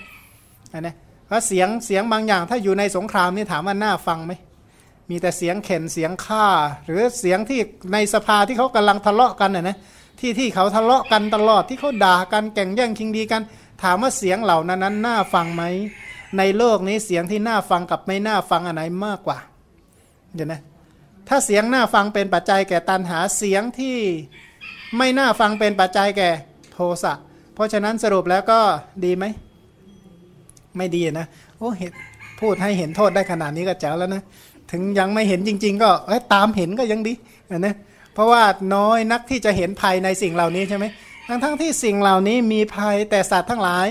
[0.73, 0.95] อันนะ
[1.27, 4.33] เพราะเสียงเสียงบางอย่างถ้าอยู่ในสงครามนี่ถามว่าน่าฟังไหม
[5.09, 6.45] มีแต่เสียงเข็นเสียงฆ่า
[6.87, 7.59] หรือเสียงที่
[7.93, 9.77] ในสภาที่เขากำลังทะเลาะกันน่ะนะ
[10.19, 13.41] ที่ที่เขาทะเลาะกันตลอดที่เขาด่ากันแก่งแย่งชิงดีกัน
[13.83, 15.63] ถามว่าเสียงเหล่านั้นนั้นน่าฟังไหม
[16.37, 19.37] ในโลกนี้เสียงที่น่าฟังกับไม่น่าฟังอันไหนมากกว่า
[20.33, 20.61] เดี๋ยวนะ
[21.27, 23.97] ถ้าเสียงน่าฟังเป็นปัจจัยแก่ตันหาเสียงที่
[24.97, 26.29] ไม่น่าฟังเป็นปัจจัยแก่
[26.73, 27.13] โทสะ
[27.53, 28.59] เพราะฉะนั้นสรุปแล้วก็
[29.03, 29.25] ดีไหม
[30.77, 31.27] ไม่ดีนะ
[31.57, 31.91] โอ้เห็น
[32.41, 34.23] พูดให้เห็นโทษได้ขนาดนี้ก็แจ๋วแล้วนะ
[34.71, 35.89] ถึงยังไม่เห็นจริง ๆ ก็
[36.33, 37.13] ตามเห็นก็ยังดี
[37.59, 37.75] นะ
[38.13, 38.43] เพราะว่า
[38.75, 40.85] น้อยนักที่จะเห็นภัยในสิ่งเหล่านี้ใช่ไหม
[41.27, 43.87] ทั้งทั้งที่สิ่งเหล่านี้มีภัยแต่สัตว์ทั้งหลาย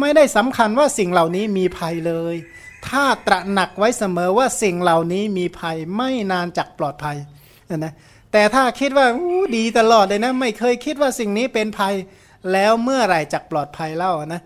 [0.00, 2.34] ไม่ได้สำคัญว่าสิ่งเหล่านี้มีภัยเลย
[2.88, 7.16] ถ้าตระหนักไว้เสมอว่าสิ่งเหล่านี้มีภัยไม่นานจักปลอดภัย
[7.76, 7.92] นะ
[8.32, 9.06] แต่ถ้าคิดว่า
[9.56, 11.94] ดีตลอดเลยนะไม่เคยคิดว่าสิ่งนี้เป็นภัย
[12.52, 14.40] แล้วเมื่อไหร่จักปลอดภัยเล่านะ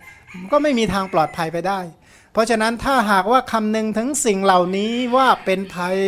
[0.53, 1.79] ก็ไม่มีทางปลอดภัยไปได้
[2.33, 5.99] เพราะฉะนั้นถ้าหากว่าคำนึงถึงสิ่งเหล่านี้ว่าเป็นภัย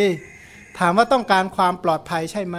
[0.78, 2.56] ถามว่าต้องการความปลอดภัยใช่ไหม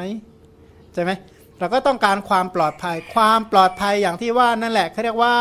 [0.93, 1.11] ใช่ไหม
[1.59, 5.35] เราก็ต้องการความปลอดภัย ความปลอดภัยอย่างที่ว่านั่นแหละเขาเรียกว่า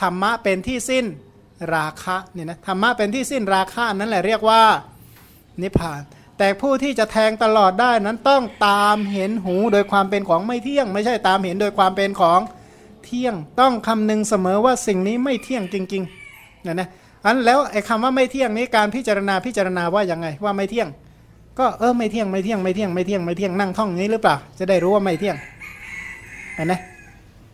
[0.00, 1.04] ธรรมะเป็นที่สิ้น
[1.74, 4.62] ราคะเนี่ยนะธรรมะเป็นที่สิ้นราคะนั่นแหละเรียกว่า
[5.62, 6.02] นิพพาน
[6.38, 12.40] แต่ผู้ที่จะแทงตลอดได้นั้นต้องตามเห็นหูโดยความเป็นของไม่เที่ยง ไม่ใช่ตามเห็นโดยความเป็นของ
[13.04, 16.88] เที่ยง ต้องคำนึงเสมอว่าสิ่งนี้ไม่เที่ยงจริงๆเนี่ยนะ
[17.26, 20.88] อันแล้วไอ้คำว่าไม่เที่ยงนี้การพิจารณาพิจารณาว่ายังไงว่าไม่เที่ยง
[21.58, 25.36] ก็เออไม่เที่ยงไม่เที่ยงไม่เที่ยงไม่เที่ยงไม่เที่ยงนั่งท่องนี้หรือเปล่า จะได้รู้ว่าไม่เที่ยง
[26.54, 26.74] เห็นไหม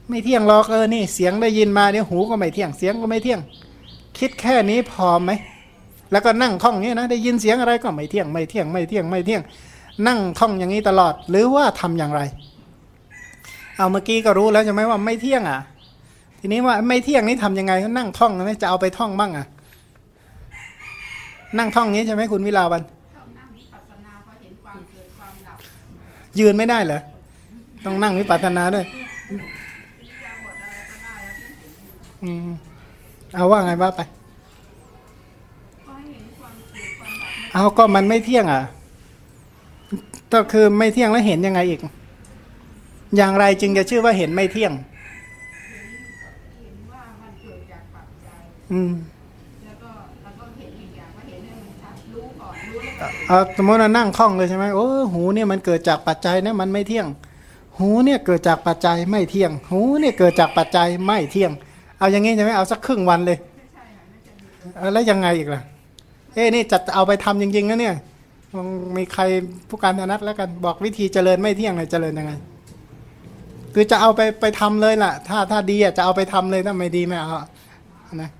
[0.09, 3.41] ไม่เที่ยงหรอกเออนี่เสียงได้ยินมาเนี่ยหูก็ไม่เที่ยงเสียงก็ไม่เที่ยง
[4.19, 5.31] คิดแค่นี้พอไหม
[6.13, 9.43] แล้วก็นั่งท่องนี้นะได้ยินเสียงอะไรก็ไม่เที่ยงไม่เที่ยงไม่เที่ยงไม่เที่ยง
[10.07, 12.21] นั่งท่องอย่างนี้ตลอดหรือว่าทำอย่างไร
[13.77, 15.61] เอาเมื่อกี้ก็รู้แล้วใช่ไหมว่าไม่เที่ยงอะ
[16.41, 19.47] ทีนี้ว่าไม่เที่ยงนี่ทำยังไงก็นั่งท่องนะจะเอาไปท่องบ้างอะ
[21.59, 22.83] นั่งท่องนี้ใช่ไหมคุณวิลาวัน
[26.39, 27.01] ยืนไม่ได้เหรอ
[27.85, 28.87] ต้องนั่งวิปัสสนาด้วย
[32.23, 32.49] อืม
[33.35, 34.01] เอาว่าไงว่าไป
[37.55, 38.63] เอาก็มันไม่เที่ยงอะ
[40.33, 41.81] ก็คือไม่เที่ยงแล้วเห็นยังไงอีก
[43.17, 44.73] อย่างไรจึงจะชื่อว่าเห็นไม่เที่ยง
[48.73, 48.93] อืม
[53.33, 57.07] เอาสมมติว่านั่งคล่องเลยใช่ไหมโอ้หูเนี่ยมันเกิดจากปัจจัยนะมันไม่เที่ยง
[57.79, 61.51] หูเนี่ยเกิดจากปัจจัยไม่เที่ยง หูเนี่ยเกิดจากปัจจัยไม่เที่ยง
[61.99, 63.39] เอาอย่างงี้ใช่ไหมเอาสักครึ่งวันเลย
[64.93, 65.63] แล้วยังไงอีกล่ะ
[66.35, 67.95] เอ้นี่จะเอาไปทำจริงๆนะเนี่ย
[68.97, 69.23] มีใคร
[69.69, 72.33] ผู้การธนัดแล้วกันบอกวิธีเจริญไม่เที่ยงเลยเจริญยังไง
[73.75, 77.31] คือจะเอาไปไปทำเลยล่ะ ถ้าถ้าดีอะจะเอาไปทำเลยถ้าไม่ดีไม่เอา
[78.23, 78.31] นะ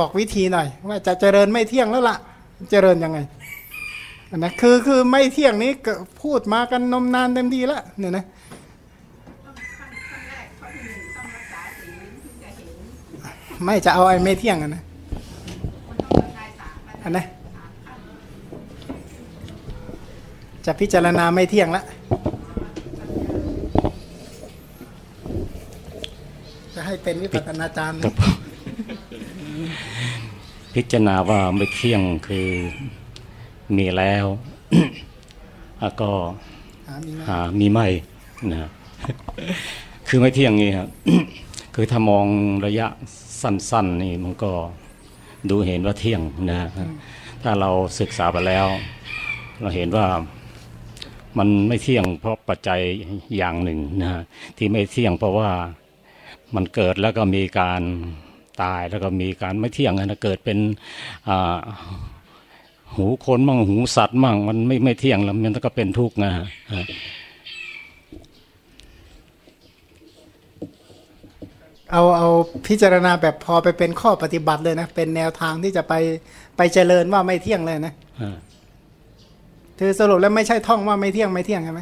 [0.00, 2.16] บอกวิธีหน่อย ว่าจะเจริญไม่เที่ยงแล้วล่ะ
[2.70, 3.18] เจริญยังไง
[4.42, 5.72] นะคือคือไม่เที่ยงนี้
[6.22, 8.24] พูดมากันนมนานเต็มทีละเนี่ยนะ
[13.64, 14.82] ไม่จะเอาไอ้ไม่เที่ยงกันนะ
[17.02, 17.24] อันนะ
[20.66, 21.82] จะพิจารณาไม่เที่ยงละ
[26.74, 28.00] จะให้เป็นวิปัสสนาจารย์
[30.74, 32.48] พิจารณาว่าไม่เที่ยงคือ
[33.78, 34.26] มีแล้ว
[35.80, 36.10] แล้วก็
[36.88, 37.86] หามีไหมหามีไม่
[38.52, 38.70] นะ
[40.08, 40.88] คือไม่เที่ยงนี่ครับ
[41.74, 42.26] คือถ้ามอง
[42.66, 42.86] ระยะ
[43.42, 44.52] สั้น ๆ นี่มันก็
[45.50, 46.68] ดูเห็นว่าเที่ยงนะฮะ
[47.42, 47.70] ถ้าเรา
[48.00, 48.66] ศึกษาไปแล้ว
[49.60, 50.06] เราเห็นว่า
[51.38, 52.80] มันไม่เที่ยงเพราะปัจจัย
[53.36, 54.22] อย่างหนึ่งนะฮะ
[54.56, 55.50] ที่ไม่เที่ยงเพราะว่า
[56.54, 57.82] มันเกิดแล้วก็มีการ
[58.62, 60.58] ตายแล้วก็มีการไม่เที่ยงนะเกิดเป็น
[61.28, 61.56] อ่า
[62.96, 66.44] หูคนมั่งหูสัตว์มั่งมันไม่ไม่เที่ยงแล้วมันก็เป็นทุกข์นะฮะ
[71.92, 72.28] เอาเอา
[72.66, 75.94] พิจารณาแบบพอไปเป็นข้อปฏิบัติเลยนะ เป็นแนวทางที่จะไป
[76.56, 78.36] ไปเจริญว่าไม่เที่ยงเลยนะอ่า
[79.78, 81.80] คือสรุปแล้วไม่ใช่ท่องว่าไม่เที่ยงไม่เที่ยงใช่ไหม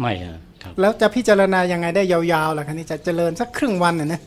[0.00, 4.20] ไม่ฮะครับแล้วจะพิจารณายังไงได้ยาวๆล่ะคะนี่จะเจริญสักครึ่งวันน่ะนะ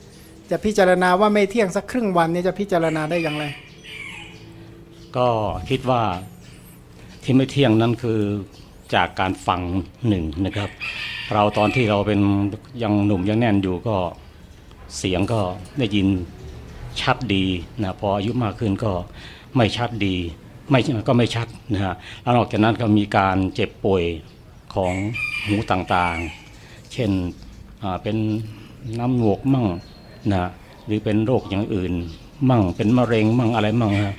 [0.51, 3.45] จะพิจารณาว่าไม่เที่ยงสักครึ่งวันนี่จะพิจารณาได้อย่างไร
[5.17, 5.27] ก็
[5.69, 6.03] คิดว่า
[7.23, 8.19] ที่ไม่เที่ยงนั้นคือ
[8.95, 9.61] จากการฟัง
[10.07, 10.69] หนึ่งนะครับ
[11.33, 12.19] เราตอนที่เราเป็น
[12.83, 13.95] ยังหนุ่มยังแน่นอยู่ก็
[14.97, 15.41] เสียงก็
[15.79, 16.07] ได้ยิน
[17.01, 17.45] ชัดดี
[17.83, 18.91] นะพออายุมากขึ้นก็
[19.55, 20.15] ไม่ชัดดี
[20.69, 24.03] ไม่ก็ไม่ชัดนะฮะแล้วนอกจากนั้นก็มีการเจ็บป่วย
[24.75, 24.93] ของ
[25.45, 27.11] หูต่างๆ เช่น
[28.03, 28.17] เป็น
[28.99, 29.67] น้ำหนวกมั่ง
[30.31, 30.49] นะ
[30.85, 31.93] หรือเป็นโรคอย่างอื่น
[32.49, 34.15] มั่งเป็นมะเร็งมั่งอะไรมั่งฮะ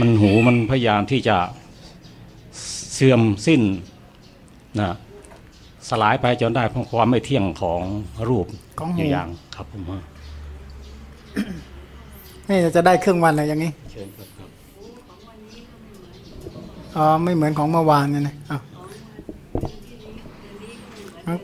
[0.00, 1.36] มันหูมันพยายามที่จะ
[2.94, 3.62] เสื่อมสิ้น
[4.80, 4.90] นะ
[5.88, 7.80] สลายไปจนได้เพราะความไม่เที่ยงของ
[8.28, 8.46] รูป
[8.78, 10.00] ของหูอย่างๆครับผมฮะ
[12.48, 14.48] นี่จะได้ครึ่งวันเลยอย่างนี้เชิญครับครับ
[16.96, 18.60] อ๋อไม่เหมือนของเมื่อวานเนี่ยนะอ้าว
[21.24, 21.36] เอ้า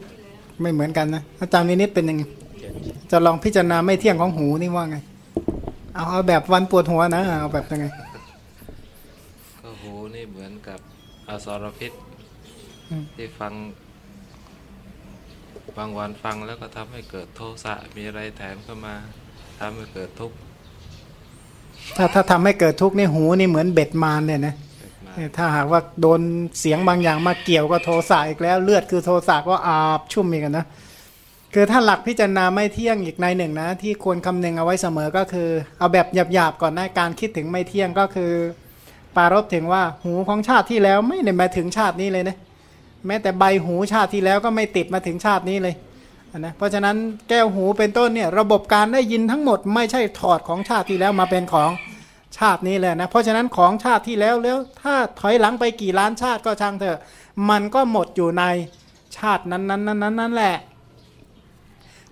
[0.60, 2.22] ไม่เหมือนกันนะอาจารย์วินิจเป็นยังไง
[2.60, 2.72] เชิญ
[3.10, 4.96] จะลองพิจารณาไม่เที่ยงของหูนี่ว่าไง
[5.94, 8.01] เอาเอาแบบวันปวดหัวนะเอาแบบยังไงก็หู
[10.14, 10.80] นี่เหมือนกับ
[11.28, 11.92] อสรพิษ
[12.90, 13.52] อืมที่ฟัง
[15.76, 18.94] บางวันฟังแล้วก็ทำให้เกิดโทสะมีอะไรแถมเข้ามา
[19.60, 20.36] ทำให้เกิดทุกข์
[21.96, 26.20] ถ้าถ้าทำให้เกิดทุกข์นี่หูนี่เหมือนเบ็ดมารเนี่ยนะเกิดมาเออถ้าหากว่าโดน
[26.60, 30.66] เสียงบางอย่างมาเกี่ยวก็โทสะอีกแล้ว เลือดคือโทสะก็อาบชุ่มอีกอะนะ
[31.54, 35.48] คือถ้าหลักพิจารณาไม่เที่ยงอีกในหนึ่งนะ ที่ควรคำนึงเอาไว้เสมอก็คือ
[35.78, 38.32] เอาแบบหยาบๆก่อนนะการคิดถึงไม่เที่ยงก็คือ
[39.16, 42.36] ปารบถึงว่าหูของชาติที่แล้วไม่ได้มาถึงชาตินี้เลยนะ
[43.06, 45.74] แม้แต่ใบหูชาติที่แล้วก็ไม่ติดมาถึงชาตินี้เลย
[46.38, 46.96] นะเพราะฉะนั้น
[47.28, 51.70] แก้วหูเป็นต้นเนี่ยระบบการได้ยินทั้งหมด ไม่ใช่ถอดของชาติที่แล้วมาเป็นของ
[52.38, 56.98] ชาตินี้เลยนะเพราะฉะนั้นของชาติที่แล้วแล้วถ้าถอยหลังไปกี่ล้านชาติก็ช่างเถอะ
[57.50, 58.44] มันก็หมดอยู่ใน
[59.16, 60.56] ชาตินั้นนั้นนั้นนั้นนั่นแหละ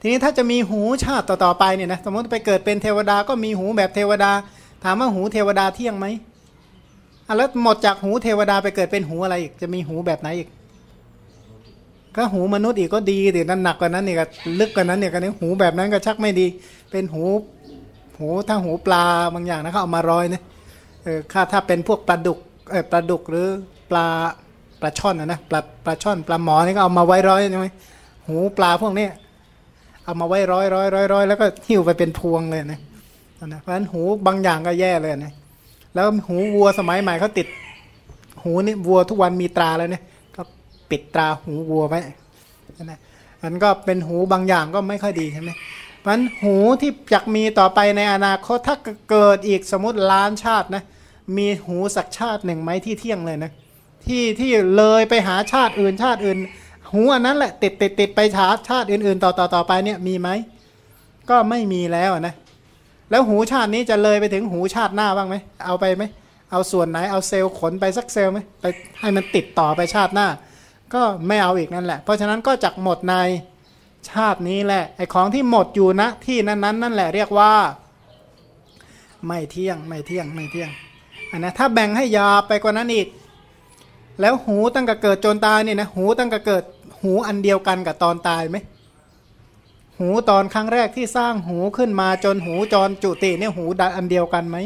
[0.01, 4.33] ทีนี้ถ้าจะมีหูชาติต่อๆไปเนี่ยนะสมมติไปเกิดเป็นเทวดาก็มีหูแบบเทวดา
[4.85, 6.07] ถามว่าหูเทวดาเที่ยงไหม
[7.31, 10.48] อะแล้วหมดจากหูเทวดาไปเกิดเป็นหูอะไรอีกจะมีหูแบบไหนอีก
[12.16, 14.24] ก็หูมนุษย์อีกก็ดีแต่นั่นหนักกว่านั้นเนี่ก็
[14.61, 16.47] ลึกกว่านั้นเนี่ยก็นี่หูแบบนั้นก็ชักไม่ดี
[16.90, 17.23] เป็นหู
[18.19, 19.05] หูถ้าหูปลา
[19.35, 20.43] บางอย่างนะเขาเอามาร้อยนะ
[21.02, 22.39] เออถ้าถ้าเป็นพวกปลาดุก
[22.70, 23.47] เออปลาดุกหรือ
[23.90, 24.07] ปลา
[24.81, 27.69] ปลาช่อนนะนะปลาปลาช่อนปลาหมอนี่ก็เอามาไว้ร้อยใช่ไหม
[28.27, 29.07] หูปลาพวกนี้
[30.05, 32.81] เอามาไว้ร้อยร้อยร้อยร้อยแล้วก็หิ้วไปเป็นพวงเลยนะ
[33.47, 35.32] นะเพราะฉะนั้นหูบางอย่างก็แย่เลยนะ
[35.95, 37.47] แล้วหูวัวสมัยใหม่เขาติด
[38.43, 40.03] หูนี่วัวทุกวันมีตราแล้วเนี่ย
[40.37, 40.43] ก็
[40.91, 42.01] ปิดตราหูวัวไว้
[42.85, 42.99] นะ
[43.43, 45.51] มันก็เป็นหูบางอย่างก็ไม่ค่อยดีใช่ไหม
[45.99, 48.77] เพราะฉะนั้นหูที่จะมีต่อไปในอนาคตถ้า
[49.11, 50.83] เกิดอีกสมมติล้านชาตินะ
[51.37, 53.51] มีหูสักชาติหนึ่งไหมที่เที่ยงเลยนะ
[54.07, 56.39] ที่ที่เลยไปหาชาติอื่นชาติอื่น
[56.93, 60.29] หูอันนั้นแหละติดติดติดไปชาติชาติอื่นๆ ต่อต่อต่อไปเนี่ยมีไหม
[61.31, 62.35] ก็ไม่มีแล้วนะ
[63.11, 66.05] แล้วหูชาตินี้จะเลยไปถึงหูชาติหน้าบ้างไหมเอาไปไหม
[66.51, 68.65] เอาส่วนไหนเอาเซลล์ขนไปสักเซลล์ไหมไป
[69.01, 70.28] ให้มันติดต่อไปชาติหน้า
[70.95, 73.15] ก็ไม่เอาอีกนั่นแหละ เพราะฉะนั้นก็จักหมดใน
[74.11, 77.53] ชาตินี้แหละไอ้ของที่หมดอยู่ณที่นั้นนั้นนั่นแหละเรียกว่า
[79.27, 80.70] ไม่เที่ยงไม่เที่ยงไม่เที่ยง
[81.31, 83.07] อันนะถ้าแบ่งให้ยาไปกว่านั้นอีก
[84.20, 86.65] แล้วหูตั้งแต่เกิดจนตายเนี่ยนะหูตั้งแต่เกิด
[87.03, 88.57] หูอันเดียวกันกับตอนตายไหม
[90.01, 94.57] หูตอนครั้งแรกที่สร้างหูขึ้นมาจนหูจรจุติเนี่ยหูดันอันเดียวกันไหม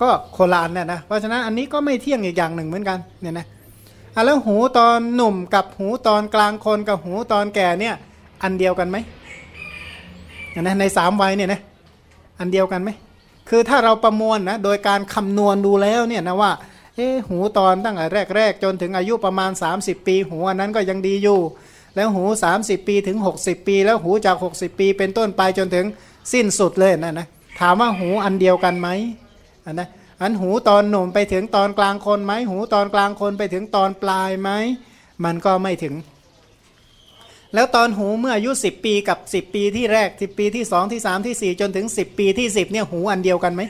[0.00, 3.46] ก็โคละอันเนี่ยนะเพราะฉะนั้นอันนี้ก็ไม่เที่ยงอีกอย่างหนึ่งเหมือนกันเนี่ยนะ
[4.14, 7.94] อะแล้วหูตอนหนุ่มกับหูตอนกลางคนกับหูตอนแก่เนี่ย
[8.42, 8.96] อันเดียวกันไหม
[10.50, 11.60] เนี่ยนะในสามวัยเนี่ยนะ
[12.38, 12.90] อันเดียวกันไหม
[13.48, 16.52] คือถ้าเราประมวลนะโดยการคำนวณดูแล้วเนี่ยนะว่า
[16.96, 18.06] เอ๊หูตอนตั้งแต่
[18.36, 21.40] แรก ๆ จนถึงอายุประมาณ 30 ปี หูอันนั้นก็ยังดีอยู่
[21.96, 22.24] แล้วหู
[22.56, 25.86] 30 ปีถึง 60 ปี แล้วหูจาก 60 ปี เป็นต้นไปจนถึง
[26.32, 27.26] สิ้นสุดเลยนะนะ
[27.60, 28.88] ถามว่าหูอันเดียวกันไหม
[29.66, 29.88] อันนะ
[30.22, 34.50] อันหูตอนหนุ่มไปถึงตอนกลางคนไหมหูตอนกลางคนไปถึงตอนปลายไหม
[35.24, 35.94] มันก็ไม่ถึง
[37.54, 42.48] แล้วตอนหูเมื่ออายุ 10 ปีกับ 10 ปีที่แรก 10 ปีที่ 2 ที่ 3 ที่ 4 จนถึง 10 ปีที่
[42.60, 43.62] 10เนี่ยหูอันเดียวกันไหม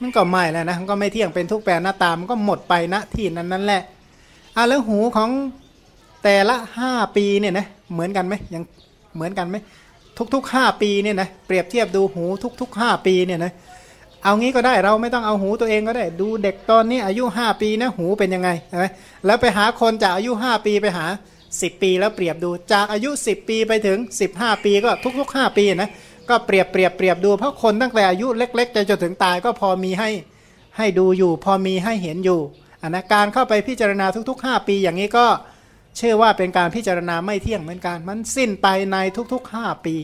[0.00, 3.82] มันก็ไม่แล้วนะมันก็ไม่เที่ยงเป็นทุกแปรหน้าตามันก็หมดไปณที่นั้นนั่นแหละ
[4.56, 5.30] อะแล้วหูของ
[6.24, 6.56] แต่ละ
[6.86, 8.62] 5ปีเนี่ยนะเหมือนกันไหมยัง
[9.14, 9.56] เหมือนกันไหม
[10.34, 12.24] ทุกๆ5ปีเนี่ยนะเปรียบเทียบดูหู
[12.60, 13.52] ทุกๆ5ปีเนี่ยนะ
[14.22, 18.84] เอางี้ก็ได้เราไม่ต้องเอาหูตัวเองก็ได้ ดูเด็กตอนนี้อายุ5ปีนะหูเป็นยังไงใช่ไหม
[19.26, 21.06] แล้วไปหาคนจากอายุ5ปีไปหา
[21.44, 23.98] 10ปีแล้วเปรียบดูจากอายุ10ปีไปถึง
[24.32, 24.90] 15ปีก็
[25.20, 25.90] ทุกๆ5ปีนะ
[26.28, 30.10] ก็เปรียบเปรียบเปรียบดู เพราะคนตั้งแต่อายุเล็กๆจนจนถึงตายก็พอมีให้
[30.76, 32.40] ให้ดูอยู่ พอมีให้เห็นอยู่
[32.82, 35.26] อันนะการเข้าไปพิจารณาทุกๆ 5 ปีอย่างนี้ก็
[36.00, 38.96] ชื่อว่าเป็นการพิจารณาไม่เที่ยงเหมือนกันมันสิ้นไปใน
[39.32, 39.94] ทุกๆห้าปี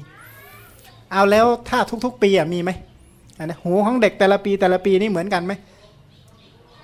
[1.12, 2.70] เอาแล้วถ้าทุกๆ ปีอะมีไหม
[3.38, 5.52] อันนะหูของเด็กแต่ละปีแต่ละปีนี่เหมือนกันไหม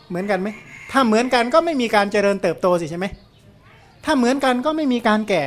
[0.08, 0.48] เหมือนกันไหม
[0.92, 3.06] ถ้าเหมือนกันก็ไม่มีการเจริญเติบโตสิใช่ไหม
[4.04, 5.42] ถ้าเหมือนกันก็ไม่มีการแก่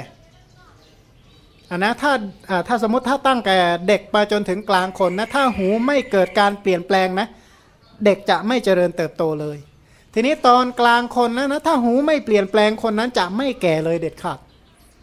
[1.69, 2.11] อันนะถ้า
[2.67, 3.57] ถ้าสมมติถ้าตั้งแก่
[3.87, 7.27] เด็กไปจนถึงกลางคนนะถ้าหูไม่เกิดการเปลี่ยนแปลงนะ
[8.05, 9.57] เด็กจะไม่เจริญเติบโตเลย
[10.13, 14.39] ทีนี้ตอนกลางคนนะนะถ้าหูไม่เปลี่ยนแปลงคนนั้นจะไม่แก่เลยเด็ดขาด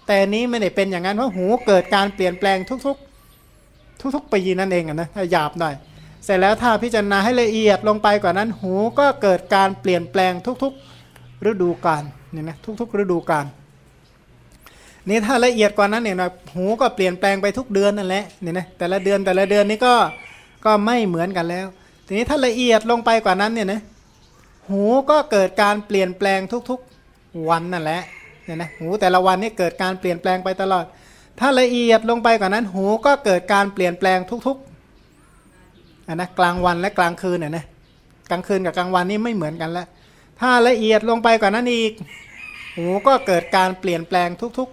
[0.06, 5.74] แต่นี้ไม่ได้เป็นอย่างนั้นเพราะหูเกิดการเปลี่ยนแปลงทุกๆ ทุกๆปีนั่นเองนะถ้าหยาบหน่อย
[6.24, 12.02] เสร็จแล้วถ้าพิจารณาให้ละเอียดลงไปกว่านั้น หูก็เกิดการเปลี่ยนแปลงทุกๆฤดูกาล
[12.32, 13.46] เนี่ยนะทุกๆ ฤดูกาล
[15.08, 19.94] นี่ถ้าละเอียดกว่านั้นเนี่ยนะหูก็เปลี่ยนแปลงไปทุกเดือนนั่นแหละเนี่ยนะแต่ละเดือนแต่ละเดือนนี่ก็
[20.64, 21.66] ก็ไม่เหมือนกันแล้ว
[22.06, 23.80] ทีนี้ถ้าละเอียดลงไปกว่านั้นเนี่ยนะ
[24.70, 26.40] หูก็เกิดการเปลี่ยนแปลง
[26.70, 28.02] ทุกๆวันนั่นแหละ
[28.44, 30.84] เนี่ยนะหูแต่ละวันนี่เกิดการเปลี่ยนแปลงไปตลอด
[31.40, 37.64] ถ้าละเอียดลงไปกว่านั้น หูก็เกิดการเปลี่ยนแปลงทุกๆอันนะกลางวันและกลางคืนเนี่ยนะ
[38.30, 39.86] กลางคืนกับกลางวันนี่ไม่เหมือนกันแล้ว
[40.40, 41.92] ถ้าละเอียดลงไปกว่านั้นอีก
[42.76, 44.28] หูก็เกิดการเปลี่ยนแปลง
[44.58, 44.68] ทุก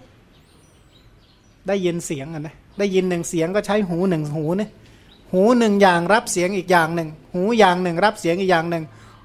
[0.82, 4.70] ๆ ได้ยินเสียงนะได้ยินหนึ่งเสียงก็ใช้หูหนึ่งหูนะ
[5.32, 8.84] หูหนึ่งอย่างรับเสียงอีกอย่างหนึ่ง หูอย่างหนึ่งรับเสียงอีกอย่างหนึ่ง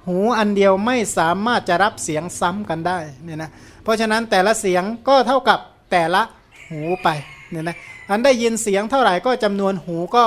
[0.09, 3.49] หูอันเดียวไม่สามารถจะรับเสียงซ้ำกันได้เนี่ยนะ
[3.83, 5.59] เพราะฉะนั้นแต่ละเสียงก็เท่ากับ
[5.91, 6.21] แต่ละ
[6.69, 7.09] หูไป
[7.49, 7.77] เนี่ยนะ
[8.09, 10.25] อันได้ยินเสียงเท่าไหร่ก็จำนวนหูก็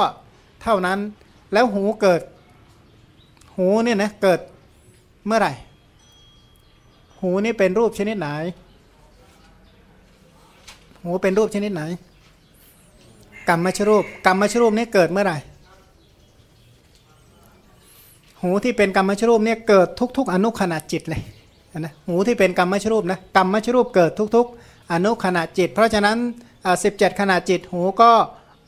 [0.62, 0.98] เท่านั้น
[1.52, 2.20] แล้วหูเกิด
[3.56, 4.40] หูเนี่ยนะเกิด
[5.26, 5.52] เมื่อไหร่
[7.20, 8.28] หูนี่เป็นรูปชนิดไหน
[11.02, 11.82] หูเป็นรูปชนิดไหน
[13.48, 15.38] กรรมมชรูปกรรมมชรูปนี่เกิดเมื่อไหร่
[18.42, 21.22] หูที่เป็นกรรมมชรูปเนี่ยเกิดทุก ๆ อนุขณะจิตเลย
[21.78, 26.16] นะหูที่เป็นกรรมมชรูปนะกรรมมชรูปเกิดทุก ๆ อนุขณะจิต เพราะฉะนั้น
[26.84, 28.10] สิบเจ็ดขณะจิตหูก็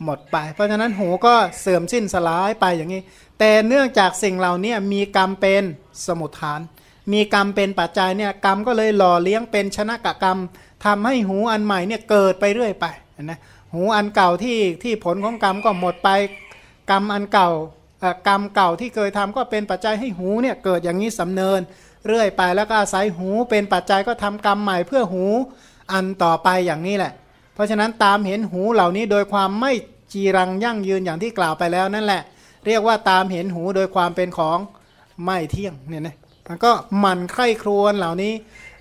[0.05, 3.03] หมดไป เพราะฉะนั้นหูก็เสื่อมสิ้นสลายไปอย่างนี้
[3.39, 5.63] แต่เนื่องจากสิ่งเหล่านี้มีกรรมเป็น
[6.07, 6.61] สมุทฐาน
[7.13, 10.39] มีกรรมเป็นปัจจัยเนี่ยกรรมก็เลยหล่อเลี้ยงเป็นชนะกกรรม
[10.85, 12.87] ทำให้หูอันใหม่เนี่ยเกิดไปเรื่อยไป
[13.23, 13.39] นะ
[13.73, 16.09] หูอันเก่าที่ที่ผลของกรรมก็หมดไป
[16.91, 17.51] กรรมอันเก่า
[18.27, 21.61] กรรมเก่าที่เคยทำก็เป็นปัจจัยให้หูเนี่ยเกิดอย่างนี้สำเนิน
[22.07, 25.25] เรื่อยไปแล้วก็อาศัยหูเป็นปัจจัยก็ทำกรรมใหม่เพื่อหู
[25.93, 27.13] อันต่อไปอย่างนี้แหละ
[27.55, 29.73] เพราะฉะนั้นตามเห็นหูเหล่านี้โดยความไม่
[30.13, 32.23] จีรังยั่งยืนอย่างที่กล่าวไปแล้วนั่นแหละ
[32.67, 34.59] เรียกว่าตามเห็นหูโดยความเป็นของ
[35.25, 36.17] ไม่เที่ยงเนี่ยนะ
[36.49, 38.33] มันก็หมั่นไข้ครวนเหล่านี้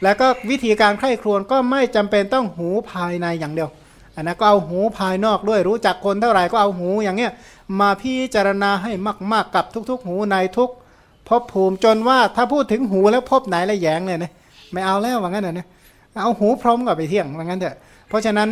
[0.03, 3.69] แล้วก็วิธีการใคร่ครวญก็ไม่จำเป็นต้องหูภายในอย่างเดียว
[4.15, 7.31] อันนั้นก็เอาหูภายนอกด้วยรู้จักคนเท่าไหร่ก็เอาหูอย่างเงี้ย
[7.79, 8.91] มาพิจารณาให้
[9.31, 10.69] มากๆกับทุก ๆ หูในทุก
[11.27, 14.31] พบภูมิจนว่าถ้าพูดถึงหูแล้วพบไหนละแยงเลยนะ
[14.71, 15.67] ไม่เอาแล้วว่างั้นนะ
[16.23, 17.75] เอาหูพร้อมกับไปเที่ยงว่างั้นเถอะ
[18.07, 18.49] เพราะฉะนั้น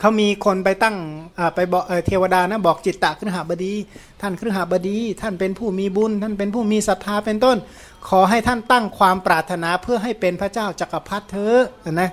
[0.00, 0.96] เขามีคนไปตั้ง
[1.54, 3.72] ไปบอกเทวดานะบอกจิตตะขึ้นหาบดี
[4.20, 7.56] ท่านขึ้นหาบดี ท่านเป็นผู้มีบุญ ท่านเป็นผู้มีศรัทธาเป็นต้น
[8.08, 11.62] ขอให้ท่านตั้งความปรารถนาเพื่อให้เป็นพระเจ้าจักรพรรดิเถอะ
[12.00, 12.10] นะ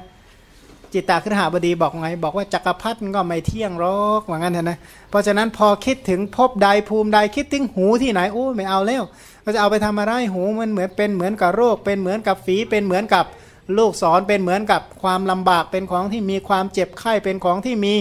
[0.93, 4.77] จิตตะขึ้นหาบดีบอกไง บอกว่าจักรพรรดิก็ไม่เที่ยงหรอกว่างั้นนะ
[5.09, 9.03] เพราะฉะนั้นพอคิดถึงพบใดภูมิใดคิดถึงหูที่ไหนโอ้ไม่เอาแล้ว
[9.43, 13.25] ก็จะเอาไปทำอะไรหูมันเหมือนเป็นเหมือนกับโรค เป็นเหมือนกับฝีเป็นเหมือนกับ
[13.77, 17.93] ลูกศรเป็นเหมือนกับความลำบากเป็นของที่มีความเจ็บไข้เป็นของที่มี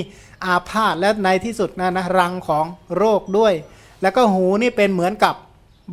[0.45, 2.65] อาพาธและในที่สุดนะนะรังของ
[2.97, 3.55] โรคด้วย
[4.03, 5.35] แล้วก็หูนี่เป็นเหมือนกับ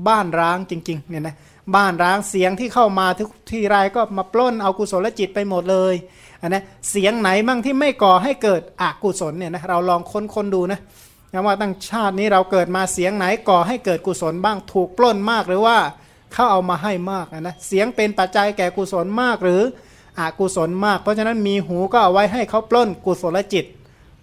[0.08, 1.36] บ้านร้างจริงๆเนี่ยนะ
[1.76, 5.94] บ้านร้างเสียงที่เข้ามาทุกที่ไรก็มาปล้นเอากุศลจิตไปหมดเลย
[6.48, 10.80] นนะเสียงไหนบ้างที่ไม่ก่อให้เกิดอกุศลเนี่ยนะเราลองค้นคนดูนะ
[11.46, 15.78] ว่าตั้งชาตินี้เราเกิดมาเสียงไหนก่อให้เกิดกุศลบ้างถูกปล้นมากหรือว่า
[16.34, 19.62] เขาเอามาให้มากนะเสียงเป็นปัจจัยแก่กุศลมากหรือ
[20.20, 23.66] อกุศลมาก เพราะฉะนั้นมีหูก็เอาไว้ให้เขาปล้นกุศลจิต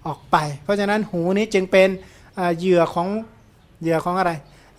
[0.07, 1.89] ออกไป เพราะฉะนั้นหูนี้จึงเป็น
[2.59, 3.09] เหยื่อของ
[3.81, 4.33] เหยื่อของอะไร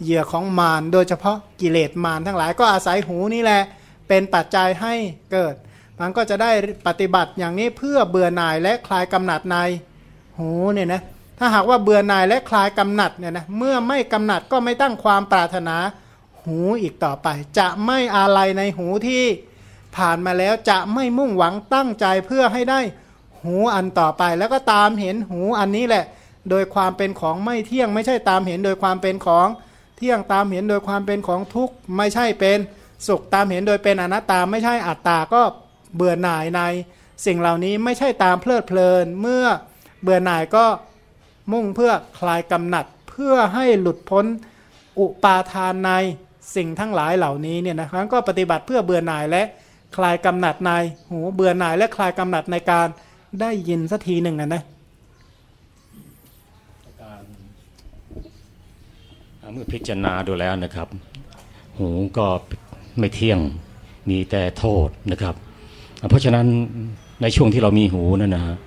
[0.03, 3.61] เหยื่อของมารโดยเฉพาะกิเลสมารทั้งหลายก็อาศัยหูนี่แหละ
[4.07, 4.93] เป็นปัจจัยให้
[5.31, 5.55] เกิด
[6.01, 6.51] มันก็จะได้
[6.87, 9.57] ปฏิบัติอย่างนี้เพื่อเบื่อหน่ายและคลายกำหนัดใน
[10.35, 10.41] โห
[10.73, 11.01] เนี่ยนะ
[11.39, 15.77] ถ้าหากว่าเบื่อหน่ายและคลายกำหนัดเนี่ยนะเมื่อไม่กำหนัดก็ไม่ตั้งความปรารถนา
[16.43, 19.23] หูอีกต่อไป จะไม่อะไรในหูที่
[19.95, 22.79] ผ่านมาแล้วจะไม่มุ่งหวังตั้งใจเพื่อให้ได้
[23.43, 26.05] หูอันต่อไป แล้วก็ตามเห็นหูอันนี้แหละ
[26.49, 29.47] โดยความเป็นของไม่เที่ยง ไม่ใช่ตามเห็นโดยความเป็นของ
[29.97, 32.59] เที่ยงตามเห็นโดยความเป็นของทุกข์ไม่ใช่เป็น
[33.07, 35.41] สุขตามเห็นโดยเป็นอนัตตาไม่ใช่อัตตาก็
[35.95, 36.61] เบื่อหน่ายใน
[37.25, 39.45] สิ่งเหล่านี้ไม่ใช่ตามเพลิดเพลิน เมื่อ
[40.01, 40.65] เบื่อหน่ายก็
[41.51, 44.25] มุ่งเพื่อคลายกำหนัดเพื่อให้หลุดพ้น
[44.99, 45.91] อุปาทานใน
[46.55, 49.43] สิ่งทั้งหลายเหล่านี้เนี่ยนะครับก็ปฏิบัติเพื่อเบื่อหน่ายและ
[49.97, 50.71] คลายกำหนัดใน
[51.09, 52.87] หูเบื่อหน่ายและคลายกำหนัดในการ
[53.41, 54.63] ได้ยินสักทีหนึ่งอะนะ
[59.53, 60.87] เมื่อพิจารณาดูแล้วนะครับ
[61.77, 62.27] หูก็
[62.99, 63.39] ไม่เที่ยง
[64.09, 65.35] มีแต่โทษนะครับ
[66.09, 66.47] เพราะฉะนั้น
[67.21, 68.57] ในช่วงที่เรามีหูนั่นนะฮะ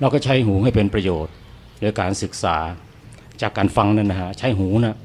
[0.00, 1.32] เราก็ใช้หูให้เป็นประโยชน์
[1.80, 2.56] โดยการศึกษา
[3.42, 4.96] จากการฟังนั่นนะฮะใช้หูนะ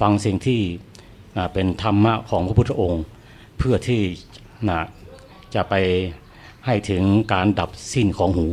[0.00, 0.60] ฟังสิ่งที่
[1.52, 3.04] เป็นธรรมะของพระพุทธองค์
[3.58, 4.00] เพื่อที่
[4.68, 4.80] นะ
[5.54, 5.74] จะไป
[6.66, 7.02] ให้ถึง
[7.32, 8.46] การดับสิ้นของหู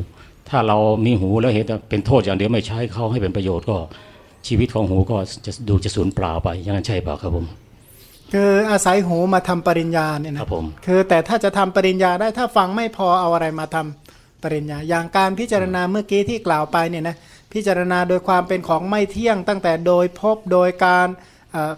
[0.49, 3.77] ถ้าเรามีหูแล้วเห็นว่าเป็นโทษอย่างเดียวไม่ใช้เขาให้เป็นประโยชน์ก็
[4.47, 7.45] ชีวิตของหูก็จะดูจะสูญเปล่าไปอย่างนั้นใช่เปล่าครับผม
[8.33, 17.15] คืออาศัยหูมาทำปริญญาเนี่ยคนะรับผมคือแต่ถ้าจะทำปริญญาได้ถ้าฟังไม่พอเอาอะไรมาทำปริญญา อย่างการพิจารณาเมื่อกี้ที่กล่าวไปเนี่ยนะ
[17.53, 21.07] พิจารณาโดยความเป็นของไม่เที่ยง ตั้งแต่โดยพบโดยการ
[21.51, 21.73] เอ่อ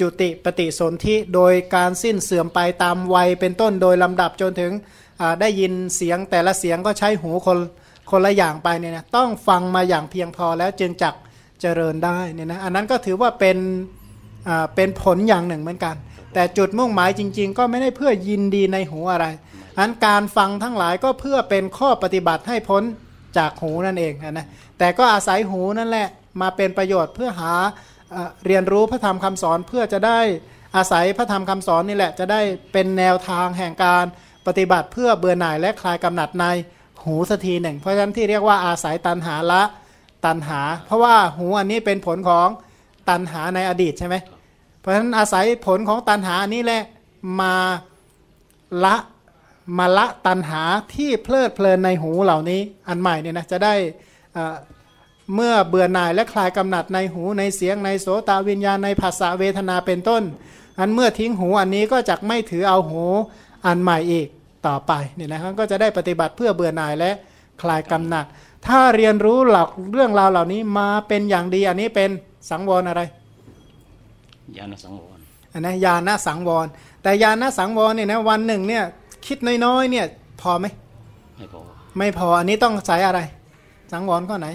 [0.00, 4.72] จุติปฏิสนธิโดยการสิ้นเสื่อมไปตามวัยเป็นต้นโดยลำดับจนถึง
[5.20, 7.58] อ่าได้ยินเสียงแต่ละเสียงก็ใช้หูคน
[8.10, 11.14] คนละอย่างไปเนี่ยนะต้องฟังมาอย่างเพียงพอแล้วจึงจัก
[11.60, 13.97] เจริญได้เนี่ยนะอันนั้นก็ถือว่าเป็นอ่า
[14.74, 15.94] เป็นผลอย่างหนึ่งเหมือนกัน
[16.34, 19.26] แต่จุดมุ่งหมายจริง ๆ ก็ไม่ได้เพื่อยินดีในหูอะไร
[19.78, 22.82] อันการฟังทั้งหลายก็เพื่อเป็นข้อปฏิบัติให้พ้น
[23.38, 24.46] จากหูนั่นเองนะ
[24.78, 26.08] แต่ก็อาศัยหูนั่นแหละ
[26.40, 27.52] มาเป็นประโยชน์เพื่อหา
[28.46, 30.20] เรียนรู้พระธรรมคำสอนเพื่อจะได้
[30.76, 32.40] อาศัยพระธรรมคำสอนนี่แหละจะได้
[32.72, 34.04] เป็นแนวทางแห่งการ
[34.46, 36.44] ปฏิบัติเพื่อเบื่อหน่ายและคลายกำหนัดใน
[37.04, 39.62] หูสักทีหนึ่ง เพราะฉะนั้นที่เรียกว่าอาศัยตันหาละ
[40.26, 42.48] ตันหา เพราะว่าหูอันนี้เป็นผลของ
[43.10, 44.16] ตันหาในอดีตใช่ไหม
[44.78, 46.82] เพราะฉะนั้นอาศัยผลของตันหานี้แหละ
[47.40, 47.54] มา
[48.84, 48.96] ละ
[49.78, 50.62] มาละตันหา
[50.94, 53.74] ที่เพลิดเพลินในหูเหล่านี้อันใหม่เนี่ยนะจะได้
[55.34, 60.22] เมื่อเบื่อหน่ายและคลายกำหนัดในหูในเสียงในโสตวิญญาณในภาษาเวทนาเป็นต้น
[60.78, 63.02] อันเมื่อทิ้งหูอันนี้ก็จะไม่ถือเอาหู
[63.66, 64.26] อันใหม่อีก
[64.66, 67.10] ต่อไปเนี่ยนะครับก็จะได้ปฏิบัติเพื่อเบื่อหน่ายและ
[67.62, 68.26] คลายกำหนัด
[68.66, 72.10] ถ้าเรียนรู้หลักเรื่องราวเหล่านี้มาเป็นอย่างดีอันนี้เป็น
[72.50, 73.02] สังวรอะไร
[74.56, 75.18] ญาณสังวร
[75.52, 76.66] อันนะญาณสังวร
[77.02, 78.84] แต่ญาณสังวรเนี่ยนะวันหนึ่งเนี่ย
[79.26, 80.06] คิดน้อยๆเนี่ย
[80.40, 80.66] พอไหม
[81.38, 81.60] ไม่พอ
[81.98, 83.20] ไม่พออันนี้ต้องใช้อะไร
[83.92, 84.48] สังวรข้อไหน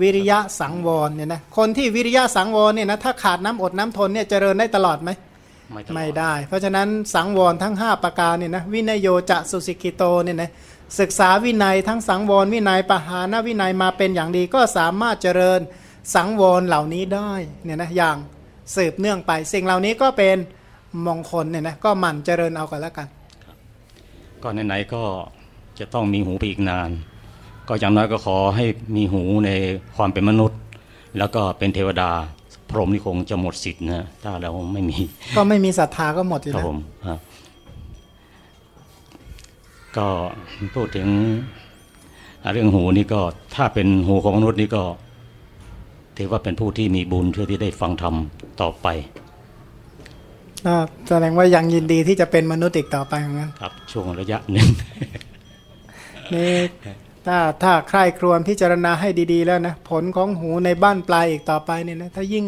[0.00, 5.10] วิริยะสังวรเนี่ยนะคนที่วิริยะสังวรเนี่ยนะถ้าขาดน้ำอดน้ำทนเนี่ยเจริญได้ตลอดไหม
[5.72, 10.50] ไม่ตลอดไม่ได้ เพราะฉะนั้นสังวรทั้ง 5 ประการเนี่ยนะวินยโยจะสุสิกิโตเนี่ยนะ
[11.00, 15.60] ศึกษาวินัยทั้งสังวรวินัยปหานวินัยมาเป็นอย่างดีก็สามารถเจริญ
[16.14, 17.32] สังวรเหล่านี้ได้
[17.64, 18.16] เนี่ยนะอย่าง
[18.76, 20.36] สืบเนื่องไป สิ่งเหล่านี้ก็เป็น
[21.06, 23.08] มงคลเนี่ยนะก็หมั่นเจริญเอากันแล้วกัน
[24.42, 25.02] ก็ไหนๆก็
[25.78, 26.90] จะต้องมีหูไปอีกนาน
[27.68, 28.64] ก็อย่างน้อยก็ขอให้
[28.96, 29.50] มีหูใน
[29.96, 30.60] ความเป็นมนุษย์
[31.18, 32.10] แล้วก็เป็นเทวดา
[32.70, 34.96] พรหมนี่คงจะหมดสิทธิ์นะถ้าเราไม่มี
[35.36, 37.20] ก็ไม่มีศรัทธาก็หมดอยู่ครับแล้วผมครับ
[39.96, 40.06] ก็
[40.74, 41.08] พูดถึง
[42.52, 43.20] เรื่องหูนี่ก็
[43.54, 44.82] ถ้าเป็นหูของมนุษย์นี่ก็
[46.18, 48.14] ถือว่าเป็นผู้ที่มีบุญเพื่อที่ได้ฟังธรรม
[48.60, 48.86] ต่อไป
[50.66, 50.76] ก็
[51.08, 54.68] แสดงว่ายังยินดีที่จะเป็นมนุษย์อีกต่อไปเหมือนกันครับ ช่วงระยะหนึ่ง
[56.34, 56.56] นี่
[57.26, 62.46] ถ้าถ้าใคร่ครวญพิจารณาให้ดีๆแล้วนะ ผลของหูในบ้านปลายอีกต่อไปเนี่ยนะถ้ายิ่ง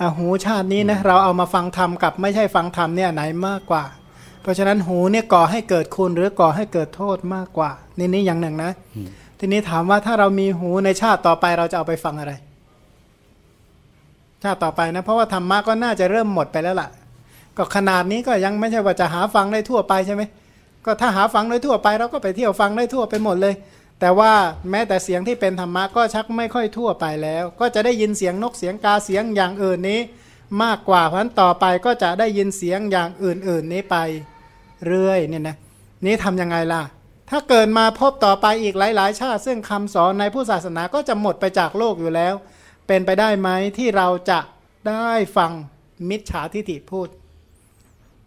[0.00, 3.84] อะหูชาตินี้นะเราเอามาฟังธรรมกับไม่ใช่ฟังธรรมเนี่ยไหนมากกว่า
[4.42, 9.08] เพราะฉะนั้นหูเนี่ยก่อให้เกิดคุณหรือก่อให้เกิดโทษมากกว่า นี่นี่อย่างหนึ่งนะอืม
[9.42, 12.32] ทีนี้ถามว่าถ้าเรามีหูในชาติต่อไปเราจะเอาไปฟังอะไร
[14.42, 16.88] ชาติต่อไปนะ เพราะว่าธรรมะก็น่าจะเริ่มหมดไปแล้วล่ะ
[17.56, 20.22] ก็ขนาดนี้ก็ยังไม่ใช่ว่าจะหาฟังได้ทั่วไปใช่ไหม
[20.84, 23.54] ก็ถ้าหาฟังได้ทั่วไป เราก็ไปเที่ยวฟังได้ทั่วไปหมดเลย
[24.00, 24.32] แต่ว่า
[24.70, 30.00] แม้แต่เสียงที่เป็นธรรมะก็ชักไม่ค่อยทั่วไปแล้ว ก็จะได้ยินเสียงนกเสียงกาเสียงอย่างอื่นนี้
[30.62, 33.96] มากกว่าเพราะฉะนั้นต่อไปก็จะได้ยินเสียงอย่างอื่น ๆ นี้ไป
[34.86, 35.56] เรื่อยเนี่ยนะ
[36.04, 36.82] นี่ทำยังไงล่ะ
[37.30, 42.34] ถ้าเกิดมาพบต่อไปอีกหลาย ๆ ชาติ ซึ่งคำสอนในผู้ศาสนาก็จะหมดไปจากโลกอยู่แล้ว
[42.86, 43.48] เป็นไปได้ไหม
[43.78, 44.40] ที่เราจะ
[44.88, 45.50] ได้ฟัง
[46.08, 47.08] มิจฉาทิฏฐิพูด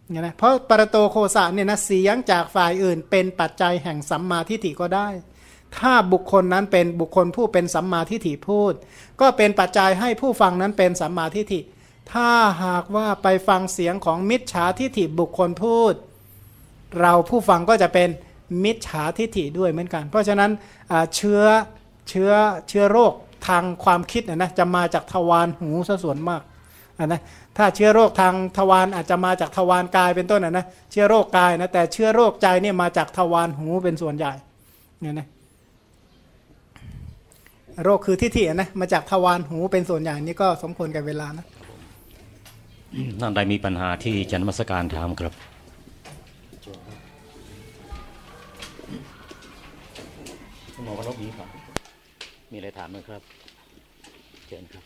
[0.08, 5.08] เนี่ยนะเพราะปรโตโคสะเนี่ยนะเสียงจากฝ่ายอื่น เป็นปัจจัยแห่งสัมมาทิฏฐิก็ได้
[5.78, 8.72] ถ้าบุคคลนั้นเป็นบุคคลผู้เป็นสัมมาทิฏฐิพูด
[9.20, 11.60] ก็เป็นปัจจัยให้ผู้ฟังนั้นเป็นสัมมาทิฏฐิ
[12.12, 12.30] ถ้า
[12.64, 15.94] หากว่าไปฟังเสียงของมิจฉาทิฏฐิบุคคลพูด
[17.00, 18.08] เราผู้ฟังก็จะเป็น
[18.64, 20.50] มิจฉาทิฐิด้วยเหมือนกัน เพราะฉะนั้น
[21.14, 21.42] เชื้อ
[22.08, 22.30] เชื้อ
[22.68, 23.12] เชื้อโรค
[23.48, 26.42] ทางความคิดนะนะจะมาจากทวารหูซะส่วนมาก
[27.04, 27.20] นะ
[27.56, 34.32] ถ้าเชื้อโรคทางทวารอาจจะมาจากทวารกายเป็นต้นนะนะเชื้อโรคกายนะแต่เชื้อโรคใจเนี่ยมาจากทวารหูเป็นส่วนใหญ่
[35.00, 35.26] เนี่ยนะ
[37.84, 41.46] โรคคือทิฏฐิอะนะมาจากทวารหูเป็นส่วนใหญ่นี่ก็สมควรกับเวลานะ
[43.20, 45.32] ท่นใดมีปัญหาที่จันทร์นมัสการถามครับ
[50.84, 51.48] หมอวันลบนี้ครับ
[52.50, 53.22] มีอะไรถามไหมครับ
[54.46, 54.84] เชิญครับ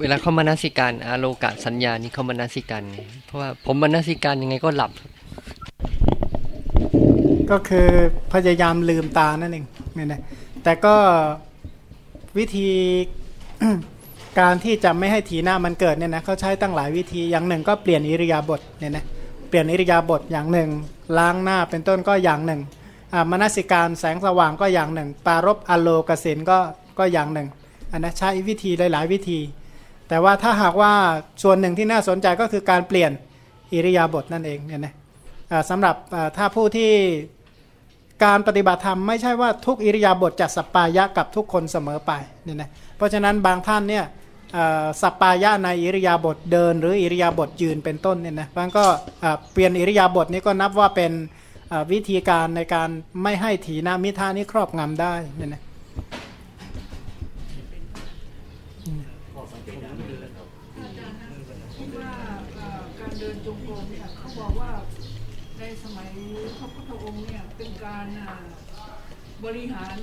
[0.00, 4.92] เวลาเขามานาสิการอาโลกะสัญญานี่เขามานาสิการไงเพราะว่าผมมานาสิการยังไงก็หลับ
[7.50, 7.88] ก็คือ
[8.32, 10.20] พยายามลืมตานั่นเองเนี่ยนะ
[10.62, 10.94] แต่ก็
[12.38, 12.68] วิธี
[14.38, 19.04] การที่จะไม่ให้ทีหน้ามันเกิดเนี่ยนะเขาใช้ตั้งหลายวิธีอย่างหนึ่งก็เปลี่ยนอิริยาบถเนี่ยนะ
[19.48, 20.70] เปลี่ยนอิริยาบถอย่างหนึ่ง
[21.18, 22.60] ล้างหน้าเป็นต้นก็อย่างหนึ่ง
[23.30, 26.58] มนสิการแสงสว่างก็อย่างหนึ่ง ปารบอโลกสินก็
[26.98, 27.48] ก็อย่างหนึ่ง
[27.92, 29.38] อันนะใช้วิธีหลาย ๆ วิธี
[30.08, 30.92] แต่ว่าถ้าหากว่า
[31.42, 33.10] ส่วนหนึ่งที่น่าสนใจก็คือการเปลี่ยน
[33.72, 34.94] อิริยาบถนั่นเองเนี่ยนะ
[35.70, 35.96] สำหรับ
[36.36, 36.90] ถ้าผู้ที่
[38.24, 42.12] การปฏิบัติธรรมไม่ใช่ว่าทุกอิริยาบถจะสัปปายะกับทุกคนเสมอไป
[42.44, 44.04] เนี่ยนะเพราะฉะนั้นบางท่านเนี่ย
[45.00, 48.84] สัปปายะในอิริยาบถเดิน หรืออิริยาบถยืนเป็นต้นเนี่ยนะบางก็
[49.52, 51.12] เปลี่ยนอิริยาบถนี้ก็นับว่าเป็น
[51.92, 52.88] วิธีการในการ
[53.22, 55.62] ไม่ให้ถีนามิทานี้ครอบงำได้เนี่ยนะ
[61.76, 62.12] คิดว่า
[63.00, 64.70] การเดินจงกรมเนี่ยเขาบอกว่า
[65.58, 66.10] ในสมัย
[66.58, 68.06] พระพุทธองค์เนี่ยเป็นการ
[69.44, 69.96] บริหาร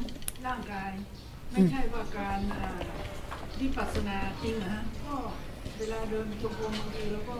[0.45, 0.91] ร่างกาย
[1.51, 2.66] ไม่ใช่ว่าการอ่
[3.61, 5.13] วิปัสสนาจริงนะฮะก็
[5.79, 7.35] เวลาเดินจงกรมบางทีแล้วก็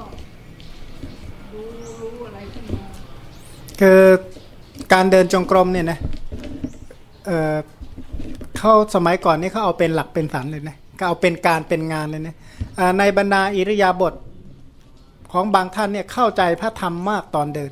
[1.53, 1.65] รู้
[2.01, 2.85] รู้อะไรขึ้นมา
[3.81, 4.01] คือ
[4.93, 5.99] การเดินจงกรมเนี่ยนะ
[7.25, 7.55] เอ่อ
[8.57, 12.35] เข้าสมัยก่อนนี่เขาเอาเป็นหลักเป็นสันเลยนะก็เอาเป็นการเป็นงานเลยนะ
[12.99, 14.13] ในบรรดาอิริยาบถ
[15.31, 17.71] ของบางท่านเนี่ยเข้าใจพระธรรมมากตอนเดิน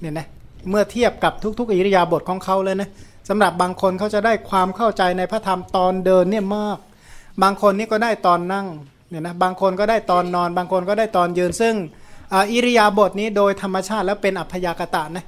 [0.00, 0.26] เนี่ยนะ
[0.68, 2.88] เมื่อเทียบกับทุก ๆ อิริยาบถของเขาเลยนะ
[3.28, 6.78] สำหรับบางคนเขาจะได้ความเข้าใจในพระธรรมตอนเดินเนี่ยมาก
[7.42, 8.66] บางคนนี่ก็ได้ตอนนั่ง
[9.08, 11.74] เนี่ยนะบางคนก็ได้ตอนนอน บางคนก็ได้ตอนยืนซึ่ง
[12.32, 15.24] อ,อิริยาบถนี้โดยธรรมชาติแล้วเป็นอัพยากตะนะ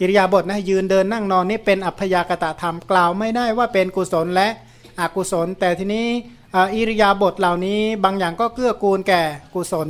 [0.00, 4.48] อิริยาบถนะยืนเดินนั่งนอนนี่เป็นอัพยากตะธรรมกล่าวไม่ได้ว่าเป็นกุศลและ
[5.00, 6.06] อกุศล แต่ทีนี้
[6.74, 9.22] อิริยาบถเหล่านี้บางอย่างก็เกื้อกูลแก่
[9.54, 9.88] กุศล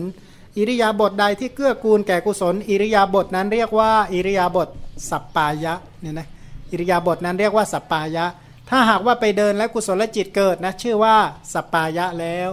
[0.56, 4.68] อิริยาบถใดที่เกื้อกูลแก่กุศล อิริยาบถนั้นเรียกว่าอิริยาบถ
[5.10, 6.28] สัปปายะเนี่ยนะ
[6.70, 8.24] อิริยาบถนั้นเรียกว่าสัปปายะ
[8.68, 11.16] ถ้าหากว่าไปเดินและกุศลจิตเกิดนะชื่อว่า
[11.52, 12.50] สัปายะแล้ว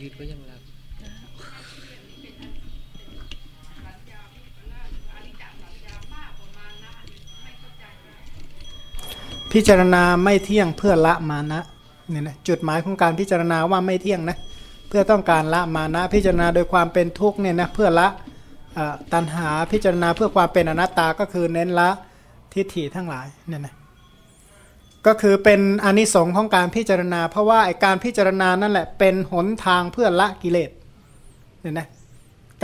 [0.00, 0.60] ยืดก็ยังหลับ
[9.52, 11.60] พิจารณาไม่เที่ยงเพื่อละมานะ
[12.14, 14.36] เนี่ยนะจุดหมายของการพิจารณาว่าไม่เที่ยงนะ
[14.88, 18.08] เพื่อต้องการละมานะพิจารณาโดยความเป็นทุกข์เนี่ยนะเพื่อละ
[19.12, 21.90] ตัณหาพิจารณาเพื่อความเป็นอนัตตาก็คือเน้นละ
[22.52, 23.74] ทิฏฐิทั้งหลายเนี่ยนะ
[25.06, 30.70] ก็คือเป็นอนิสงค์ของการพิจารณา เพราะว่าไอการพิจารณานั่นแหละเป็นหนทางเพื่อละกิเลส
[31.60, 31.88] เนี่ยนะ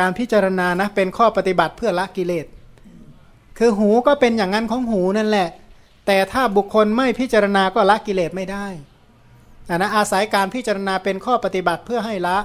[0.00, 2.46] การพิจารณานะเป็นข้อปฏิบัติเพื่อละกิเลส
[3.58, 5.48] คือหูก็เป็นอย่างนั้นของหูนั่นแหละ
[6.06, 8.66] แต่ถ้าบุคคลไม่พิจารณาก็ละกิเลสไม่ได้
[9.70, 12.36] อันนะอาศัยการพิจารณาเป็นข้อปฏิบัติเพื่อให้ละ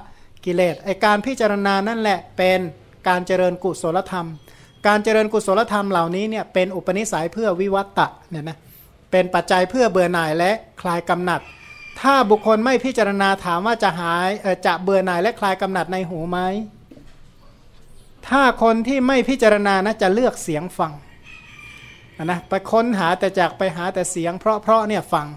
[0.45, 2.59] กิเลสไอการพิจารณานั่นแหละเป็น
[3.07, 4.27] การเจริญกุศลธรรม
[4.87, 8.57] การเจริญกุศลธรรมเหล่านี้เนี่ยเป็นอุปนิสัยเพื่อวิวัตตะเนี่ยนะ
[9.11, 11.41] เป็นปัจจัยเพื่อเบื่อหน่ายและคลายกำหนัด
[12.01, 14.29] ถ้าบุคคลไม่พิจารณาถามว่าจะหาย
[14.65, 16.39] จะเบื่อหน่ายและคลายกำหนัดในหูไหม
[18.27, 20.93] ถ้าคนที่ไม่พิจารณานะจะเลือกเสียงฟัง
[22.23, 25.27] นะไปค้นหาแต่จากไปหาแต่เสียง เพราะเพราะเนี่ยฟัง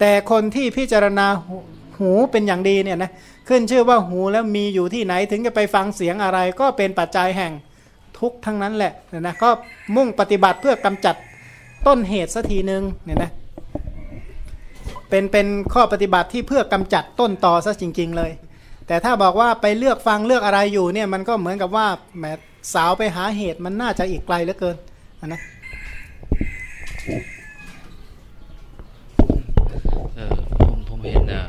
[0.00, 1.26] แต่คนที่พิจารณา
[1.98, 3.10] หูเป็นอย่างดีเนี่ยนะ
[3.48, 7.52] ขึ้นชื่อว่าหูแล้วมีอยู่ที่ไหนถึงจะไปฟังเสียงอะไร ก็เป็นปัจจัยแห่ง
[8.18, 9.50] ทุกทั้งนั้นแหละเนี่ยนะก็
[9.96, 11.14] มุ่งปฏิบัติเพื่อกำจัด
[11.86, 13.30] ต้นเหตุสักทีหนึ่งเนี่ยนะ
[15.10, 18.30] เป็นเป็นข้อปฏิบัติที่เพื่อกำจัดต้นต่อซะจริง ๆ เลย
[18.86, 21.86] แต่ถ้าบอกว่าไปเลือกฟังเลือกอะไรอยู่เนี่ยมันก็เหมือนกับว่า
[22.18, 22.24] แหม
[22.74, 24.76] สาวไปหาเหตุมันน่าจะอีกไกลเหลือเกิน
[25.20, 25.40] อะนะ
[30.16, 31.48] เออผมผมเห็นเออ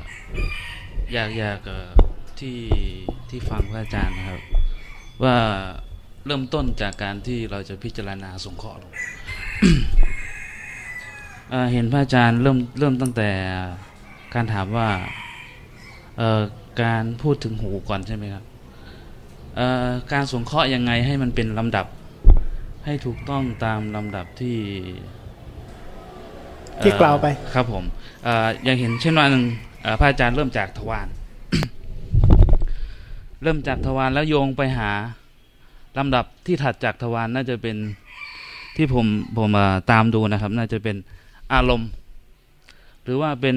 [1.14, 1.60] อยากอยาก
[2.40, 2.58] ที่
[3.30, 4.42] ที่ฟังพระอาจารย์นะครับ
[5.24, 5.38] ว่า
[6.26, 8.92] เริ่มต้นจากการที่เราจะพิจารณาสงเคราะห์ลง
[11.50, 13.30] เเห็นพระอาจารย์เริ่มเริ่มตั้งแต่
[14.34, 14.90] การถามว่า
[16.84, 18.44] การพูดถึงหูก่อนใช่ไหมครับ
[20.14, 21.86] การสงเคราะห์ยังไงให้มันเป็นลำดับ
[22.86, 24.58] ให้ถูกต้องตามลำดับที่
[26.84, 27.84] ที่กล่าวไปครับผม
[28.64, 29.44] อย่างเห็นเช่นว่าหนึ่ง
[30.00, 31.08] พระอาจารย์เริ่มจากทวาร
[33.44, 34.92] เริ่มจากทวารแล้วโยงไปหา
[35.98, 37.78] ลำดับที่ถัดจากทวารน่าจะเป็น
[38.78, 39.06] ที่ผม
[39.38, 40.96] ผมาตามดูนะครับ น่าจะเป็น
[41.54, 41.90] อารมณ์
[43.04, 43.56] หรือว่าเป็น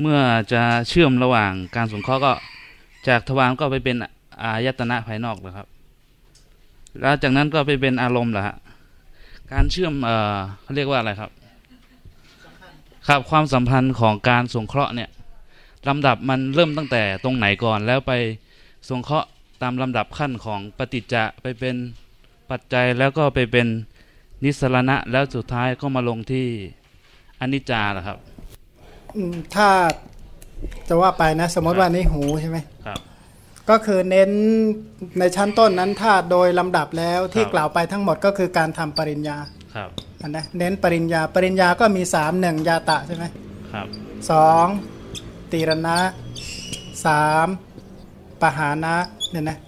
[0.00, 0.18] เมื่อ
[0.52, 2.32] จะเชื่อมระหว่างการสงเคราะห์ก็
[3.08, 3.96] จากทวารก็ไปเป็น
[4.42, 5.66] อายตนะภายนอกนะครับ
[7.00, 8.56] แล้วจากนั้นก็ไปเป็นอารมณ์แหละฮะ
[9.52, 11.30] การเชื่อมเออเขาเรียกว่าอะไรครับ
[13.08, 15.10] ครับความสัมพันธ์ของการสงเคราะห์เนี่ย
[15.88, 18.12] ลำดับมันเริ่มตั้งแต่ตรงไหนก่อนแล้วไป
[18.88, 19.28] สงเคราะห์
[19.62, 21.76] ตามลำดับขั้นของปฏิจจะไปเป็น
[22.50, 23.66] ปัจจัยแล้วก็ไปเป็น
[24.44, 26.46] นิสรณะแล้วสุดท้ายก็มาลงที่
[27.40, 28.18] อนิจจาเหรอครับ
[29.16, 29.68] อืมถ้า
[30.88, 33.00] จะว่าไปนะ สมมติว่านี่หูใช่ไหมครับ
[33.70, 34.30] ก็คือเน้น
[35.18, 39.38] ในชั้นต้นนั้นถ้าโดยลำดับแล้วที่ครับกล่าวไปทั้งหมดก็คือการทำปริญญา
[39.74, 39.90] ครับ
[40.22, 43.24] อันนะเน้นปริญญาปริญญาก็มีสามหนึ่งยาตะใช่ไหม
[43.72, 43.86] ครับ
[44.30, 44.66] สอง
[45.52, 45.98] ตีรณะ
[47.06, 47.46] สาม
[48.40, 48.94] ปหานะ
[49.30, 49.58] เนี่ยนะ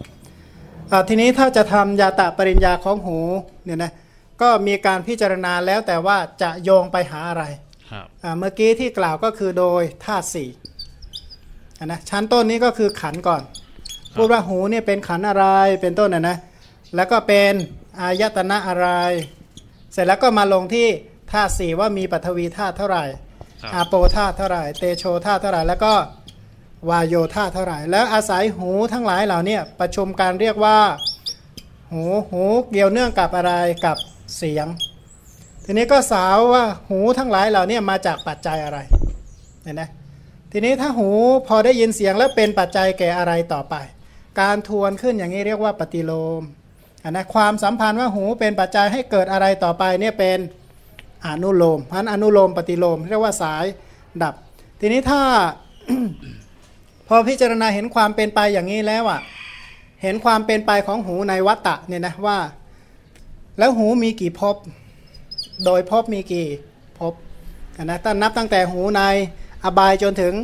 [0.90, 3.18] อ่าทีนี้ถ้าจะทำยาตะปริญญาของหู
[3.64, 3.92] เนี่ยนะ
[4.42, 7.44] ก็มีการพิจารณาแล้วแต่ว่าจะโยงไปหาอะไร
[7.90, 10.48] ครับอ่าเมื่อกี้ที่กล่าวก็คือโดยธาตุสี่
[11.78, 13.42] อะนะชั้นต้นนี้ก็คือขันธ์ก่อน
[14.16, 15.46] พูดว่าหูเนี่ยเป็นขันธ์อะไร
[15.82, 16.36] เป็นต้นนะนะ
[16.94, 17.52] แล้วก็เป็น
[18.00, 18.88] อายตนะอะไร
[19.96, 20.86] เสร็จแล้วก็มาลงที่
[21.32, 23.04] ธาตุสี่ว่ามีปัทวีธาตุเท่าไหร่
[23.62, 25.94] ครับอาโปธาตุเท่าไหร่ เตโชธาตุเท่าไหร่ แล้วก็
[26.88, 30.78] วายโยธาตุเท่าไหร่ แล้วอาศัยหูทั้งหลายเหล่าเนี้ประชุมการเรียกว่า
[31.90, 33.52] หูหูเกี่ยวเนื่องกับอะไร
[33.84, 33.96] กับ
[34.36, 34.66] เสียง
[35.64, 38.78] ทีนี้ก็สาวว่าหูทั้งหลายเหล่านี้มาจากปัจจัยอะไร
[39.62, 39.82] เห็นไหม
[40.52, 41.08] ทีนี้ถ้าหู
[41.46, 43.74] พอได้ยินเสียงแล้วเป็นปัจจัยแก่อะไรต่อไป
[44.40, 46.65] การทวนขึ้นอย่างนี้เรียกว่าปฏิโลมอั
[47.10, 50.38] นนะความสัมพันธ์ว่าหูเป็นปัจจัยให้เกิดอะไรต่อไปเนี่ยเป็น
[51.26, 53.64] อนุโลมพันอนุโลมปฏิโลม เรียกว่าสาย
[54.22, 54.34] ดับ
[54.80, 55.22] ทีนี้ถ้า
[57.08, 59.20] พอพิจารณาเห็นความเป็นไปอย่างนี้แล้วอะ
[60.02, 62.38] เห็นความเป็นไปของหูในวัตตะเนี่ยนะว่า
[63.58, 64.56] แล้วหูมีกี่ภพ
[65.64, 66.46] โดยภพมีกี่
[66.98, 67.14] ภพ
[67.76, 69.02] อะนะตั้งนับตั้งแต่หูใน
[69.64, 70.34] อบายจนถึง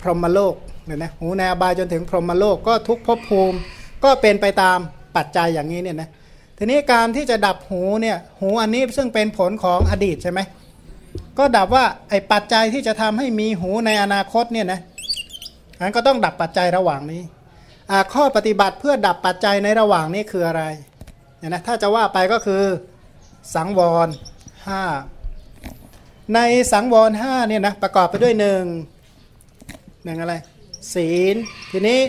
[0.00, 0.54] พรหมโลก
[0.84, 3.58] เนี่ยนะหูในอบายจนถึงพรหมโลกก็ทุกภพภูมิ
[4.04, 4.78] ก็เป็นไปตาม
[5.16, 6.08] ปัจจัยอย่างนี้เนี่ยนะ
[6.58, 10.40] ทีนี้การที่จะดับหูเนี่ยหูอันนี้ซึ่งเป็นผลของอดีตใช่ไหม
[11.38, 14.80] ก็ดับว่าไอ้ปัจจัยที่จะทำให้มีหูในอนาคตเนี่ยนะ
[15.80, 17.22] งั้นก็ต้องดับปัจจัยระหว่างนี้
[18.14, 20.62] ข้อปฏิบัติเพื่อดับปัจจัยในระหว่างนี้คืออะไร
[21.38, 22.62] เนี่ยนะถ้าจะว่าไปก็คือ
[23.54, 24.08] สังวร
[24.66, 24.82] ห้า
[26.34, 26.38] ใน
[26.72, 28.64] สังวรห้าเนี่ยนะประกอบไปด้วยหนึ่ง
[30.04, 30.34] หนึ่งอะไร
[30.94, 31.36] ศีล
[31.70, 32.00] ทีนี้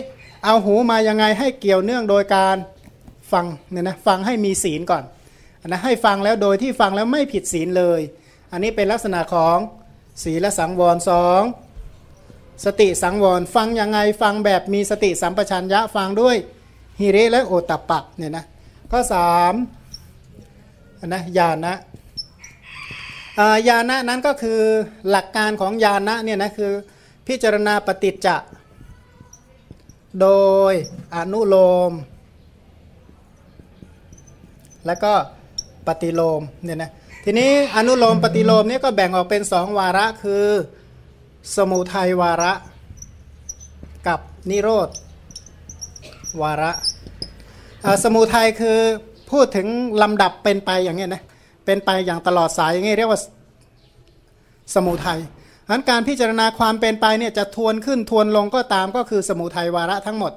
[0.44, 2.56] เอาหูมายังไงให้เกี่ยวเนื่องโดยการ
[3.32, 5.04] ฟังเนี่ยนะฟังให้มีศีลก่อน
[5.60, 8.00] อันนะให้ฟังแล้วโดยที่ฟังแล้วไม่ผิดศีลเลย
[8.52, 9.56] อันนี้เป็นลักษณะของ
[10.22, 11.42] ศีลและสังวรสอง
[12.64, 16.36] สติสังวรฟังยังไงฟังแบบมีสติสัมปชัญญะฟังด้วย
[17.00, 18.44] ฮิริและโอตตปปะเนี่ยนะ
[18.90, 19.54] ข้อสาม
[21.06, 21.74] นะญาณนะ
[23.38, 24.60] อ่าญาณะนั้นก็คือ
[25.10, 26.72] หลักการของญาณะเนี่ยนะคือ
[27.26, 28.36] พิจารณาปฏิจจะ
[30.20, 30.28] โด
[30.70, 30.72] ย
[31.14, 31.56] อนุโล
[31.90, 31.92] ม
[34.86, 35.12] แล้วก็
[35.86, 36.90] ปฏิโลมเนี่ยนะ
[37.24, 40.44] ทีนี้อนุโลมปฏิโลมเนี่ยก็แบ่งออกเป็นสองวาระคือ
[41.56, 42.52] สมุทัยวาระ
[44.08, 44.88] กับนิโรธ
[46.42, 46.72] วาระ
[48.04, 48.78] สมุทัยคือ
[49.30, 49.66] พูดถึง
[50.02, 51.22] ลำดับเป็นไปอย่างเงี้ยนะ
[51.66, 53.20] เป็นไปอย่างตลอดสายอย่างเงี้ยเรียกว่า
[54.74, 55.20] สมุทัย
[55.68, 60.32] อันการพิจารณาความเป็นไปเนี่ยจะทวนขึ้นทวนลงก็ตามก็คือสมุทัยวาระทั้งหมด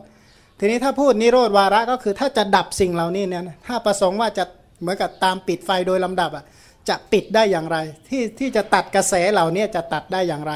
[0.64, 4.44] ทีนี้ถ้าพูดนิโรธวาระก็คือถ้าจะดับสิ่งเหล่านี้เนี่ยถ้าประสงค์ว่าจะ
[4.82, 6.44] เหมือนกับตามปิดไฟโดยลำดับอะ
[6.90, 7.78] จะปิดได้อย่างไร
[8.10, 10.54] ที่ที่จะตัดกระแสเหล่านี้จะตัดได้อย่างไร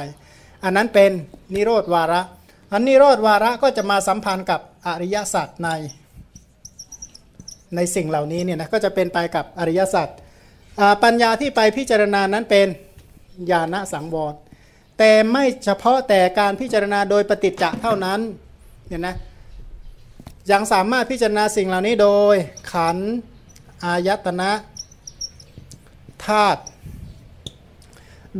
[0.64, 1.12] อันนั้นเป็น
[1.56, 2.22] นิโรธวาระ
[2.74, 5.70] อันนิโรธวาระก็จะมาสัมพันธ์กับอริยสัจใน
[7.76, 10.08] ในสิ่งเหล่านี้เนี่ยนะก็จะเป็นไปกับอริยสัจ
[11.04, 12.68] ปัญญาที่ไปพิจารณานั้นเป็น
[13.52, 14.34] ญาณสังวร
[14.98, 18.20] แต่ไม่เฉพาะแต่การพิจารณาโดยปฏิจจะเท่านั้น
[18.88, 19.16] เนี่ยนะ
[20.52, 22.36] ยังสามารถพิจารณาสิ่งเหล่านี้โดย
[22.72, 22.98] ขัน
[23.84, 24.52] อายตนะ
[26.26, 26.62] ธาตุ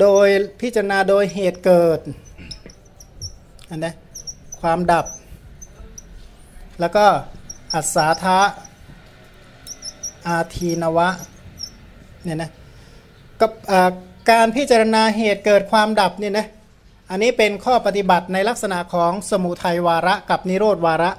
[0.02, 0.28] โดย
[0.62, 2.00] พิจารณาโดยเหตุเกิด
[3.70, 3.94] อันนะ
[4.62, 5.06] ความดับ
[6.80, 7.06] แล้วก็
[7.74, 8.40] อัศาธา
[10.28, 11.10] อาทีนวะ
[12.24, 12.50] เนี่ยนะ
[13.42, 13.52] กับ
[14.32, 16.48] การพิจารณาเหตุเกิดความดับเนี่ยนะ
[17.10, 21.12] อันนี้เป็นข้อปฏิบัติในลักษณะของสมุทัยวาระกับนิโรธวาระ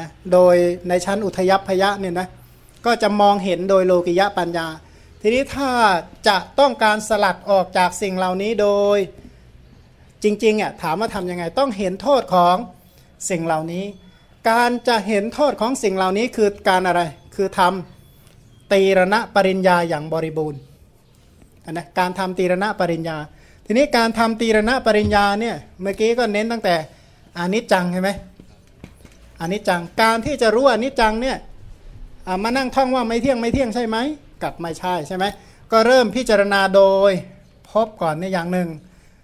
[0.00, 0.56] นะโดย
[0.88, 2.28] ในชั้นอุทยพยะเนี่ยนะ
[2.86, 4.66] ก็จะมองเห็นโดยโลกิยะปัญญา
[5.20, 5.70] ทีนี้ถ้า
[6.28, 8.98] จะต้องการสลัดออกจากสิ่งเหล่านี้โดย
[10.22, 12.56] จริงๆอะถามว่าทำยังไงต้องเห็นโทษของ
[13.30, 13.84] สิ่งเหล่านี้
[14.50, 17.00] การจะเห็นโทษของสิ่งเหล่านี้คือการอะไร
[17.34, 20.60] คือทำตีรณะปริญญาอย่างบริบูรณ์
[21.64, 23.16] อันนะการทำตีรณะปริญญา
[23.66, 26.74] ทีนี้การทำตีรณะปริญญาเนี่ยเมื่อกี้ก็เน้นตั้งแต่
[27.36, 28.10] อานิจจังใช่ไหม
[29.40, 31.36] อานิจจังการที่จะรู้อนิจจังเนี่ย
[32.42, 33.96] มานั่งท่องว่าไม่เที่ยงไม่เที่ยงใช่ไหม
[34.42, 35.24] กับไม่ใช่ใช่ไหม
[35.72, 37.12] ก็เริ่มพิจารณาโดย
[37.70, 38.68] พบก่อนในยอย่างหนึ่ง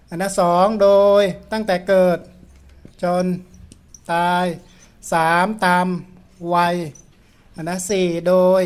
[0.09, 0.89] อันนะสองโด
[1.21, 2.17] ยตั้งแต่เกิด
[3.03, 3.25] จน
[4.11, 4.45] ตาย
[5.13, 5.87] สามตาม
[6.53, 6.75] วัย
[7.55, 8.61] อันนะสี่โดย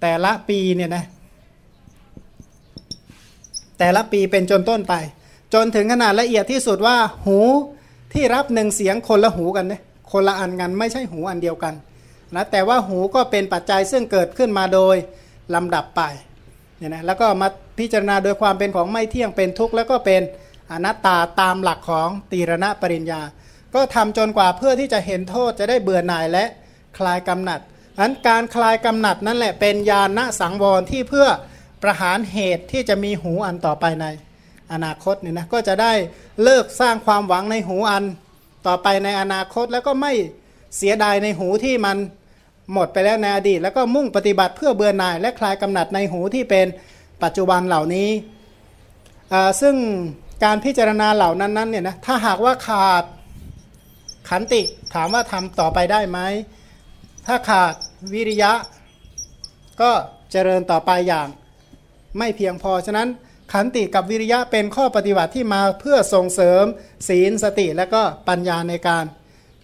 [0.00, 1.04] แต่ละปีเนี่ยนะ
[3.78, 4.94] แต่ละปีเป็นจนต้นไป
[5.54, 7.38] จนถึงขนาดละเอียดที่สุดว่าหู
[8.12, 11.74] ที่รับหนึ่งเสียงคนละหูกันเนี่ย คนละอันกันไม่ใช่หูอันเดียวกัน
[12.34, 14.96] นะแต่ว่าหูก็เป็นปัจจัยซึ่งเกิดขึ้นมาโดย
[15.54, 16.02] ลำดับไป
[16.78, 20.22] เนี่ยนะแล้วก็มาพิจารณาโดยความเป็นของไม่เที่ยงเป็นทุกข์แล้วก็เป็น
[20.72, 23.22] อนัตตาตามหลักของตีรณปริญญา
[23.74, 26.44] ก็ทำจนกว่าเพื่อที่จะเห็นโทษจะได้เบื่อหน่ายและ
[26.98, 27.60] คลายกำหนัด
[27.98, 31.26] อันการคลายกำหนัดนั่นแหละเป็นญาณสังวรที่เพื่อ
[31.82, 34.06] ประหารเหตุที่จะมีหูอันต่อไปใน
[34.72, 35.92] อนาคตเนี่ยนะก็จะได้
[36.42, 38.04] เลิกสร้างความหวังในหูอัน
[38.66, 40.12] ต่อไปในอนาคตแล้วก็ไม่
[40.76, 41.96] เสียดายในหูที่มัน
[42.72, 46.66] หมดไปแล้วในอดีต แล้วก็มุ่งปฏิบัติเพื่อเบื่อหน่าย และคลายกำหนัดในหูที่เป็น
[47.22, 48.08] ปัจจุบันเหล่านี้
[49.60, 49.74] ซึ่ง
[50.44, 53.04] การพิจารณาเหล่านั้นนั้นเนี่ยนะถ้าหากว่าขาด
[54.28, 54.62] ขันติ
[54.94, 56.18] ถามว่าทำต่อไปได้ไหม
[57.26, 57.74] ถ้าขาด
[58.12, 58.52] วิริยะ
[59.80, 59.90] ก็
[60.32, 61.28] เจริญต่อไปอย่าง
[62.18, 63.08] ไม่เพียงพอ ฉะนั้น
[63.52, 66.64] ขันติกับวิริยะเป็นข้อปฏิบัติที่มาเพื่อส่งเสริม
[67.08, 69.04] ศีลสติและก็ปัญญาในการ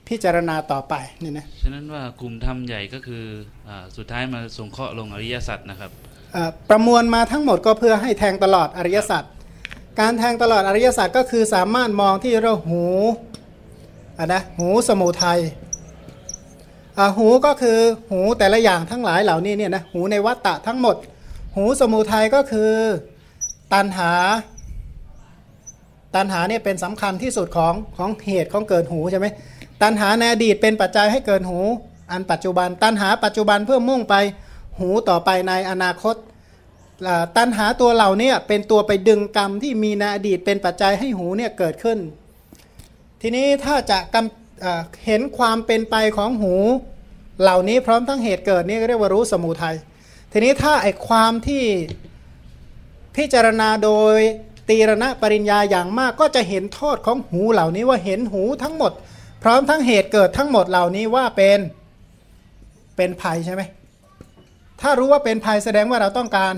[0.09, 3.25] พิจารณาต่อไปนี่นะฉะนั้นว่ากลุ่มธรรมใหญ่ก็คือ
[3.69, 5.91] อาสุดท้ายมาสงเคราะห์ลงอริยสัจนะครับ
[6.33, 9.25] เอ่อประมวลมาทั้งหมดก็เพื่อให้แทงตลอดอริยสัจ
[10.01, 12.85] การแทงตลอดอริยสัจก็คือสามารถมองที่เราหู
[14.19, 15.41] อะนะหูสมุทัย
[16.99, 17.79] อะหูก็คือ
[18.11, 20.97] หูแต่ละอย่างทั้งหลายเหล่านี้เนี่ยนะหูในวัตตะทั้งหมด
[21.55, 22.73] หูสมุทัยก็คือ
[23.75, 24.13] ตันหา
[26.15, 29.27] ตันหาเนี่ยเป็นสำคัญที่สุดของของเหตุของเกิดหูใช่ไหม
[29.83, 31.59] ตันหาในอดีตเป็นปัจจัยให้เกิดหู
[32.13, 34.15] อันปัจจุบัน ตันหาปัจจุบันเพื่อมุ่งไป
[34.79, 36.17] หูต่อไปในอนาคต
[37.37, 41.99] ตันหาตัวเหล่านี้เป็นตัวไปดึงกรรมที่มีในอดีตเป็นปัจจัยให้หูเนี่ยเกิดขึ้น
[43.21, 46.55] ทีนี้ถ้าจะกำอ่าเห็นความเป็นไปของหู
[47.43, 49.77] เหล่านี้พร้อมทั้งเหตุเกิดนี่เรียกว่ารู้สมุทัย
[50.33, 51.63] ทีนี้ถ้าไอความที่
[53.17, 54.17] พิจารณาโดย
[54.69, 58.93] ตีรณะปริญญาอย่างมากก็จะเห็นโทษของหูเหล่านี้ว่าเห็นหูทั้งหมด
[59.43, 61.59] พร้อมทั้งเหตุเกิดทั้งหมดเหล่านี้ว่าเป็น
[62.97, 63.63] เป็นภัยใช่ไหม
[64.81, 66.55] ถ้ารู้ว่าเป็นภัยแสดงว่าเราต้องการ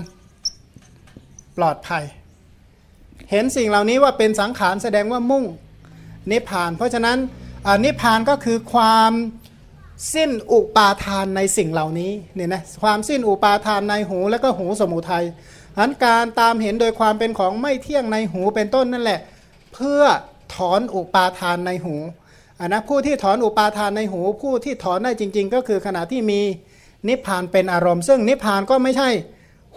[1.57, 2.03] ปลอดภัย
[3.31, 5.43] เห็นสิ่งเหล่านี้ว่าเป็นสังขารแสดงว่ามุ่ง
[6.31, 7.17] นิพพาน เพราะฉะนั้น
[7.83, 9.11] นิพพานก็คือความ
[10.13, 15.25] สิ้นอุปาทานในสิ่งเหล่านี้เนี่ยนะความสิ้นอุปาทานในหูและก็หูสมุทัย
[15.79, 19.19] อันการตามเห็นโดยความเป็นของไม่เที่ยงในหูเป็นต้นนั่นแหละ
[19.73, 20.01] เพื่อ
[20.55, 21.95] ถอนอุปาทานในหู
[22.59, 26.41] อันนะผู้ที่ถอนอุปาทานในหู ผู้ที่ถอนได้จริง ๆ ก็คือขณะที่มี
[27.07, 29.09] นิพพานเป็นอารมณ์ ซึ่งนิพพานก็ไม่ใช่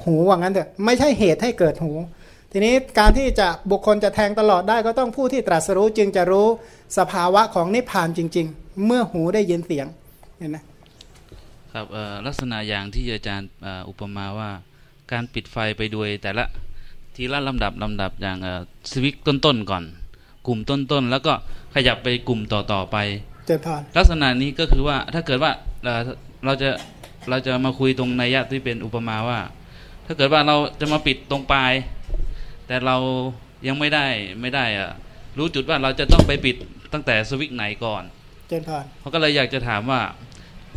[0.02, 1.92] หูว่างั้นเถอะไม่ใช่เหตุให้เกิดหู
[2.52, 6.46] ทีนี้การที่จะบุคคลจะแทงตลอดได้ก็ต้องผู้ที่ตรัสรู้จึงจะรู้
[6.98, 9.86] สภาวะของนิพพานจริง ๆ เมื่อหูได้ยินเสียง
[10.38, 10.58] เห็นไหม
[11.72, 11.86] ครับ
[12.26, 13.48] ลักษณะอย่างที่อาจารย์
[13.88, 14.50] อุปมาว่า
[15.12, 16.44] การปิดไฟไปโดยแต่ละ
[17.14, 18.60] ทีละลำดับลำดับอย่างเอ่อ
[18.90, 19.84] สวิกต้นๆก่อน
[20.46, 21.32] กลุ่มต้นๆแล้วก็
[21.74, 22.96] ขยับไปกลุ่มต่อๆไป
[23.46, 25.52] เจริญพรลักษณะนี้ก็คือว่าถ้าเกิดว่า
[25.84, 26.00] เอ่อ
[26.44, 26.68] เราจะ
[27.28, 29.38] เราจะมาคุยตรงนัยยะที่เป็นอุปมาว่า
[30.06, 31.72] ถ้าเกิดว่าเราจะมาปิดตรงปลาย
[32.66, 32.96] แต่เรา
[33.66, 34.06] ยังไม่ได้
[34.40, 34.90] ไม่ได้อะ
[35.38, 36.56] รู้จุดว่าเราจะต้องไปปิด
[36.92, 38.02] ตั้งแต่สวิกไหนก่อน
[38.48, 40.00] เจริญพรเขาก็เลยอยากจะถามว่า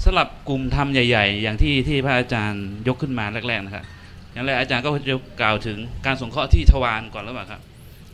[0.04, 3.86] สำหรับกลุ่มธรรมใหญ่ ๆ อย่างที่ที่พระอาจารย์ยกขึ้นมาแรกๆนะครับ
[4.36, 7.62] อย่างแรกอาจารย์ก็จะกล่าวถึงการสงเคราะห์ที่ทวารก่อนหรือเปล่าครับ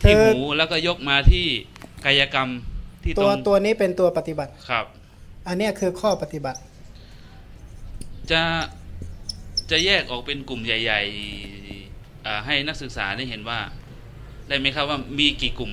[0.02, 1.46] ที่คือหูแล้วก็ยกมาที่
[2.04, 2.48] กายกรรม
[3.04, 4.84] ที่ตตัรวงตัวนี้เป็นตัวปฏิบัติครับ
[5.48, 6.58] อันเนี้ยคือข้อปฏิบัติ
[8.30, 8.42] จะ
[9.70, 13.58] จะแยกออกเป็นกลุ่มใหญ่ๆอ่าให้นักศึกษาได้เห็นว่า
[14.48, 15.72] ได้ไหมครับว่ามีกี่กลุ่ม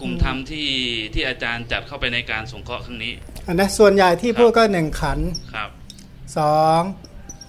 [0.00, 0.68] กลุ่มธรรมที่
[1.14, 3.12] ที่อาจารย์จัดเข้าไปในการสงเคราะห์ครั้งนี้
[3.46, 5.70] อันนะส่วนใหญ่ที่พูดก็หนึ่งขันธ์ครับ
[6.38, 6.80] สอง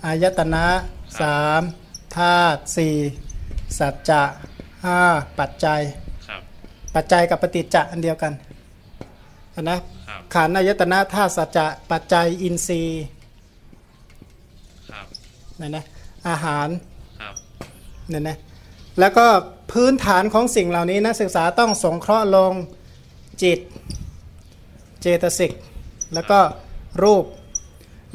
[0.06, 0.66] อายตนะ
[1.22, 1.62] สาม
[2.18, 2.96] ธาตุสี่
[3.80, 4.24] สัจจะ
[4.86, 5.00] ห้า
[5.40, 5.82] ปัจจัย
[6.28, 6.42] ครับ
[6.96, 8.34] ปัจจัยกับปฏิจจะอันเดียวกัน
[9.56, 9.78] อันนะ
[10.08, 13.04] ครับขันธ์อายตนะธาตุสัจจะปัจจัยอินทรีย์
[14.92, 15.06] ครับ
[15.60, 15.84] นั่นนะ
[16.28, 16.68] อาหาร
[17.22, 17.36] ครับ
[18.12, 18.38] นั่นนะ
[19.00, 19.26] แล้วก็
[19.72, 22.54] พื้นฐานของสิ่งเหล่านี้นักศึกษาต้องสงเคราะห์ลง
[23.44, 23.60] จิต
[25.02, 25.52] เจตสิก
[26.14, 26.40] แล้วก็
[27.04, 27.26] รูป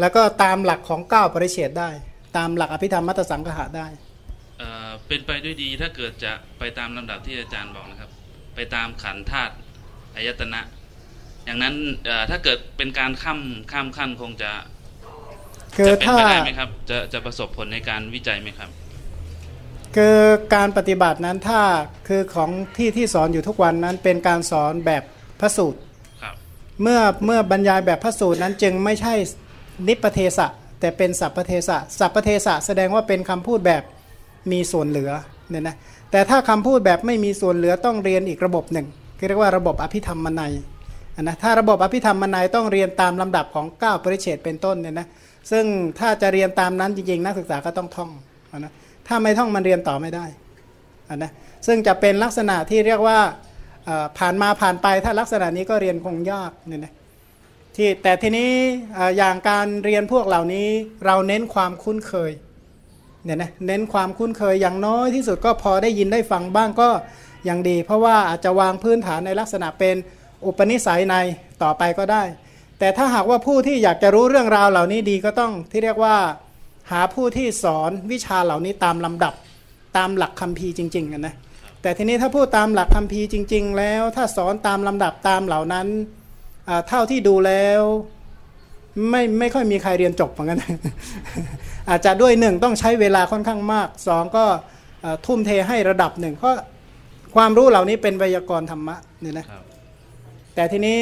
[0.00, 1.90] แล้วก็ตามหลักของเก้าปริเฉดได้
[2.36, 3.86] ตามหลักอภิธรรมมัตตสังคหะได้
[4.58, 8.10] เอ่อเป็นไปด้วยดีถ้าเกิดจะไปตามลำดับที่อาจารย์บอกนะครับ
[8.54, 9.52] ไปตามขันธ์ธาตุ
[10.14, 10.60] อายตนะ
[11.44, 11.74] อย่างนั้น
[12.06, 13.40] เอ่อถ้าเกิดเป็นการข้าม
[13.72, 14.50] ข้ามขั้นคงจะ
[15.76, 18.70] คือจะเป็นถ้าไปได้ไหมครับจะจะประสบผลในการวิจัยไหมครับ
[19.96, 20.18] คือ
[20.54, 21.62] การปฏิบัตินั้นถ้า
[22.08, 25.02] คือของที่ที่สอนอยู่ทุกวันนั้นเป็นการสอนแบบ
[25.40, 25.80] พระสูตร
[26.22, 26.34] ครับ
[26.82, 29.14] เมื่อเมื่อบรรยายแบบพระสูตรนั้นจึงไม่ใช่
[29.88, 30.48] นิปเทศะ
[30.80, 33.82] แต่เป็นสัพพเทศะสัพพเทศะแสดงว่าเป็นคำพูดแบบ
[34.52, 35.10] มีส่วนเหลือ
[35.50, 35.76] เนี่ยนะ
[36.10, 38.86] แต่ถ้าคำพูดแบบไม่มีส่วนเหลือต้องเรียนอีกระบบหนึ่ง
[39.28, 40.52] เรียกว่าระบบอภิธรรมมนัย
[41.22, 45.06] นะถ้าระบบอภิธรรมมนัยต้องเรียนตามลำดับของ 9 ปริเฉดเป็นต้นเนี่ยนะ
[45.50, 45.64] ซึ่ง
[45.98, 48.10] ถ้าจะเรียนตามนั้นจริงๆ นักศึกษาก็ต้องท่อง
[48.58, 48.72] นะ
[49.06, 50.24] ถ้าไม่ท่องมันเรียนต่อไม่ได้
[51.16, 51.30] นะ
[51.66, 53.18] ซึ่งจะเป็นลักษณะที่เรียกว่า
[54.18, 56.92] ผ่านมาผ่านไปถ้าลักษณะนี้ก็เรียนคงยากเนี่ยนะ
[57.76, 58.50] ที่แต่ทีนี้
[58.98, 60.68] ออย่างการเรียนพวกเหล่านี้
[61.04, 62.32] เราเน้นความคุ้นเคย
[63.24, 66.88] เนี่ยนะเน้นความคุ้นเคยอย่างน้อยที่สุดก็พอได้ยินได้ฟังบ้างก็
[67.48, 69.96] ยังดี เพราะว่าอาจจะวางพื้นฐานในลักษณะเป็น
[70.46, 71.14] อุปนิสัยใน
[71.62, 72.22] ต่อไปก็ได้
[72.78, 76.16] แต่ถ้าหากว่าผู้ที่อยากจะรู้เรื่องราวเหล่านี้ดีก็ต้องที่เรียกว่า
[76.90, 79.34] หาผู้ที่สอนวิชาเหล่านี้ตามลำดับ
[79.96, 81.34] ตามหลักคัมภีร์จริงๆกันนะ
[81.82, 85.86] แต่ทีนี้ถ้าพูดตามหลักคัมภีร์จริง ๆ แล้วถ้าสอนตามลำดับตามเหล่านั้น
[86.88, 87.82] เท่าที่ดูแล้ว
[89.10, 90.58] ไม่ไม่ค่อยมีใครเรียนจบเหมือนกัน
[91.88, 94.44] อาจจะด้วยหนึ่งต้องใช้เวลาค่อนข้างมากสองก็
[95.04, 96.54] อ่าทุ่มเทให้ระดับหนึ่งเพราะ
[97.34, 99.62] ความรู้เหล่านี้เป็นไวยากรณ์ธรรมะเนี่ยนะครับ
[100.54, 101.00] แต่ทีนี้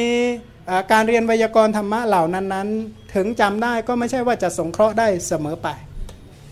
[0.69, 2.69] อ่าการเรียนไวยากรณ์ธรรมะเหล่านั้นนั้น
[3.15, 5.69] ถึงจำได้ก็ไม่ใช่ว่าจะสงเคราะห์ได้เสมอไป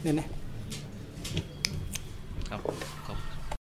[0.02, 0.28] เนี่ยนะ